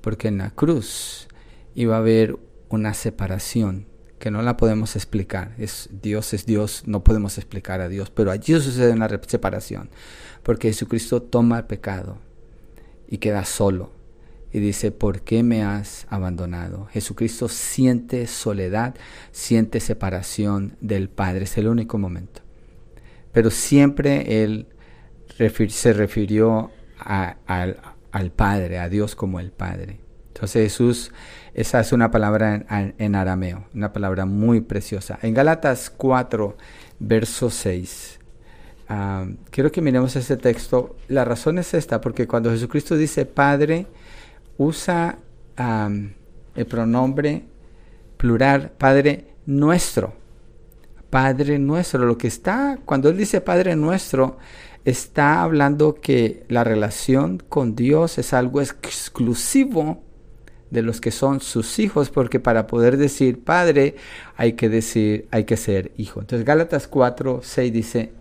Porque 0.00 0.28
en 0.28 0.38
la 0.38 0.50
cruz 0.50 1.28
iba 1.74 1.96
a 1.96 1.98
haber 1.98 2.38
una 2.68 2.94
separación 2.94 3.86
que 4.18 4.30
no 4.30 4.42
la 4.42 4.56
podemos 4.56 4.96
explicar. 4.96 5.54
Es, 5.58 5.88
Dios 6.02 6.32
es 6.34 6.46
Dios, 6.46 6.84
no 6.86 7.04
podemos 7.04 7.36
explicar 7.38 7.80
a 7.80 7.88
Dios, 7.88 8.10
pero 8.10 8.30
allí 8.30 8.54
sucede 8.54 8.92
una 8.92 9.08
separación. 9.26 9.90
Porque 10.44 10.68
Jesucristo 10.68 11.20
toma 11.20 11.58
el 11.58 11.64
pecado 11.64 12.18
y 13.08 13.18
queda 13.18 13.44
solo. 13.44 13.90
Y 14.52 14.60
dice, 14.60 14.92
¿por 14.92 15.22
qué 15.22 15.42
me 15.42 15.64
has 15.64 16.06
abandonado? 16.08 16.86
Jesucristo 16.92 17.48
siente 17.48 18.28
soledad, 18.28 18.94
siente 19.32 19.80
separación 19.80 20.76
del 20.80 21.08
Padre. 21.08 21.44
Es 21.44 21.58
el 21.58 21.66
único 21.66 21.98
momento 21.98 22.44
pero 23.34 23.50
siempre 23.50 24.44
él 24.44 24.68
se 25.68 25.92
refirió 25.92 26.70
al, 26.96 28.32
Padre, 28.34 28.78
a 28.78 28.88
Dios 28.88 29.16
como 29.16 29.40
el 29.40 29.50
Padre. 29.50 29.98
Entonces 30.28 30.62
Jesús, 30.62 31.12
esa 31.52 31.80
es 31.80 31.92
una 31.92 32.12
palabra 32.12 32.64
en, 32.96 33.14
arameo, 33.16 33.66
una 33.74 33.92
palabra 33.92 34.24
muy 34.24 34.60
preciosa. 34.60 35.18
En 35.20 35.34
Gálatas 35.34 35.90
4, 35.90 36.56
verso 37.00 37.50
6, 37.50 38.20
ah, 38.88 39.26
quiero 39.50 39.70
que 39.72 39.80
miremos 39.80 40.16
este 40.16 40.36
texto. 40.36 40.96
La 41.08 41.24
razón 41.24 41.58
es 41.58 41.74
esta, 41.74 42.00
porque 42.00 42.26
cuando 42.26 42.50
Jesucristo 42.50 42.96
dice 42.96 43.26
Padre, 43.26 43.86
usa 44.58 45.18
el 45.56 46.66
pronombre 46.66 47.44
plural, 48.16 48.72
Padre 48.76 49.26
nuestro. 49.46 50.14
Padre 51.10 51.58
nuestro. 51.58 52.04
Lo 52.04 52.18
que 52.18 52.26
está, 52.26 52.78
cuando 52.84 53.08
Él 53.08 53.16
dice 53.16 53.40
Padre 53.40 53.76
nuestro, 53.76 54.38
está 54.84 55.42
hablando 55.42 55.94
que 55.94 56.44
la 56.48 56.64
relación 56.64 57.42
con 57.48 57.74
Dios 57.76 58.18
es 58.18 58.32
algo 58.32 58.60
exclusivo 58.60 60.02
de 60.70 60.82
los 60.82 61.00
que 61.00 61.10
son 61.12 61.40
sus 61.40 61.78
hijos, 61.78 62.10
porque 62.10 62.40
para 62.40 62.66
poder 62.66 62.96
decir 62.96 63.44
Padre 63.44 63.94
hay 64.36 64.54
que 64.54 64.68
decir, 64.68 65.28
hay 65.30 65.44
que 65.44 65.56
ser 65.56 65.92
hijo. 65.96 66.20
Entonces 66.20 66.44
Gálatas 66.44 66.88
4, 66.88 67.40
6 67.42 67.72
dice, 67.72 68.12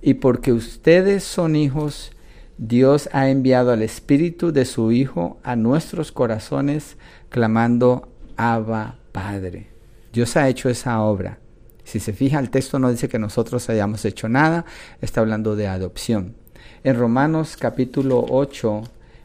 y 0.00 0.14
porque 0.14 0.52
ustedes 0.52 1.24
son 1.24 1.56
hijos, 1.56 2.12
Dios 2.56 3.08
ha 3.12 3.28
enviado 3.30 3.72
al 3.72 3.82
Espíritu 3.82 4.52
de 4.52 4.64
su 4.64 4.92
Hijo 4.92 5.38
a 5.42 5.56
nuestros 5.56 6.12
corazones, 6.12 6.96
clamando, 7.28 8.08
Abba 8.36 8.98
Padre. 9.12 9.68
Dios 10.12 10.36
ha 10.36 10.48
hecho 10.48 10.68
esa 10.68 11.00
obra. 11.00 11.38
Si 11.84 12.00
se 12.00 12.12
fija, 12.12 12.38
el 12.38 12.50
texto 12.50 12.78
no 12.78 12.90
dice 12.90 13.08
que 13.08 13.18
nosotros 13.18 13.68
hayamos 13.70 14.04
hecho 14.04 14.28
nada, 14.28 14.64
está 15.00 15.20
hablando 15.20 15.56
de 15.56 15.68
adopción. 15.68 16.36
En 16.84 16.96
Romanos 16.96 17.56
capítulo 17.56 18.24
8, 18.28 18.82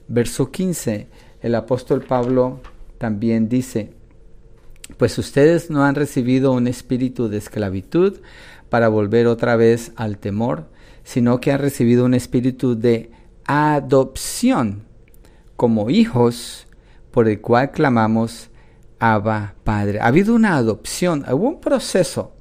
verso 0.07 0.49
15, 0.49 1.07
el 1.41 1.55
apóstol 1.55 2.03
Pablo 2.03 2.61
también 2.97 3.49
dice, 3.49 3.93
pues 4.97 5.17
ustedes 5.17 5.69
no 5.69 5.83
han 5.83 5.95
recibido 5.95 6.51
un 6.51 6.67
espíritu 6.67 7.29
de 7.29 7.37
esclavitud 7.37 8.19
para 8.69 8.87
volver 8.87 9.27
otra 9.27 9.55
vez 9.55 9.91
al 9.95 10.17
temor, 10.17 10.67
sino 11.03 11.39
que 11.39 11.51
han 11.51 11.59
recibido 11.59 12.05
un 12.05 12.13
espíritu 12.13 12.75
de 12.77 13.11
adopción 13.45 14.83
como 15.55 15.89
hijos 15.89 16.67
por 17.11 17.27
el 17.27 17.41
cual 17.41 17.71
clamamos 17.71 18.49
Abba 18.99 19.55
Padre. 19.63 19.99
Ha 19.99 20.07
habido 20.07 20.33
una 20.33 20.55
adopción, 20.55 21.25
hubo 21.31 21.49
un 21.49 21.61
proceso 21.61 22.33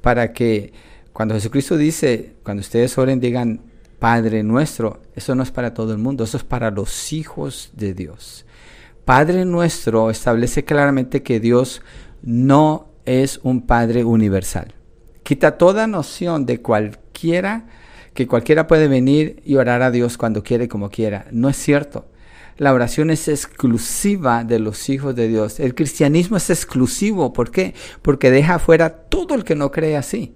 para 0.00 0.32
que 0.32 0.72
cuando 1.12 1.34
Jesucristo 1.34 1.76
dice, 1.76 2.36
cuando 2.42 2.60
ustedes 2.60 2.96
oren 2.98 3.20
digan 3.20 3.60
Padre 3.98 4.42
nuestro, 4.42 5.00
eso 5.14 5.34
no 5.34 5.42
es 5.42 5.50
para 5.50 5.72
todo 5.72 5.92
el 5.92 5.98
mundo, 5.98 6.24
eso 6.24 6.36
es 6.36 6.44
para 6.44 6.70
los 6.70 7.12
hijos 7.12 7.70
de 7.72 7.94
Dios. 7.94 8.44
Padre 9.04 9.44
nuestro 9.44 10.10
establece 10.10 10.64
claramente 10.64 11.22
que 11.22 11.40
Dios 11.40 11.82
no 12.22 12.88
es 13.04 13.38
un 13.42 13.66
Padre 13.66 14.04
universal. 14.04 14.74
Quita 15.22 15.58
toda 15.58 15.86
noción 15.86 16.46
de 16.46 16.62
cualquiera, 16.62 17.66
que 18.14 18.26
cualquiera 18.26 18.66
puede 18.66 18.88
venir 18.88 19.42
y 19.44 19.56
orar 19.56 19.82
a 19.82 19.90
Dios 19.90 20.16
cuando 20.16 20.42
quiere, 20.42 20.68
como 20.68 20.90
quiera. 20.90 21.26
No 21.32 21.48
es 21.48 21.56
cierto. 21.56 22.06
La 22.56 22.72
oración 22.72 23.10
es 23.10 23.28
exclusiva 23.28 24.44
de 24.44 24.58
los 24.58 24.88
hijos 24.88 25.14
de 25.14 25.28
Dios. 25.28 25.60
El 25.60 25.74
cristianismo 25.74 26.36
es 26.36 26.48
exclusivo. 26.48 27.32
¿Por 27.32 27.50
qué? 27.50 27.74
Porque 28.00 28.30
deja 28.30 28.58
fuera 28.58 28.90
todo 28.90 29.34
el 29.34 29.44
que 29.44 29.54
no 29.54 29.70
cree 29.70 29.96
así 29.96 30.34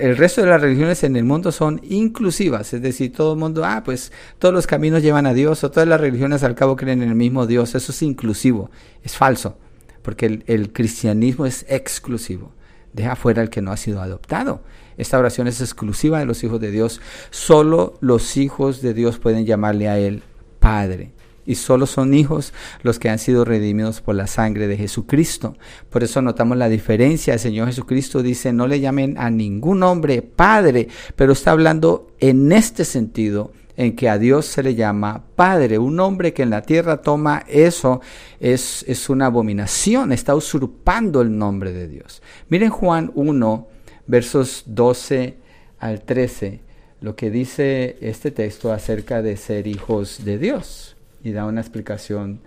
el 0.00 0.16
resto 0.16 0.40
de 0.40 0.48
las 0.48 0.60
religiones 0.60 1.04
en 1.04 1.16
el 1.16 1.24
mundo 1.24 1.52
son 1.52 1.80
inclusivas, 1.84 2.72
es 2.72 2.82
decir, 2.82 3.12
todo 3.12 3.34
el 3.34 3.38
mundo, 3.38 3.64
ah, 3.64 3.82
pues 3.84 4.12
todos 4.38 4.54
los 4.54 4.66
caminos 4.66 5.02
llevan 5.02 5.26
a 5.26 5.34
Dios 5.34 5.62
o 5.62 5.70
todas 5.70 5.88
las 5.88 6.00
religiones 6.00 6.42
al 6.42 6.54
cabo 6.54 6.76
creen 6.76 7.02
en 7.02 7.10
el 7.10 7.14
mismo 7.14 7.46
Dios, 7.46 7.74
eso 7.74 7.92
es 7.92 8.02
inclusivo, 8.02 8.70
es 9.02 9.16
falso, 9.16 9.56
porque 10.02 10.42
el, 10.46 10.72
cristianismo 10.72 11.46
es 11.46 11.66
exclusivo, 11.68 12.52
deja 12.92 13.14
fuera 13.14 13.42
el 13.42 13.50
que 13.50 13.62
no 13.62 13.72
ha 13.72 13.76
sido 13.76 14.00
adoptado. 14.00 14.62
Esta 14.96 15.18
oración 15.18 15.46
es 15.46 15.60
exclusiva 15.60 16.18
de 16.18 16.26
los 16.26 16.42
hijos 16.44 16.60
de 16.60 16.70
Dios, 16.70 17.00
solo 17.30 17.94
los 18.00 18.36
hijos 18.36 18.82
de 18.82 18.94
Dios 18.94 19.18
pueden 19.18 19.46
llamarle 19.46 19.88
a 19.88 19.98
Él 19.98 20.22
Padre 20.58 21.12
y 21.50 21.56
solo 21.56 21.86
son 21.86 22.14
hijos 22.14 22.52
los 22.82 23.00
que 23.00 23.08
han 23.08 23.18
sido 23.18 23.44
redimidos 23.44 24.00
por 24.00 24.14
la 24.14 24.28
sangre 24.28 24.68
de 24.68 24.76
Jesucristo. 24.76 25.56
Por 25.88 26.04
eso 26.04 26.22
notamos 26.22 26.56
la 26.56 26.68
diferencia. 26.68 27.34
El 27.34 27.40
Señor 27.40 27.66
Jesucristo 27.66 28.22
dice, 28.22 28.52
no 28.52 28.68
le 28.68 28.78
llamen 28.78 29.18
a 29.18 29.30
ningún 29.30 29.82
hombre 29.82 30.22
Padre, 30.22 30.86
pero 31.16 31.32
está 31.32 31.50
hablando 31.50 32.06
en 32.20 32.52
este 32.52 32.84
sentido 32.84 33.50
en 33.76 33.96
que 33.96 34.08
a 34.08 34.16
Dios 34.16 34.46
se 34.46 34.62
le 34.62 34.76
llama 34.76 35.24
Padre. 35.34 35.78
Un 35.78 35.98
hombre 35.98 36.32
que 36.32 36.44
en 36.44 36.50
la 36.50 36.62
tierra 36.62 37.02
toma 37.02 37.42
eso 37.48 38.00
es, 38.38 38.84
es 38.86 39.10
una 39.10 39.26
abominación, 39.26 40.12
está 40.12 40.36
usurpando 40.36 41.20
el 41.20 41.36
nombre 41.36 41.72
de 41.72 41.88
Dios. 41.88 42.22
Miren 42.48 42.70
Juan 42.70 43.10
1, 43.16 43.68
versos 44.06 44.62
12 44.66 45.36
al 45.80 46.02
13, 46.02 46.60
lo 47.00 47.16
que 47.16 47.28
dice 47.28 47.96
este 48.00 48.30
texto 48.30 48.72
acerca 48.72 49.20
de 49.20 49.36
ser 49.36 49.66
hijos 49.66 50.24
de 50.24 50.38
Dios 50.38 50.94
y 51.22 51.32
da 51.32 51.46
una 51.46 51.60
explicación, 51.60 52.40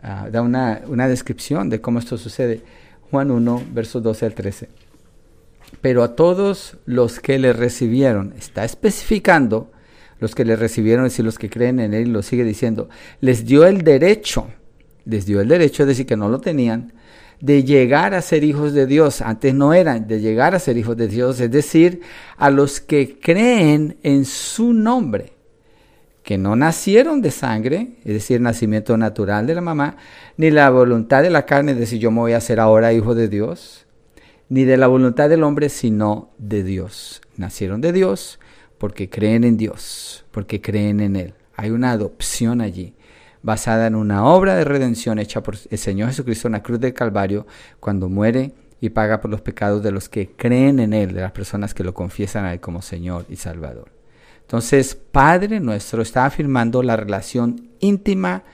ah, 0.00 0.28
da 0.30 0.42
una, 0.42 0.82
una, 0.86 1.08
descripción 1.08 1.68
de 1.68 1.80
cómo 1.80 1.98
esto 1.98 2.16
sucede. 2.18 2.62
Juan 3.10 3.30
1, 3.30 3.64
versos 3.72 4.02
12 4.02 4.26
al 4.26 4.34
13. 4.34 4.68
Pero 5.80 6.02
a 6.02 6.16
todos 6.16 6.78
los 6.86 7.20
que 7.20 7.38
le 7.38 7.52
recibieron, 7.52 8.34
está 8.36 8.64
especificando 8.64 9.70
los 10.18 10.34
que 10.34 10.44
le 10.44 10.56
recibieron, 10.56 11.04
es 11.06 11.12
decir, 11.12 11.24
los 11.24 11.38
que 11.38 11.50
creen 11.50 11.78
en 11.80 11.92
él, 11.92 12.12
lo 12.12 12.22
sigue 12.22 12.44
diciendo, 12.44 12.88
les 13.20 13.44
dio 13.44 13.66
el 13.66 13.82
derecho, 13.82 14.48
les 15.04 15.26
dio 15.26 15.40
el 15.40 15.48
derecho, 15.48 15.82
es 15.82 15.88
decir, 15.88 16.06
que 16.06 16.16
no 16.16 16.28
lo 16.28 16.40
tenían, 16.40 16.94
de 17.40 17.64
llegar 17.64 18.14
a 18.14 18.22
ser 18.22 18.44
hijos 18.44 18.72
de 18.72 18.86
Dios. 18.86 19.20
Antes 19.20 19.52
no 19.52 19.74
eran, 19.74 20.08
de 20.08 20.20
llegar 20.20 20.54
a 20.54 20.58
ser 20.58 20.78
hijos 20.78 20.96
de 20.96 21.08
Dios, 21.08 21.38
es 21.40 21.50
decir, 21.50 22.00
a 22.38 22.50
los 22.50 22.80
que 22.80 23.18
creen 23.20 23.98
en 24.02 24.24
su 24.24 24.72
nombre 24.72 25.35
que 26.26 26.38
no 26.38 26.56
nacieron 26.56 27.22
de 27.22 27.30
sangre, 27.30 27.92
es 28.04 28.12
decir, 28.12 28.40
nacimiento 28.40 28.96
natural 28.96 29.46
de 29.46 29.54
la 29.54 29.60
mamá, 29.60 29.96
ni 30.36 30.50
la 30.50 30.68
voluntad 30.70 31.22
de 31.22 31.30
la 31.30 31.46
carne 31.46 31.76
de 31.76 31.86
si 31.86 32.00
yo 32.00 32.10
me 32.10 32.18
voy 32.18 32.32
a 32.32 32.38
hacer 32.38 32.58
ahora 32.58 32.92
hijo 32.92 33.14
de 33.14 33.28
Dios, 33.28 33.86
ni 34.48 34.64
de 34.64 34.76
la 34.76 34.88
voluntad 34.88 35.28
del 35.28 35.44
hombre, 35.44 35.68
sino 35.68 36.32
de 36.38 36.64
Dios. 36.64 37.22
Nacieron 37.36 37.80
de 37.80 37.92
Dios 37.92 38.40
porque 38.76 39.08
creen 39.08 39.44
en 39.44 39.56
Dios, 39.56 40.24
porque 40.32 40.60
creen 40.60 40.98
en 40.98 41.14
Él. 41.14 41.34
Hay 41.54 41.70
una 41.70 41.92
adopción 41.92 42.60
allí, 42.60 42.96
basada 43.42 43.86
en 43.86 43.94
una 43.94 44.24
obra 44.24 44.56
de 44.56 44.64
redención 44.64 45.20
hecha 45.20 45.44
por 45.44 45.54
el 45.70 45.78
Señor 45.78 46.08
Jesucristo 46.08 46.48
en 46.48 46.52
la 46.54 46.62
cruz 46.64 46.80
del 46.80 46.92
Calvario, 46.92 47.46
cuando 47.78 48.08
muere 48.08 48.52
y 48.80 48.90
paga 48.90 49.20
por 49.20 49.30
los 49.30 49.42
pecados 49.42 49.80
de 49.80 49.92
los 49.92 50.08
que 50.08 50.32
creen 50.32 50.80
en 50.80 50.92
Él, 50.92 51.14
de 51.14 51.20
las 51.20 51.30
personas 51.30 51.72
que 51.72 51.84
lo 51.84 51.94
confiesan 51.94 52.44
a 52.44 52.52
Él 52.52 52.58
como 52.58 52.82
Señor 52.82 53.26
y 53.28 53.36
Salvador. 53.36 53.95
Entonces, 54.46 54.94
Padre 54.94 55.58
nuestro 55.58 56.02
está 56.02 56.24
afirmando 56.24 56.80
la 56.84 56.94
relación 56.96 57.68
íntima 57.80 58.44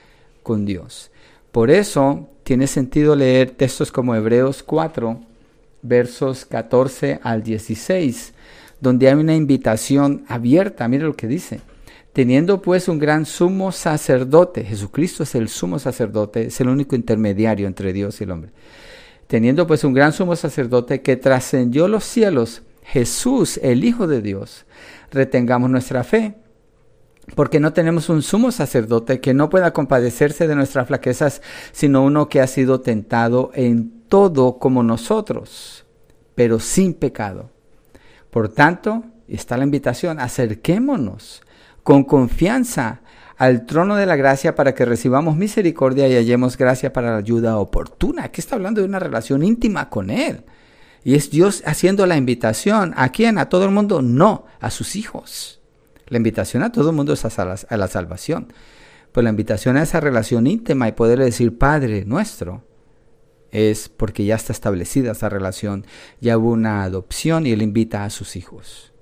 con 0.41 0.65
Dios. 0.65 1.11
Por 1.51 1.69
eso 1.69 2.29
tiene 2.43 2.65
sentido 2.65 3.15
leer 3.15 3.51
textos 3.51 3.91
como 3.91 4.15
Hebreos 4.15 4.63
4, 4.63 5.21
versos 5.83 6.45
14 6.45 7.19
al 7.21 7.43
16, 7.43 8.33
donde 8.81 9.07
hay 9.07 9.13
una 9.13 9.35
invitación 9.35 10.25
abierta. 10.27 10.87
Mire 10.87 11.03
lo 11.03 11.13
que 11.13 11.27
dice. 11.27 11.61
Teniendo 12.11 12.59
pues 12.59 12.87
un 12.87 12.97
gran 12.97 13.27
sumo 13.27 13.71
sacerdote, 13.71 14.63
Jesucristo 14.63 15.21
es 15.23 15.35
el 15.35 15.47
sumo 15.47 15.77
sacerdote, 15.77 16.47
es 16.47 16.59
el 16.59 16.69
único 16.69 16.95
intermediario 16.95 17.67
entre 17.67 17.93
Dios 17.93 18.19
y 18.19 18.23
el 18.23 18.31
hombre. 18.31 18.51
Teniendo 19.27 19.67
pues 19.67 19.83
un 19.83 19.93
gran 19.93 20.11
sumo 20.11 20.35
sacerdote 20.35 21.01
que 21.01 21.17
trascendió 21.17 21.87
los 21.87 22.03
cielos, 22.03 22.63
Jesús, 22.83 23.59
el 23.63 23.83
Hijo 23.83 24.07
de 24.07 24.21
Dios, 24.21 24.65
retengamos 25.13 25.69
nuestra 25.69 26.03
fe, 26.03 26.35
porque 27.35 27.59
no 27.59 27.71
tenemos 27.71 28.09
un 28.09 28.21
sumo 28.21 28.51
sacerdote 28.51 29.21
que 29.21 29.33
no 29.33 29.49
pueda 29.49 29.71
compadecerse 29.71 30.47
de 30.47 30.55
nuestras 30.55 30.87
flaquezas, 30.87 31.41
sino 31.71 32.03
uno 32.03 32.27
que 32.27 32.41
ha 32.41 32.47
sido 32.47 32.81
tentado 32.81 33.51
en 33.53 34.03
todo 34.09 34.59
como 34.59 34.83
nosotros, 34.83 35.85
pero 36.35 36.59
sin 36.59 36.93
pecado. 36.93 37.49
Por 38.29 38.49
tanto, 38.49 39.03
está 39.27 39.55
la 39.57 39.63
invitación, 39.63 40.19
acerquémonos 40.19 41.43
con 41.83 42.03
confianza 42.03 43.01
al 43.37 43.65
trono 43.65 43.95
de 43.95 44.05
la 44.05 44.15
gracia 44.15 44.55
para 44.55 44.73
que 44.73 44.85
recibamos 44.85 45.35
misericordia 45.35 46.07
y 46.07 46.15
hallemos 46.15 46.57
gracia 46.57 46.93
para 46.93 47.11
la 47.11 47.17
ayuda 47.17 47.57
oportuna. 47.57 48.25
Aquí 48.25 48.41
está 48.41 48.55
hablando 48.55 48.81
de 48.81 48.87
una 48.87 48.99
relación 48.99 49.43
íntima 49.43 49.89
con 49.89 50.09
Él. 50.09 50.43
Y 51.03 51.15
es 51.15 51.29
Dios 51.29 51.63
haciendo 51.65 52.05
la 52.05 52.17
invitación. 52.17 52.93
¿A 52.95 53.09
quién? 53.09 53.37
¿A 53.37 53.49
todo 53.49 53.65
el 53.65 53.71
mundo? 53.71 54.01
No, 54.01 54.45
a 54.59 54.69
sus 54.69 54.95
hijos. 54.95 55.59
La 56.07 56.17
invitación 56.17 56.63
a 56.63 56.71
todo 56.71 56.89
el 56.89 56.95
mundo 56.95 57.13
es 57.13 57.25
a 57.25 57.45
la, 57.77 57.87
salvación. 57.87 58.53
Pues 59.11 59.23
la 59.23 59.29
invitación 59.29 59.77
a 59.77 59.83
esa 59.83 59.99
relación 59.99 60.47
íntima 60.47 60.87
y 60.87 60.93
poder 60.93 61.19
decir 61.19 61.57
Padre 61.57 62.05
nuestro 62.05 62.63
es 63.51 63.89
porque 63.89 64.25
ya 64.25 64.35
está 64.35 64.53
establecida 64.53 65.11
esa 65.11 65.29
relación. 65.29 65.85
Ya 66.21 66.37
hubo 66.37 66.51
una 66.51 66.83
adopción 66.83 67.45
y 67.45 67.51
Él 67.51 67.61
invita 67.61 68.05
a 68.05 68.09
sus 68.09 68.35
hijos 68.35 68.93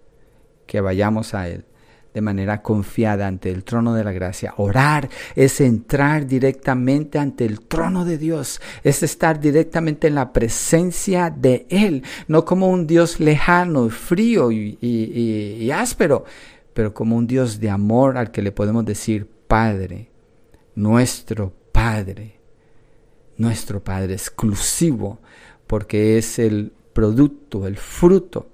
que 0.68 0.82
vayamos 0.82 1.34
a 1.34 1.48
Él 1.48 1.66
de 2.14 2.22
manera 2.22 2.62
confiada 2.62 3.28
ante 3.28 3.52
el 3.52 3.64
trono 3.64 3.94
de 3.94 4.04
la 4.04 4.12
gracia. 4.12 4.54
Orar 4.58 5.10
es 5.36 5.62
entrar 5.62 6.28
directamente 6.28 7.20
ante 7.20 7.46
el 7.46 7.62
trono 7.62 8.06
de 8.06 8.18
Dios, 8.18 8.62
es 8.84 9.04
estar 9.04 9.40
directamente 9.40 10.08
en 10.08 10.16
la 10.16 10.34
presencia 10.34 11.30
de 11.30 11.66
Él, 11.70 12.04
no 12.28 12.44
como 12.46 12.68
un 12.68 12.88
Dios 12.88 13.20
lejano, 13.20 13.90
frío 13.90 14.52
y, 14.52 14.78
y 14.82 15.72
áspero, 15.72 16.26
pero 16.74 16.94
como 16.94 17.16
un 17.16 17.28
Dios 17.28 17.60
de 17.60 17.70
amor 17.70 18.18
al 18.18 18.32
que 18.32 18.42
le 18.42 18.52
podemos 18.52 18.86
decir 18.86 19.28
Padre, 19.48 20.10
nuestro 20.76 21.54
Padre, 21.72 22.40
nuestro 23.38 23.84
Padre 23.84 24.14
exclusivo, 24.14 25.20
porque 25.68 26.18
es 26.18 26.40
el 26.40 26.74
producto, 26.94 27.66
el 27.66 27.78
fruto 27.78 28.51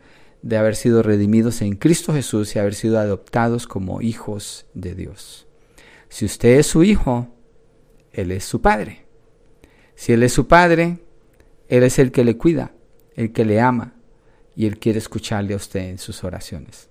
de 0.48 0.56
haber 0.56 0.78
sido 0.78 1.04
redimidos 1.04 1.62
en 1.62 1.76
Cristo 1.76 2.14
Jesús 2.14 2.56
y 2.56 2.60
haber 2.60 2.74
sido 2.74 3.00
adoptados 3.00 3.68
como 3.68 4.02
hijos 4.02 4.66
de 4.74 4.96
Dios. 4.96 5.46
Si 6.08 6.24
usted 6.24 6.58
es 6.60 6.68
su 6.68 6.86
hijo, 6.86 7.28
Él 8.14 8.32
es 8.32 8.46
su 8.46 8.62
padre. 8.62 9.06
Si 9.96 10.14
Él 10.14 10.24
es 10.24 10.32
su 10.32 10.48
padre, 10.48 11.00
Él 11.68 11.84
es 11.84 12.00
el 12.00 12.14
que 12.14 12.24
le 12.24 12.38
cuida, 12.38 12.72
el 13.16 13.34
que 13.34 13.44
le 13.44 13.60
ama 13.60 13.96
y 14.56 14.68
Él 14.68 14.80
quiere 14.80 15.00
escucharle 15.00 15.54
a 15.54 15.58
usted 15.58 15.82
en 15.82 15.98
sus 15.98 16.24
oraciones. 16.24 16.88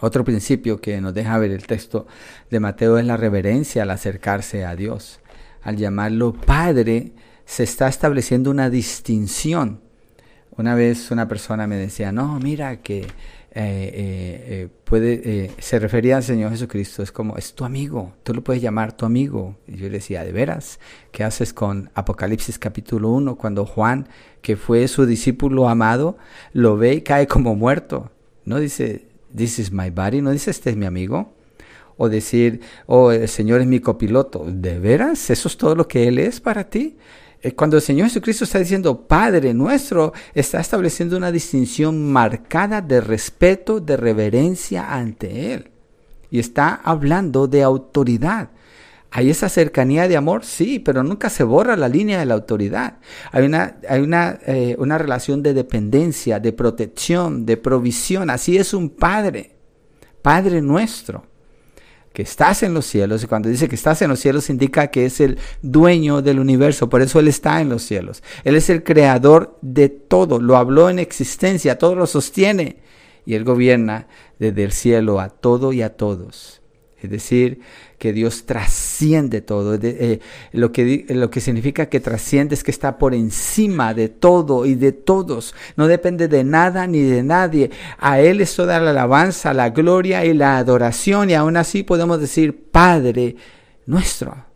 Otro 0.00 0.24
principio 0.24 0.80
que 0.80 1.00
nos 1.00 1.14
deja 1.14 1.38
ver 1.38 1.52
el 1.52 1.68
texto 1.68 2.08
de 2.50 2.58
Mateo 2.58 2.98
es 2.98 3.06
la 3.06 3.16
reverencia 3.16 3.84
al 3.84 3.90
acercarse 3.90 4.64
a 4.64 4.74
Dios. 4.74 5.20
Al 5.62 5.76
llamarlo 5.76 6.32
Padre, 6.32 7.12
se 7.44 7.62
está 7.62 7.86
estableciendo 7.86 8.50
una 8.50 8.70
distinción. 8.70 9.82
Una 10.60 10.74
vez 10.74 11.10
una 11.10 11.26
persona 11.26 11.66
me 11.66 11.76
decía, 11.76 12.12
no, 12.12 12.38
mira 12.38 12.82
que 12.82 12.98
eh, 12.98 13.06
eh, 13.54 13.54
eh, 13.54 14.68
puede, 14.84 15.52
se 15.58 15.78
refería 15.78 16.18
al 16.18 16.22
Señor 16.22 16.50
Jesucristo, 16.50 17.02
es 17.02 17.10
como, 17.10 17.38
es 17.38 17.54
tu 17.54 17.64
amigo, 17.64 18.12
tú 18.24 18.34
lo 18.34 18.44
puedes 18.44 18.60
llamar 18.60 18.94
tu 18.94 19.06
amigo. 19.06 19.56
Y 19.66 19.78
yo 19.78 19.86
le 19.86 19.92
decía, 19.92 20.22
¿de 20.22 20.32
veras? 20.32 20.78
¿Qué 21.12 21.24
haces 21.24 21.54
con 21.54 21.90
Apocalipsis 21.94 22.58
capítulo 22.58 23.08
1 23.08 23.36
cuando 23.36 23.64
Juan, 23.64 24.06
que 24.42 24.56
fue 24.56 24.86
su 24.86 25.06
discípulo 25.06 25.66
amado, 25.66 26.18
lo 26.52 26.76
ve 26.76 26.92
y 26.92 27.00
cae 27.00 27.26
como 27.26 27.54
muerto? 27.56 28.10
No 28.44 28.60
dice, 28.60 29.06
this 29.34 29.58
is 29.58 29.72
my 29.72 29.88
body, 29.88 30.20
no 30.20 30.30
dice, 30.30 30.50
este 30.50 30.68
es 30.68 30.76
mi 30.76 30.84
amigo. 30.84 31.32
O 31.96 32.10
decir, 32.10 32.60
oh, 32.84 33.12
el 33.12 33.28
Señor 33.28 33.62
es 33.62 33.66
mi 33.66 33.80
copiloto. 33.80 34.44
¿De 34.46 34.78
veras? 34.78 35.30
¿Eso 35.30 35.48
es 35.48 35.56
todo 35.56 35.74
lo 35.74 35.88
que 35.88 36.06
Él 36.06 36.18
es 36.18 36.38
para 36.38 36.64
ti? 36.68 36.98
Eh, 37.42 37.52
cuando 37.52 37.76
el 37.76 37.82
Señor 37.82 38.08
Jesucristo 38.08 38.44
está 38.44 38.58
diciendo 38.58 39.06
Padre 39.06 39.54
nuestro, 39.54 40.12
está 40.34 40.60
estableciendo 40.60 41.16
una 41.16 41.32
distinción 41.32 42.10
marcada 42.12 42.82
de 42.82 43.00
respeto, 43.00 43.80
de 43.80 43.96
reverencia 43.96 44.94
ante 44.94 45.54
Él. 45.54 45.70
Y 46.30 46.38
está 46.38 46.80
hablando 46.84 47.48
de 47.48 47.62
autoridad. 47.62 48.50
¿Hay 49.12 49.30
esa 49.30 49.48
cercanía 49.48 50.06
de 50.06 50.16
amor? 50.16 50.44
Sí, 50.44 50.78
pero 50.78 51.02
nunca 51.02 51.30
se 51.30 51.42
borra 51.42 51.76
la 51.76 51.88
línea 51.88 52.20
de 52.20 52.26
la 52.26 52.34
autoridad. 52.34 52.98
Hay 53.32 53.44
una, 53.44 53.78
hay 53.88 54.00
una, 54.02 54.38
eh, 54.46 54.76
una 54.78 54.98
relación 54.98 55.42
de 55.42 55.54
dependencia, 55.54 56.38
de 56.38 56.52
protección, 56.52 57.44
de 57.44 57.56
provisión. 57.56 58.30
Así 58.30 58.56
es 58.56 58.72
un 58.72 58.90
Padre, 58.90 59.56
Padre 60.22 60.62
nuestro 60.62 61.29
que 62.12 62.22
estás 62.22 62.62
en 62.62 62.74
los 62.74 62.86
cielos, 62.86 63.22
y 63.22 63.26
cuando 63.26 63.48
dice 63.48 63.68
que 63.68 63.76
estás 63.76 64.02
en 64.02 64.10
los 64.10 64.18
cielos 64.18 64.50
indica 64.50 64.88
que 64.88 65.06
es 65.06 65.20
el 65.20 65.38
dueño 65.62 66.22
del 66.22 66.40
universo, 66.40 66.88
por 66.88 67.02
eso 67.02 67.20
Él 67.20 67.28
está 67.28 67.60
en 67.60 67.68
los 67.68 67.82
cielos. 67.82 68.22
Él 68.44 68.56
es 68.56 68.68
el 68.68 68.82
creador 68.82 69.58
de 69.62 69.88
todo, 69.88 70.40
lo 70.40 70.56
habló 70.56 70.90
en 70.90 70.98
existencia, 70.98 71.78
todo 71.78 71.94
lo 71.94 72.06
sostiene, 72.06 72.78
y 73.24 73.34
Él 73.34 73.44
gobierna 73.44 74.08
desde 74.38 74.64
el 74.64 74.72
cielo 74.72 75.20
a 75.20 75.28
todo 75.28 75.72
y 75.72 75.82
a 75.82 75.96
todos. 75.96 76.59
Es 77.02 77.10
decir, 77.10 77.60
que 77.98 78.12
Dios 78.12 78.44
trasciende 78.44 79.40
todo. 79.40 79.78
Eh, 79.80 80.20
lo, 80.52 80.70
que, 80.70 81.06
lo 81.08 81.30
que 81.30 81.40
significa 81.40 81.86
que 81.86 82.00
trasciende 82.00 82.54
es 82.54 82.62
que 82.62 82.70
está 82.70 82.98
por 82.98 83.14
encima 83.14 83.94
de 83.94 84.08
todo 84.08 84.66
y 84.66 84.74
de 84.74 84.92
todos. 84.92 85.54
No 85.76 85.86
depende 85.88 86.28
de 86.28 86.44
nada 86.44 86.86
ni 86.86 87.00
de 87.00 87.22
nadie. 87.22 87.70
A 87.98 88.20
Él 88.20 88.40
es 88.40 88.54
toda 88.54 88.80
la 88.80 88.90
alabanza, 88.90 89.54
la 89.54 89.70
gloria 89.70 90.24
y 90.24 90.34
la 90.34 90.58
adoración. 90.58 91.30
Y 91.30 91.34
aún 91.34 91.56
así 91.56 91.82
podemos 91.82 92.20
decir, 92.20 92.68
Padre 92.70 93.36
nuestro, 93.86 94.46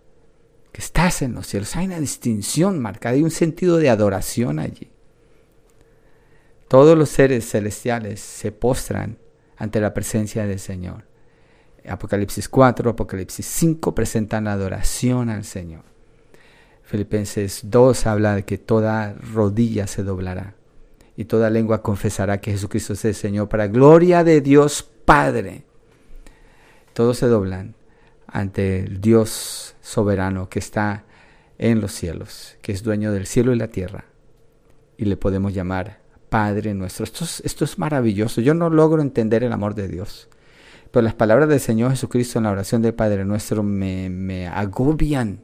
que 0.71 0.81
estás 0.81 1.23
en 1.23 1.35
los 1.35 1.47
cielos. 1.47 1.75
Hay 1.77 1.87
una 1.87 2.01
distinción 2.01 2.79
marcada, 2.79 3.15
hay 3.15 3.23
un 3.23 3.31
sentido 3.31 3.79
de 3.79 3.91
adoración 3.91 4.59
allí. 4.59 4.91
Todos 6.69 6.97
los 6.97 7.09
seres 7.09 7.49
celestiales 7.49 8.21
se 8.21 8.53
postran 8.53 9.19
ante 9.57 9.81
la 9.81 9.95
presencia 9.95 10.47
del 10.47 10.59
Señor. 10.59 11.05
Apocalipsis 11.89 12.49
4, 12.49 12.91
Apocalipsis 12.91 13.47
5 13.47 13.95
presentan 13.95 14.45
la 14.45 14.53
adoración 14.53 15.29
al 15.29 15.45
Señor. 15.45 15.83
Filipenses 16.83 17.63
2 17.65 18.07
habla 18.07 18.35
de 18.35 18.45
que 18.45 18.59
toda 18.59 19.15
rodilla 19.15 19.87
se 19.87 20.03
doblará 20.03 20.55
y 21.17 21.25
toda 21.25 21.51
lengua 21.51 21.83
confesará 21.83 22.41
que 22.41 22.53
Jesucristo 22.53 22.93
es 22.95 23.05
el 23.05 23.15
Señor 23.15 23.49
para 23.49 23.69
gloria 23.69 24.25
de 24.25 24.41
Dios 24.41 24.89
Padre. 25.05 25.65
Todos 26.93 27.19
se 27.19 27.27
doblan 27.27 27.75
ante 28.27 28.81
el 28.81 29.01
Dios 29.01 29.77
soberano 29.81 30.49
que 30.49 30.59
está 30.59 31.05
en 31.59 31.81
los 31.81 31.93
cielos, 31.93 32.57
que 32.63 32.73
es 32.73 32.83
dueño 32.83 33.13
del 33.13 33.27
cielo 33.27 33.53
y 33.53 33.57
la 33.57 33.69
tierra. 33.69 34.07
Y 34.97 35.05
le 35.05 35.17
podemos 35.17 35.55
llamar 35.55 36.01
Padre 36.29 36.75
nuestro. 36.75 37.05
Esto 37.05 37.25
es, 37.25 37.41
esto 37.45 37.65
es 37.65 37.79
maravilloso. 37.79 38.41
Yo 38.41 38.55
no 38.55 38.71
logro 38.71 39.03
entender 39.03 39.45
el 39.45 39.53
amor 39.53 39.75
de 39.75 39.89
Dios. 39.89 40.29
Pero 40.95 41.03
las 41.03 41.15
palabras 41.15 41.49
del 41.49 41.59
Señor 41.59 41.91
Jesucristo 41.91 42.39
en 42.39 42.45
la 42.45 42.53
oración 42.53 42.81
del 42.81 42.95
Padre 42.95 43.25
nuestro 43.25 43.65
me, 43.65 44.09
me 44.09 44.47
agobian, 44.47 45.41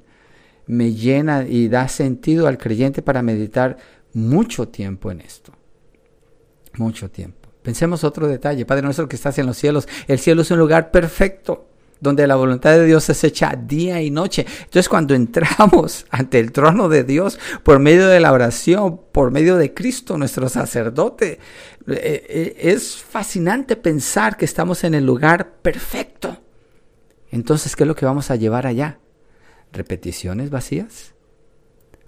me 0.69 0.95
llena 0.95 1.45
y 1.45 1.67
da 1.67 1.89
sentido 1.89 2.47
al 2.47 2.57
creyente 2.57 3.03
para 3.03 3.21
meditar 3.21 3.77
mucho 4.13 4.69
tiempo 4.69 5.11
en 5.11 5.21
esto. 5.21 5.53
Mucho 6.75 7.11
tiempo. 7.11 7.49
Pensemos 7.65 8.05
otro 8.05 8.29
detalle. 8.29 8.65
Padre 8.65 8.83
nuestro 8.85 9.09
que 9.09 9.17
estás 9.17 9.41
en 9.41 9.47
los 9.47 9.57
cielos. 9.57 9.89
El 10.07 10.21
cielo 10.21 10.43
es 10.43 10.53
un 10.53 10.61
lugar 10.61 10.93
perfecto 10.93 11.67
donde 12.01 12.27
la 12.27 12.37
voluntad 12.37 12.71
de 12.71 12.87
Dios 12.87 13.09
es 13.11 13.25
hecha 13.25 13.55
día 13.57 14.01
y 14.01 14.11
noche. 14.11 14.47
Entonces 14.59 14.89
cuando 14.89 15.15
entramos 15.15 16.07
ante 16.11 16.39
el 16.39 16.53
trono 16.53 16.89
de 16.89 17.05
Dios 17.05 17.39
por 17.63 17.79
medio 17.79 18.09
de 18.09 18.21
la 18.21 18.33
oración, 18.33 19.01
por 19.13 19.31
medio 19.31 19.57
de 19.57 19.75
Cristo, 19.75 20.17
nuestro 20.17 20.49
sacerdote, 20.49 21.39
es 21.87 23.03
fascinante 23.03 23.77
pensar 23.77 24.37
que 24.37 24.45
estamos 24.45 24.85
en 24.85 24.95
el 24.95 25.05
lugar 25.05 25.57
perfecto. 25.63 26.37
Entonces, 27.31 27.77
¿qué 27.77 27.85
es 27.85 27.89
lo 27.89 27.95
que 27.95 28.07
vamos 28.07 28.31
a 28.31 28.37
llevar 28.37 28.67
allá? 28.67 28.99
¿Repeticiones 29.73 30.51
vacías? 30.51 31.15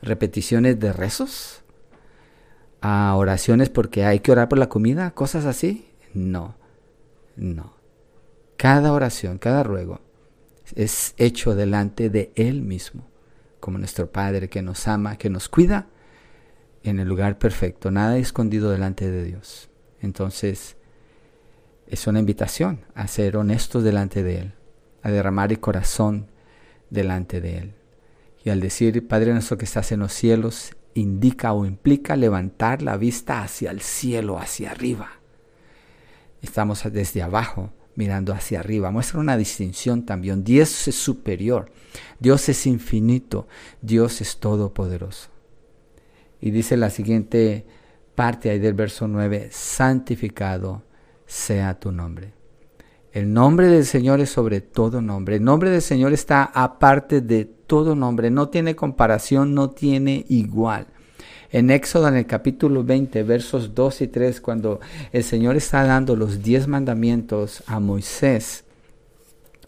¿Repeticiones 0.02 0.78
de 0.80 0.92
rezos? 0.92 1.62
¿A 2.80 3.14
oraciones 3.16 3.68
porque 3.68 4.04
hay 4.04 4.20
que 4.20 4.32
orar 4.32 4.48
por 4.48 4.58
la 4.58 4.68
comida? 4.68 5.12
¿Cosas 5.12 5.44
así? 5.44 5.88
No, 6.12 6.56
no. 7.36 7.76
Cada 8.56 8.92
oración, 8.92 9.38
cada 9.38 9.62
ruego 9.62 10.00
es 10.74 11.14
hecho 11.16 11.54
delante 11.54 12.10
de 12.10 12.32
Él 12.34 12.62
mismo, 12.62 13.08
como 13.60 13.78
nuestro 13.78 14.10
Padre 14.10 14.48
que 14.48 14.62
nos 14.62 14.88
ama, 14.88 15.16
que 15.16 15.30
nos 15.30 15.48
cuida 15.48 15.86
en 16.82 17.00
el 17.00 17.08
lugar 17.08 17.38
perfecto, 17.38 17.90
nada 17.90 18.18
escondido 18.18 18.70
delante 18.70 19.10
de 19.10 19.24
Dios. 19.24 19.70
Entonces, 20.00 20.76
es 21.86 22.06
una 22.06 22.18
invitación 22.18 22.84
a 22.94 23.06
ser 23.06 23.36
honestos 23.36 23.84
delante 23.84 24.22
de 24.22 24.38
Él, 24.38 24.54
a 25.02 25.10
derramar 25.10 25.52
el 25.52 25.60
corazón 25.60 26.26
delante 26.90 27.40
de 27.40 27.58
Él. 27.58 27.74
Y 28.44 28.50
al 28.50 28.60
decir, 28.60 29.06
Padre 29.06 29.32
nuestro 29.32 29.58
que 29.58 29.64
estás 29.64 29.92
en 29.92 30.00
los 30.00 30.12
cielos, 30.12 30.72
indica 30.94 31.52
o 31.52 31.64
implica 31.64 32.16
levantar 32.16 32.82
la 32.82 32.96
vista 32.96 33.42
hacia 33.42 33.70
el 33.70 33.80
cielo, 33.80 34.38
hacia 34.38 34.70
arriba. 34.70 35.10
Estamos 36.42 36.82
desde 36.92 37.22
abajo 37.22 37.72
mirando 37.94 38.32
hacia 38.32 38.60
arriba. 38.60 38.90
Muestra 38.90 39.20
una 39.20 39.36
distinción 39.36 40.04
también. 40.04 40.44
Dios 40.44 40.88
es 40.88 40.96
superior, 40.96 41.70
Dios 42.18 42.48
es 42.48 42.66
infinito, 42.66 43.46
Dios 43.80 44.20
es 44.20 44.38
todopoderoso. 44.38 45.31
Y 46.42 46.50
dice 46.50 46.76
la 46.76 46.90
siguiente 46.90 47.64
parte 48.14 48.50
ahí 48.50 48.58
del 48.58 48.74
verso 48.74 49.08
9, 49.08 49.48
santificado 49.50 50.82
sea 51.24 51.80
tu 51.80 51.90
nombre. 51.90 52.34
El 53.12 53.32
nombre 53.32 53.68
del 53.68 53.86
Señor 53.86 54.20
es 54.20 54.28
sobre 54.28 54.60
todo 54.60 55.00
nombre. 55.00 55.36
El 55.36 55.44
nombre 55.44 55.70
del 55.70 55.80
Señor 55.80 56.12
está 56.12 56.44
aparte 56.44 57.22
de 57.22 57.46
todo 57.46 57.94
nombre. 57.94 58.30
No 58.30 58.50
tiene 58.50 58.76
comparación, 58.76 59.54
no 59.54 59.70
tiene 59.70 60.26
igual 60.28 60.88
en 61.52 61.70
Éxodo 61.70 62.08
en 62.08 62.16
el 62.16 62.26
capítulo 62.26 62.82
20, 62.82 63.22
versos 63.24 63.74
2 63.74 64.00
y 64.00 64.08
3, 64.08 64.40
cuando 64.40 64.80
el 65.12 65.22
Señor 65.22 65.56
está 65.56 65.84
dando 65.84 66.16
los 66.16 66.42
diez 66.42 66.66
mandamientos 66.66 67.62
a 67.66 67.78
Moisés 67.78 68.64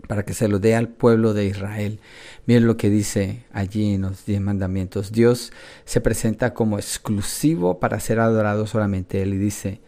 para 0.09 0.25
que 0.25 0.35
se 0.35 0.49
lo 0.49 0.59
dé 0.59 0.75
al 0.75 0.89
pueblo 0.89 1.35
de 1.35 1.47
Israel. 1.47 2.01
Miren 2.47 2.67
lo 2.67 2.77
que 2.77 2.91
dice 2.91 3.45
allí 3.53 3.95
en 3.95 4.03
los 4.03 4.27
diez 4.27 4.41
mandamientos. 4.41 5.13
Dios 5.13 5.53
se 5.85 6.01
presenta 6.01 6.55
como 6.55 6.79
exclusivo 6.79 7.81
para 7.81 8.01
ser 8.01 8.21
adorado 8.21 8.67
solamente 8.67 9.23
Él 9.23 9.35
y 9.35 9.39
dice, 9.39 9.81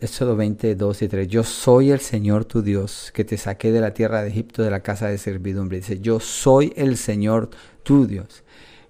Éxodo 0.00 0.36
20, 0.36 0.74
2 0.74 1.02
y 1.02 1.08
3, 1.08 1.28
yo 1.28 1.44
soy 1.44 1.92
el 1.92 2.00
Señor 2.00 2.44
tu 2.44 2.62
Dios 2.62 3.12
que 3.14 3.24
te 3.24 3.36
saqué 3.36 3.70
de 3.70 3.80
la 3.80 3.94
tierra 3.94 4.22
de 4.22 4.30
Egipto 4.30 4.62
de 4.62 4.70
la 4.70 4.80
casa 4.80 5.08
de 5.08 5.18
servidumbre. 5.18 5.78
Dice, 5.78 6.00
yo 6.00 6.18
soy 6.18 6.72
el 6.76 6.96
Señor 6.96 7.50
tu 7.82 8.06
Dios. 8.06 8.42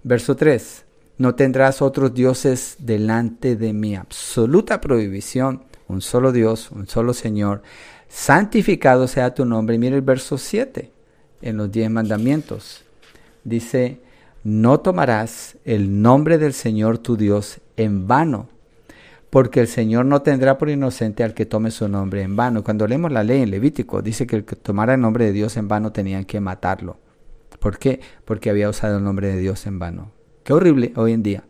Verso 0.03 0.35
3, 0.35 0.85
no 1.17 1.35
tendrás 1.35 1.81
otros 1.81 2.13
dioses 2.13 2.77
delante 2.79 3.55
de 3.55 3.73
mi 3.73 3.95
absoluta 3.95 4.81
prohibición. 4.81 5.65
Un 5.87 6.01
solo 6.01 6.31
Dios, 6.31 6.71
un 6.71 6.87
solo 6.87 7.13
Señor. 7.13 7.61
Santificado 8.07 9.07
sea 9.07 9.33
tu 9.33 9.45
nombre. 9.45 9.77
Mira 9.77 9.95
el 9.95 10.01
verso 10.01 10.37
7 10.37 10.91
en 11.41 11.57
los 11.57 11.71
diez 11.71 11.89
mandamientos. 11.89 12.83
Dice, 13.43 13.99
no 14.43 14.79
tomarás 14.79 15.57
el 15.65 16.01
nombre 16.01 16.37
del 16.37 16.53
Señor 16.53 16.97
tu 16.97 17.17
Dios 17.17 17.59
en 17.75 18.07
vano, 18.07 18.49
porque 19.29 19.59
el 19.59 19.67
Señor 19.67 20.05
no 20.05 20.21
tendrá 20.21 20.57
por 20.57 20.69
inocente 20.69 21.23
al 21.23 21.33
que 21.33 21.45
tome 21.45 21.71
su 21.71 21.87
nombre 21.87 22.21
en 22.21 22.35
vano. 22.35 22.63
Cuando 22.63 22.87
leemos 22.87 23.11
la 23.11 23.23
ley 23.23 23.41
en 23.41 23.51
Levítico, 23.51 24.01
dice 24.01 24.25
que 24.25 24.37
el 24.37 24.45
que 24.45 24.55
tomara 24.55 24.93
el 24.93 25.01
nombre 25.01 25.25
de 25.25 25.33
Dios 25.33 25.57
en 25.57 25.67
vano 25.67 25.91
tenían 25.91 26.25
que 26.25 26.39
matarlo. 26.39 26.97
¿Por 27.59 27.77
qué? 27.77 27.99
Porque 28.25 28.49
había 28.49 28.69
usado 28.69 28.97
el 28.97 29.03
nombre 29.03 29.27
de 29.27 29.39
Dios 29.39 29.65
en 29.65 29.79
vano. 29.79 30.11
Qué 30.43 30.53
horrible 30.53 30.93
hoy 30.95 31.13
en 31.13 31.23
día. 31.23 31.43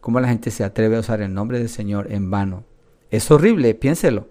Cómo 0.00 0.18
la 0.18 0.28
gente 0.28 0.50
se 0.50 0.64
atreve 0.64 0.96
a 0.96 1.00
usar 1.00 1.20
el 1.20 1.32
nombre 1.32 1.58
del 1.58 1.68
Señor 1.68 2.10
en 2.10 2.30
vano. 2.30 2.64
Es 3.10 3.30
horrible, 3.30 3.74
piénselo. 3.74 4.26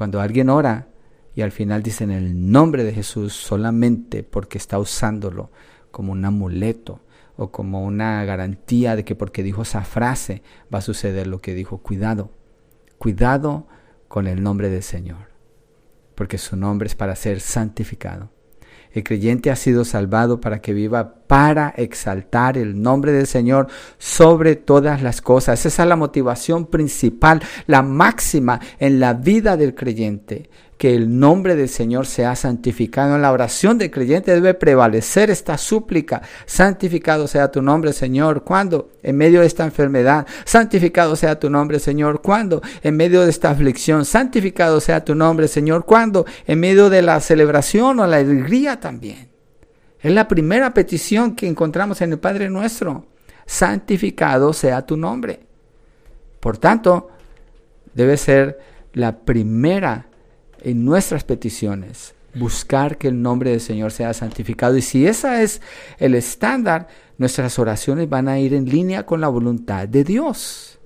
Cuando 0.00 0.22
alguien 0.22 0.48
ora 0.48 0.88
y 1.34 1.42
al 1.42 1.52
final 1.52 1.82
dice 1.82 2.04
en 2.04 2.10
el 2.10 2.50
nombre 2.50 2.84
de 2.84 2.94
Jesús 2.94 3.34
solamente 3.34 4.22
porque 4.22 4.56
está 4.56 4.78
usándolo 4.78 5.50
como 5.90 6.12
un 6.12 6.24
amuleto 6.24 7.02
o 7.36 7.50
como 7.50 7.84
una 7.84 8.24
garantía 8.24 8.96
de 8.96 9.04
que 9.04 9.14
porque 9.14 9.42
dijo 9.42 9.60
esa 9.60 9.82
frase 9.82 10.42
va 10.72 10.78
a 10.78 10.80
suceder 10.80 11.26
lo 11.26 11.42
que 11.42 11.52
dijo. 11.52 11.82
Cuidado, 11.82 12.30
cuidado 12.96 13.66
con 14.08 14.26
el 14.26 14.42
nombre 14.42 14.70
del 14.70 14.82
Señor, 14.82 15.28
porque 16.14 16.38
su 16.38 16.56
nombre 16.56 16.86
es 16.86 16.94
para 16.94 17.14
ser 17.14 17.40
santificado. 17.40 18.30
El 18.92 19.04
creyente 19.04 19.50
ha 19.50 19.56
sido 19.56 19.84
salvado 19.84 20.40
para 20.40 20.60
que 20.60 20.72
viva 20.72 21.14
para 21.26 21.68
exaltar 21.76 22.58
el 22.58 22.82
nombre 22.82 23.12
del 23.12 23.26
Señor 23.26 23.68
sobre 23.98 24.56
todas 24.56 25.02
las 25.02 25.20
cosas. 25.20 25.64
Esa 25.64 25.82
es 25.84 25.88
la 25.88 25.96
motivación 25.96 26.66
principal, 26.66 27.40
la 27.66 27.82
máxima 27.82 28.60
en 28.78 28.98
la 28.98 29.14
vida 29.14 29.56
del 29.56 29.74
creyente 29.74 30.50
que 30.80 30.94
el 30.94 31.18
nombre 31.18 31.56
del 31.56 31.68
Señor 31.68 32.06
sea 32.06 32.34
santificado. 32.34 33.14
En 33.14 33.20
la 33.20 33.32
oración 33.32 33.76
del 33.76 33.90
creyente 33.90 34.32
debe 34.32 34.54
prevalecer 34.54 35.28
esta 35.28 35.58
súplica. 35.58 36.22
Santificado 36.46 37.28
sea 37.28 37.50
tu 37.50 37.60
nombre, 37.60 37.92
Señor. 37.92 38.44
¿Cuándo? 38.44 38.90
En 39.02 39.18
medio 39.18 39.42
de 39.42 39.46
esta 39.46 39.66
enfermedad. 39.66 40.26
Santificado 40.46 41.16
sea 41.16 41.38
tu 41.38 41.50
nombre, 41.50 41.80
Señor. 41.80 42.22
¿Cuándo? 42.22 42.62
En 42.82 42.96
medio 42.96 43.20
de 43.20 43.28
esta 43.28 43.50
aflicción. 43.50 44.06
Santificado 44.06 44.80
sea 44.80 45.04
tu 45.04 45.14
nombre, 45.14 45.48
Señor. 45.48 45.84
¿Cuándo? 45.84 46.24
En 46.46 46.58
medio 46.58 46.88
de 46.88 47.02
la 47.02 47.20
celebración 47.20 48.00
o 48.00 48.06
la 48.06 48.16
alegría 48.16 48.80
también. 48.80 49.28
Es 50.00 50.12
la 50.14 50.28
primera 50.28 50.72
petición 50.72 51.36
que 51.36 51.46
encontramos 51.46 52.00
en 52.00 52.12
el 52.12 52.18
Padre 52.18 52.48
nuestro. 52.48 53.04
Santificado 53.44 54.54
sea 54.54 54.86
tu 54.86 54.96
nombre. 54.96 55.40
Por 56.40 56.56
tanto, 56.56 57.10
debe 57.92 58.16
ser 58.16 58.58
la 58.94 59.18
primera 59.18 60.06
en 60.62 60.84
nuestras 60.84 61.24
peticiones, 61.24 62.14
buscar 62.34 62.98
que 62.98 63.08
el 63.08 63.20
nombre 63.20 63.50
del 63.50 63.60
Señor 63.60 63.92
sea 63.92 64.12
santificado. 64.14 64.76
Y 64.76 64.82
si 64.82 65.06
ese 65.06 65.42
es 65.42 65.60
el 65.98 66.14
estándar, 66.14 66.88
nuestras 67.18 67.58
oraciones 67.58 68.08
van 68.08 68.28
a 68.28 68.38
ir 68.38 68.54
en 68.54 68.64
línea 68.64 69.04
con 69.04 69.20
la 69.20 69.28
voluntad 69.28 69.86
de 69.86 70.04
Dios. 70.04 70.79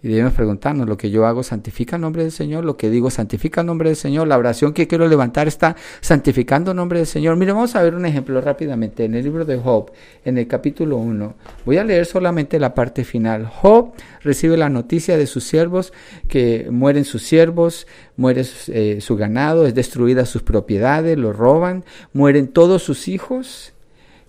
Y 0.00 0.08
debemos 0.08 0.32
preguntarnos, 0.34 0.88
lo 0.88 0.96
que 0.96 1.10
yo 1.10 1.26
hago 1.26 1.42
santifica 1.42 1.96
el 1.96 2.02
nombre 2.02 2.22
del 2.22 2.30
Señor, 2.30 2.64
lo 2.64 2.76
que 2.76 2.88
digo 2.88 3.10
santifica 3.10 3.62
el 3.62 3.66
nombre 3.66 3.88
del 3.88 3.96
Señor, 3.96 4.28
la 4.28 4.38
oración 4.38 4.72
que 4.72 4.86
quiero 4.86 5.08
levantar 5.08 5.48
está 5.48 5.74
santificando 6.00 6.70
el 6.70 6.76
nombre 6.76 6.98
del 6.98 7.06
Señor. 7.06 7.36
Mire, 7.36 7.52
vamos 7.52 7.74
a 7.74 7.82
ver 7.82 7.96
un 7.96 8.06
ejemplo 8.06 8.40
rápidamente 8.40 9.04
en 9.04 9.14
el 9.16 9.24
libro 9.24 9.44
de 9.44 9.58
Job, 9.58 9.90
en 10.24 10.38
el 10.38 10.46
capítulo 10.46 10.98
1. 10.98 11.34
Voy 11.64 11.78
a 11.78 11.84
leer 11.84 12.06
solamente 12.06 12.60
la 12.60 12.74
parte 12.74 13.02
final. 13.02 13.46
Job 13.46 13.92
recibe 14.22 14.56
la 14.56 14.68
noticia 14.68 15.16
de 15.16 15.26
sus 15.26 15.42
siervos, 15.42 15.92
que 16.28 16.68
mueren 16.70 17.04
sus 17.04 17.24
siervos, 17.24 17.88
muere 18.16 18.44
eh, 18.68 18.98
su 19.00 19.16
ganado, 19.16 19.66
es 19.66 19.74
destruida 19.74 20.26
sus 20.26 20.42
propiedades, 20.42 21.18
lo 21.18 21.32
roban, 21.32 21.84
mueren 22.12 22.46
todos 22.46 22.84
sus 22.84 23.08
hijos 23.08 23.74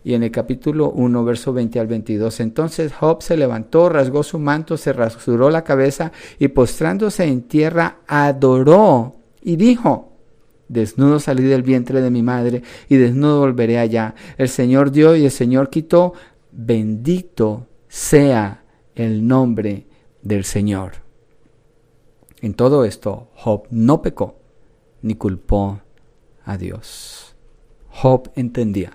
y 0.03 0.13
en 0.13 0.23
el 0.23 0.31
capítulo 0.31 0.91
1, 0.91 1.23
verso 1.23 1.53
20 1.53 1.79
al 1.79 1.87
22, 1.87 2.39
entonces 2.39 2.93
Job 2.93 3.21
se 3.21 3.37
levantó, 3.37 3.89
rasgó 3.89 4.23
su 4.23 4.39
manto, 4.39 4.77
se 4.77 4.93
rasuró 4.93 5.49
la 5.49 5.63
cabeza 5.63 6.11
y 6.37 6.47
postrándose 6.49 7.25
en 7.25 7.41
tierra 7.43 7.99
adoró 8.07 9.15
y 9.41 9.55
dijo, 9.55 10.13
desnudo 10.67 11.19
salí 11.19 11.43
del 11.43 11.63
vientre 11.63 12.01
de 12.01 12.11
mi 12.11 12.23
madre 12.23 12.63
y 12.87 12.97
desnudo 12.97 13.39
volveré 13.39 13.79
allá. 13.79 14.15
El 14.37 14.49
Señor 14.49 14.91
dio 14.91 15.15
y 15.15 15.25
el 15.25 15.31
Señor 15.31 15.69
quitó, 15.69 16.13
bendito 16.51 17.67
sea 17.87 18.63
el 18.95 19.27
nombre 19.27 19.87
del 20.21 20.45
Señor. 20.45 20.93
En 22.41 22.53
todo 22.53 22.85
esto, 22.85 23.29
Job 23.35 23.63
no 23.69 24.01
pecó 24.01 24.39
ni 25.01 25.15
culpó 25.15 25.81
a 26.45 26.57
Dios. 26.57 27.35
Job 27.89 28.31
entendía 28.35 28.93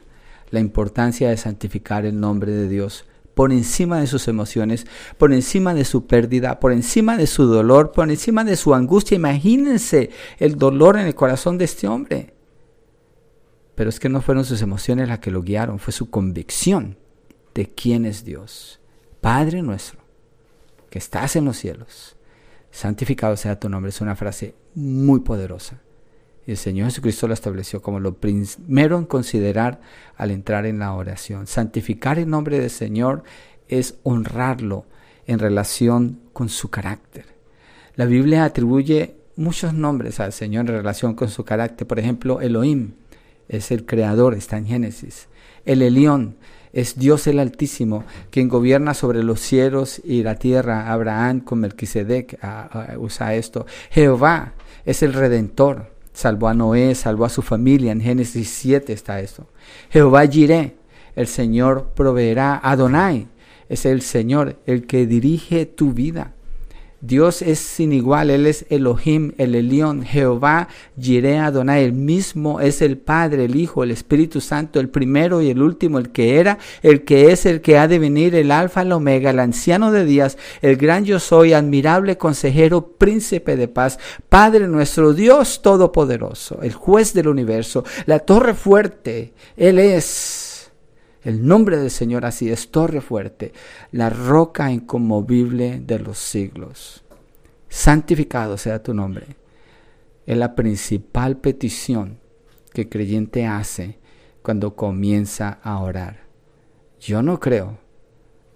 la 0.51 0.61
importancia 0.61 1.31
de 1.31 1.37
santificar 1.37 2.07
el 2.07 2.21
nombre 2.21 2.53
de 2.53 2.69
Dios 2.69 3.05
por 3.35 3.53
encima 3.53 4.01
de 4.01 4.07
sus 4.07 4.29
emociones, 4.29 4.87
por 5.19 5.33
encima 5.33 5.75
de 5.75 5.85
su 5.85 6.07
pérdida, 6.07 6.61
por 6.61 6.73
encima 6.73 7.17
de 7.17 7.27
su 7.27 7.47
dolor, 7.47 7.93
por 7.93 8.09
encima 8.09 8.45
de 8.45 8.57
su 8.57 8.75
angustia. 8.75 9.17
Imagínense 9.17 10.11
el 10.39 10.57
dolor 10.57 10.97
en 10.97 11.07
el 11.07 11.15
corazón 11.15 11.59
de 11.59 11.65
este 11.65 11.89
hombre. 11.89 12.35
Pero 13.75 13.91
es 13.91 13.99
que 13.99 14.09
no 14.09 14.23
fueron 14.23 14.45
sus 14.45 14.63
emociones 14.63 15.09
las 15.09 15.19
que 15.19 15.33
lo 15.33 15.43
guiaron, 15.43 15.81
fue 15.81 15.93
su 15.93 16.11
convicción 16.11 16.97
de 17.55 17.75
quién 17.75 18.05
es 18.05 18.25
Dios. 18.25 18.81
Padre 19.21 19.63
nuestro, 19.63 20.01
que 20.91 20.99
estás 20.99 21.35
en 21.35 21.45
los 21.45 21.57
cielos, 21.57 22.17
santificado 22.71 23.37
sea 23.37 23.59
tu 23.59 23.69
nombre. 23.69 23.89
Es 23.89 24.01
una 24.01 24.15
frase 24.15 24.55
muy 24.75 25.21
poderosa. 25.21 25.81
Y 26.47 26.53
el 26.53 26.57
Señor 26.57 26.87
Jesucristo 26.87 27.27
lo 27.27 27.35
estableció 27.35 27.81
como 27.81 28.01
lo 28.01 28.15
primero 28.15 28.99
en 28.99 29.07
considerar 29.07 29.81
al 30.17 30.31
entrar 30.31 30.67
en 30.67 30.79
la 30.79 30.93
oración. 30.93 31.47
Santificar 31.47 32.19
el 32.19 32.29
nombre 32.29 32.61
del 32.61 32.71
Señor 32.71 33.25
es 33.69 33.97
honrarlo 34.03 34.85
en 35.27 35.39
relación 35.39 36.21
con 36.33 36.49
su 36.49 36.69
carácter. 36.69 37.25
La 37.97 38.05
Biblia 38.05 38.45
atribuye 38.45 39.15
muchos 39.37 39.73
nombres 39.73 40.21
al 40.21 40.33
Señor 40.33 40.69
en 40.69 40.77
relación 40.77 41.15
con 41.15 41.29
su 41.29 41.45
carácter. 41.45 41.87
Por 41.87 41.99
ejemplo, 41.99 42.41
Elohim 42.41 42.93
es 43.49 43.71
el 43.71 43.87
creador, 43.87 44.35
está 44.35 44.59
en 44.59 44.67
Génesis. 44.67 45.29
El 45.65 45.81
Elión 45.81 46.37
es 46.75 46.99
Dios 46.99 47.27
el 47.27 47.39
Altísimo, 47.39 48.05
quien 48.31 48.49
gobierna 48.49 48.93
sobre 48.95 49.23
los 49.23 49.41
cielos 49.41 50.03
y 50.05 50.23
la 50.23 50.35
tierra. 50.35 50.93
Abraham 50.93 51.41
con 51.41 51.61
Melquisedec 51.61 52.39
ah, 52.43 52.97
usa 52.99 53.35
esto. 53.35 53.65
Jehová 53.91 54.55
es 54.85 55.03
el 55.03 55.15
Redentor 55.15 55.94
salvó 56.15 56.49
a 56.49 56.55
Noé, 56.55 56.95
salvó 56.95 57.27
a 57.27 57.29
su 57.29 57.43
familia. 57.43 57.93
En 57.93 58.01
Génesis 58.01 58.49
7 58.49 58.93
está 58.93 59.21
esto. 59.21 59.47
Jehová 59.91 60.27
Jireh, 60.27 60.77
el 61.15 61.27
Señor 61.27 61.93
proveerá. 61.95 62.59
Adonai 62.63 63.29
es 63.69 63.85
el 63.85 64.01
Señor, 64.01 64.59
el 64.65 64.87
que 64.87 65.07
dirige 65.07 65.67
tu 65.67 65.93
vida. 65.93 66.34
Dios 67.07 67.43
es 67.43 67.59
sin 67.59 67.93
igual, 67.93 68.31
Él 68.31 68.47
es 68.47 68.65
Elohim, 68.71 69.33
el 69.37 69.55
Elión, 69.55 70.03
Jehová, 70.03 70.69
Jireh 70.99 71.39
Adonai, 71.39 71.85
el 71.85 71.93
mismo 71.93 72.61
es 72.61 72.81
el 72.81 72.97
Padre, 72.97 73.45
el 73.45 73.57
Hijo, 73.57 73.85
el 73.85 73.91
Espíritu 73.91 74.41
Santo, 74.41 74.81
el 74.81 74.89
primero 74.89 75.43
y 75.43 75.51
el 75.51 75.61
último, 75.61 75.99
el 75.99 76.11
que 76.11 76.39
era, 76.39 76.59
el 76.83 77.05
que 77.05 77.31
es, 77.31 77.45
el 77.45 77.61
que 77.61 77.77
ha 77.77 77.89
de 77.89 77.99
venir, 77.99 78.35
el 78.35 78.51
Alfa, 78.51 78.83
el 78.83 78.93
Omega, 78.93 79.31
el 79.31 79.39
anciano 79.39 79.93
de 79.93 80.07
días, 80.07 80.39
el 80.63 80.77
gran 80.77 81.05
yo 81.05 81.21
soy, 81.21 81.53
admirable 81.53 82.17
consejero, 82.17 82.87
príncipe 82.97 83.57
de 83.57 83.69
paz, 83.69 83.99
Padre 84.31 84.67
nuestro, 84.67 85.13
Dios 85.13 85.61
todopoderoso, 85.61 86.61
el 86.63 86.73
juez 86.73 87.13
del 87.13 87.29
universo, 87.29 87.85
la 88.07 88.21
torre 88.21 88.55
fuerte, 88.55 89.35
Él 89.57 89.79
es 89.79 90.44
el 91.25 91.47
nombre 91.47 91.79
del 91.79 91.91
Señor 91.91 92.27
así 92.27 92.51
es 92.51 92.71
torre 92.71 93.01
fuerte, 93.01 93.53
la 93.93 94.11
roca 94.11 94.71
inconmovible 94.71 95.81
de 95.81 95.99
los 95.99 96.19
siglos. 96.19 97.03
Santificado 97.69 98.59
sea 98.59 98.83
tu 98.83 98.93
nombre. 98.93 99.27
Es 100.27 100.37
la 100.37 100.55
principal 100.55 101.39
petición 101.39 102.21
que 102.75 102.83
el 102.83 102.89
creyente 102.91 103.47
hace 103.47 103.99
cuando 104.43 104.77
comienza 104.77 105.61
a 105.63 105.79
orar. 105.81 106.25
Yo 107.01 107.23
no 107.23 107.41
creo, 107.41 107.79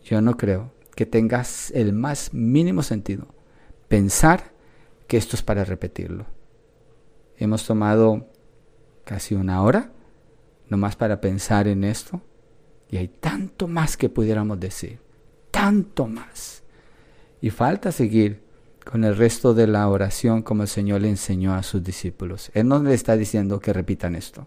yo 0.05 0.21
no 0.21 0.37
creo 0.37 0.73
que 0.95 1.07
tengas 1.07 1.71
el 1.71 1.95
más 1.95 2.35
mínimo 2.35 2.83
sentido 2.83 3.29
pensar 3.89 4.53
que 5.07 5.17
esto 5.17 5.37
es 5.37 5.43
para 5.43 5.65
repetirlo. 5.65 6.27
Hemos 7.39 7.67
tomado 7.67 8.29
casi 9.05 9.35
una 9.35 9.63
hora 9.63 9.91
nomás 10.69 10.97
para 10.97 11.23
pensar 11.23 11.67
en 11.67 11.85
esto 11.85 12.21
y 12.91 12.97
hay 12.97 13.09
tanto 13.09 13.69
más 13.69 13.97
que 13.97 14.09
pudiéramos 14.09 14.59
decir, 14.59 14.99
tanto 15.51 16.07
más. 16.07 16.63
Y 17.41 17.51
falta 17.51 17.93
seguir 17.93 18.41
con 18.85 19.05
el 19.05 19.17
resto 19.17 19.55
de 19.55 19.67
la 19.67 19.89
oración 19.89 20.43
como 20.43 20.63
el 20.63 20.69
Señor 20.69 21.03
le 21.03 21.11
enseñó 21.11 21.55
a 21.55 21.63
sus 21.63 21.85
discípulos. 21.85 22.51
Él 22.55 22.67
no 22.69 22.83
le 22.83 22.95
está 22.95 23.17
diciendo 23.17 23.61
que 23.61 23.73
repitan 23.73 24.17
esto. 24.17 24.47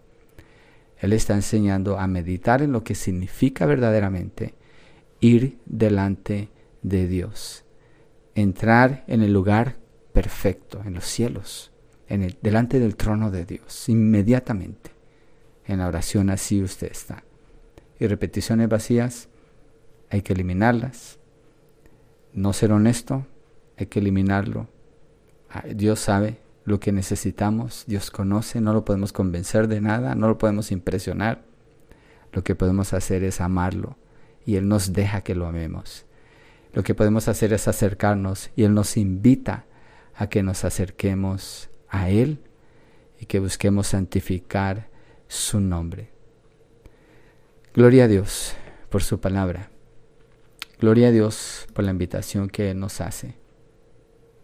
Él 0.98 1.12
está 1.12 1.34
enseñando 1.34 1.98
a 1.98 2.06
meditar 2.06 2.62
en 2.62 2.72
lo 2.72 2.82
que 2.84 2.94
significa 2.94 3.66
verdaderamente 3.66 4.54
ir 5.20 5.58
delante 5.64 6.50
de 6.82 7.06
Dios. 7.06 7.64
Entrar 8.34 9.04
en 9.06 9.22
el 9.22 9.32
lugar 9.32 9.76
perfecto, 10.12 10.82
en 10.84 10.94
los 10.94 11.04
cielos, 11.04 11.70
en 12.08 12.22
el, 12.22 12.36
delante 12.42 12.80
del 12.80 12.96
trono 12.96 13.30
de 13.30 13.44
Dios, 13.44 13.88
inmediatamente. 13.88 14.90
En 15.64 15.78
la 15.78 15.88
oración 15.88 16.30
así 16.30 16.62
usted 16.62 16.90
está 16.90 17.22
y 18.02 18.08
repeticiones 18.08 18.68
vacías, 18.68 19.28
hay 20.10 20.22
que 20.22 20.32
eliminarlas. 20.32 21.18
No 22.32 22.52
ser 22.52 22.72
honesto, 22.72 23.26
hay 23.78 23.86
que 23.86 24.00
eliminarlo. 24.00 24.68
Dios 25.74 26.00
sabe 26.00 26.38
lo 26.64 26.80
que 26.80 26.92
necesitamos, 26.92 27.84
Dios 27.86 28.10
conoce, 28.10 28.60
no 28.60 28.72
lo 28.72 28.84
podemos 28.84 29.12
convencer 29.12 29.68
de 29.68 29.80
nada, 29.80 30.14
no 30.14 30.28
lo 30.28 30.38
podemos 30.38 30.72
impresionar. 30.72 31.44
Lo 32.32 32.42
que 32.42 32.54
podemos 32.54 32.92
hacer 32.92 33.24
es 33.24 33.40
amarlo 33.40 33.96
y 34.46 34.56
Él 34.56 34.68
nos 34.68 34.92
deja 34.92 35.20
que 35.20 35.34
lo 35.34 35.46
amemos. 35.46 36.06
Lo 36.72 36.82
que 36.82 36.94
podemos 36.94 37.28
hacer 37.28 37.52
es 37.52 37.68
acercarnos 37.68 38.50
y 38.56 38.64
Él 38.64 38.74
nos 38.74 38.96
invita 38.96 39.66
a 40.14 40.28
que 40.28 40.42
nos 40.42 40.64
acerquemos 40.64 41.68
a 41.88 42.08
Él 42.10 42.38
y 43.20 43.26
que 43.26 43.38
busquemos 43.38 43.88
santificar 43.88 44.88
su 45.28 45.60
nombre. 45.60 46.11
Gloria 47.74 48.04
a 48.04 48.08
Dios 48.08 48.54
por 48.90 49.02
su 49.02 49.18
palabra. 49.18 49.70
Gloria 50.78 51.08
a 51.08 51.10
Dios 51.10 51.66
por 51.72 51.86
la 51.86 51.90
invitación 51.90 52.50
que 52.50 52.74
nos 52.74 53.00
hace 53.00 53.36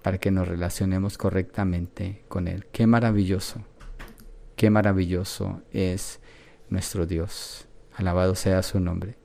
para 0.01 0.17
que 0.17 0.31
nos 0.31 0.49
relacionemos 0.49 1.19
correctamente 1.19 2.25
con 2.29 2.49
Él. 2.49 2.65
Qué 2.73 2.87
maravilloso, 2.87 3.63
qué 4.57 4.71
maravilloso 4.71 5.61
es 5.75 6.21
nuestro 6.71 7.05
Dios. 7.05 7.67
Alabado 7.95 8.35
sea 8.35 8.63
su 8.63 8.81
nombre. 8.81 9.19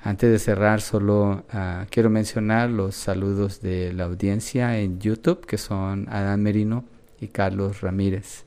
Antes 0.00 0.32
de 0.32 0.40
cerrar, 0.40 0.80
solo 0.80 1.44
ah, 1.50 1.86
quiero 1.90 2.10
mencionar 2.10 2.68
los 2.68 2.96
saludos 2.96 3.60
de 3.60 3.92
la 3.92 4.06
audiencia 4.06 4.76
en 4.80 4.98
YouTube, 4.98 5.46
que 5.46 5.56
son 5.56 6.08
Adán 6.08 6.42
Merino 6.42 6.84
y 7.20 7.28
Carlos 7.28 7.80
Ramírez. 7.80 8.44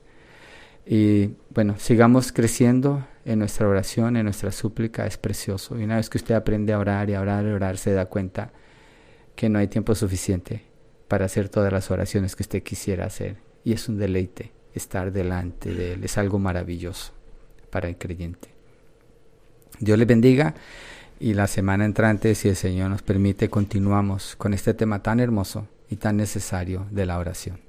Y 0.84 1.30
bueno, 1.58 1.74
sigamos 1.76 2.30
creciendo 2.30 3.04
en 3.24 3.40
nuestra 3.40 3.66
oración, 3.66 4.16
en 4.16 4.22
nuestra 4.22 4.52
súplica, 4.52 5.08
es 5.08 5.18
precioso. 5.18 5.76
Y 5.76 5.82
una 5.82 5.96
vez 5.96 6.08
que 6.08 6.16
usted 6.16 6.36
aprende 6.36 6.72
a 6.72 6.78
orar 6.78 7.10
y 7.10 7.14
a 7.14 7.20
orar 7.20 7.44
y 7.44 7.48
a 7.50 7.54
orar, 7.54 7.78
se 7.78 7.90
da 7.90 8.06
cuenta 8.06 8.52
que 9.34 9.48
no 9.48 9.58
hay 9.58 9.66
tiempo 9.66 9.96
suficiente 9.96 10.62
para 11.08 11.24
hacer 11.24 11.48
todas 11.48 11.72
las 11.72 11.90
oraciones 11.90 12.36
que 12.36 12.44
usted 12.44 12.62
quisiera 12.62 13.06
hacer. 13.06 13.38
Y 13.64 13.72
es 13.72 13.88
un 13.88 13.98
deleite 13.98 14.52
estar 14.72 15.10
delante 15.10 15.74
de 15.74 15.94
Él, 15.94 16.04
es 16.04 16.16
algo 16.16 16.38
maravilloso 16.38 17.12
para 17.70 17.88
el 17.88 17.98
creyente. 17.98 18.50
Dios 19.80 19.98
le 19.98 20.04
bendiga 20.04 20.54
y 21.18 21.34
la 21.34 21.48
semana 21.48 21.86
entrante, 21.86 22.36
si 22.36 22.50
el 22.50 22.54
Señor 22.54 22.88
nos 22.88 23.02
permite, 23.02 23.50
continuamos 23.50 24.36
con 24.36 24.54
este 24.54 24.74
tema 24.74 25.02
tan 25.02 25.18
hermoso 25.18 25.66
y 25.90 25.96
tan 25.96 26.18
necesario 26.18 26.86
de 26.92 27.04
la 27.04 27.18
oración. 27.18 27.67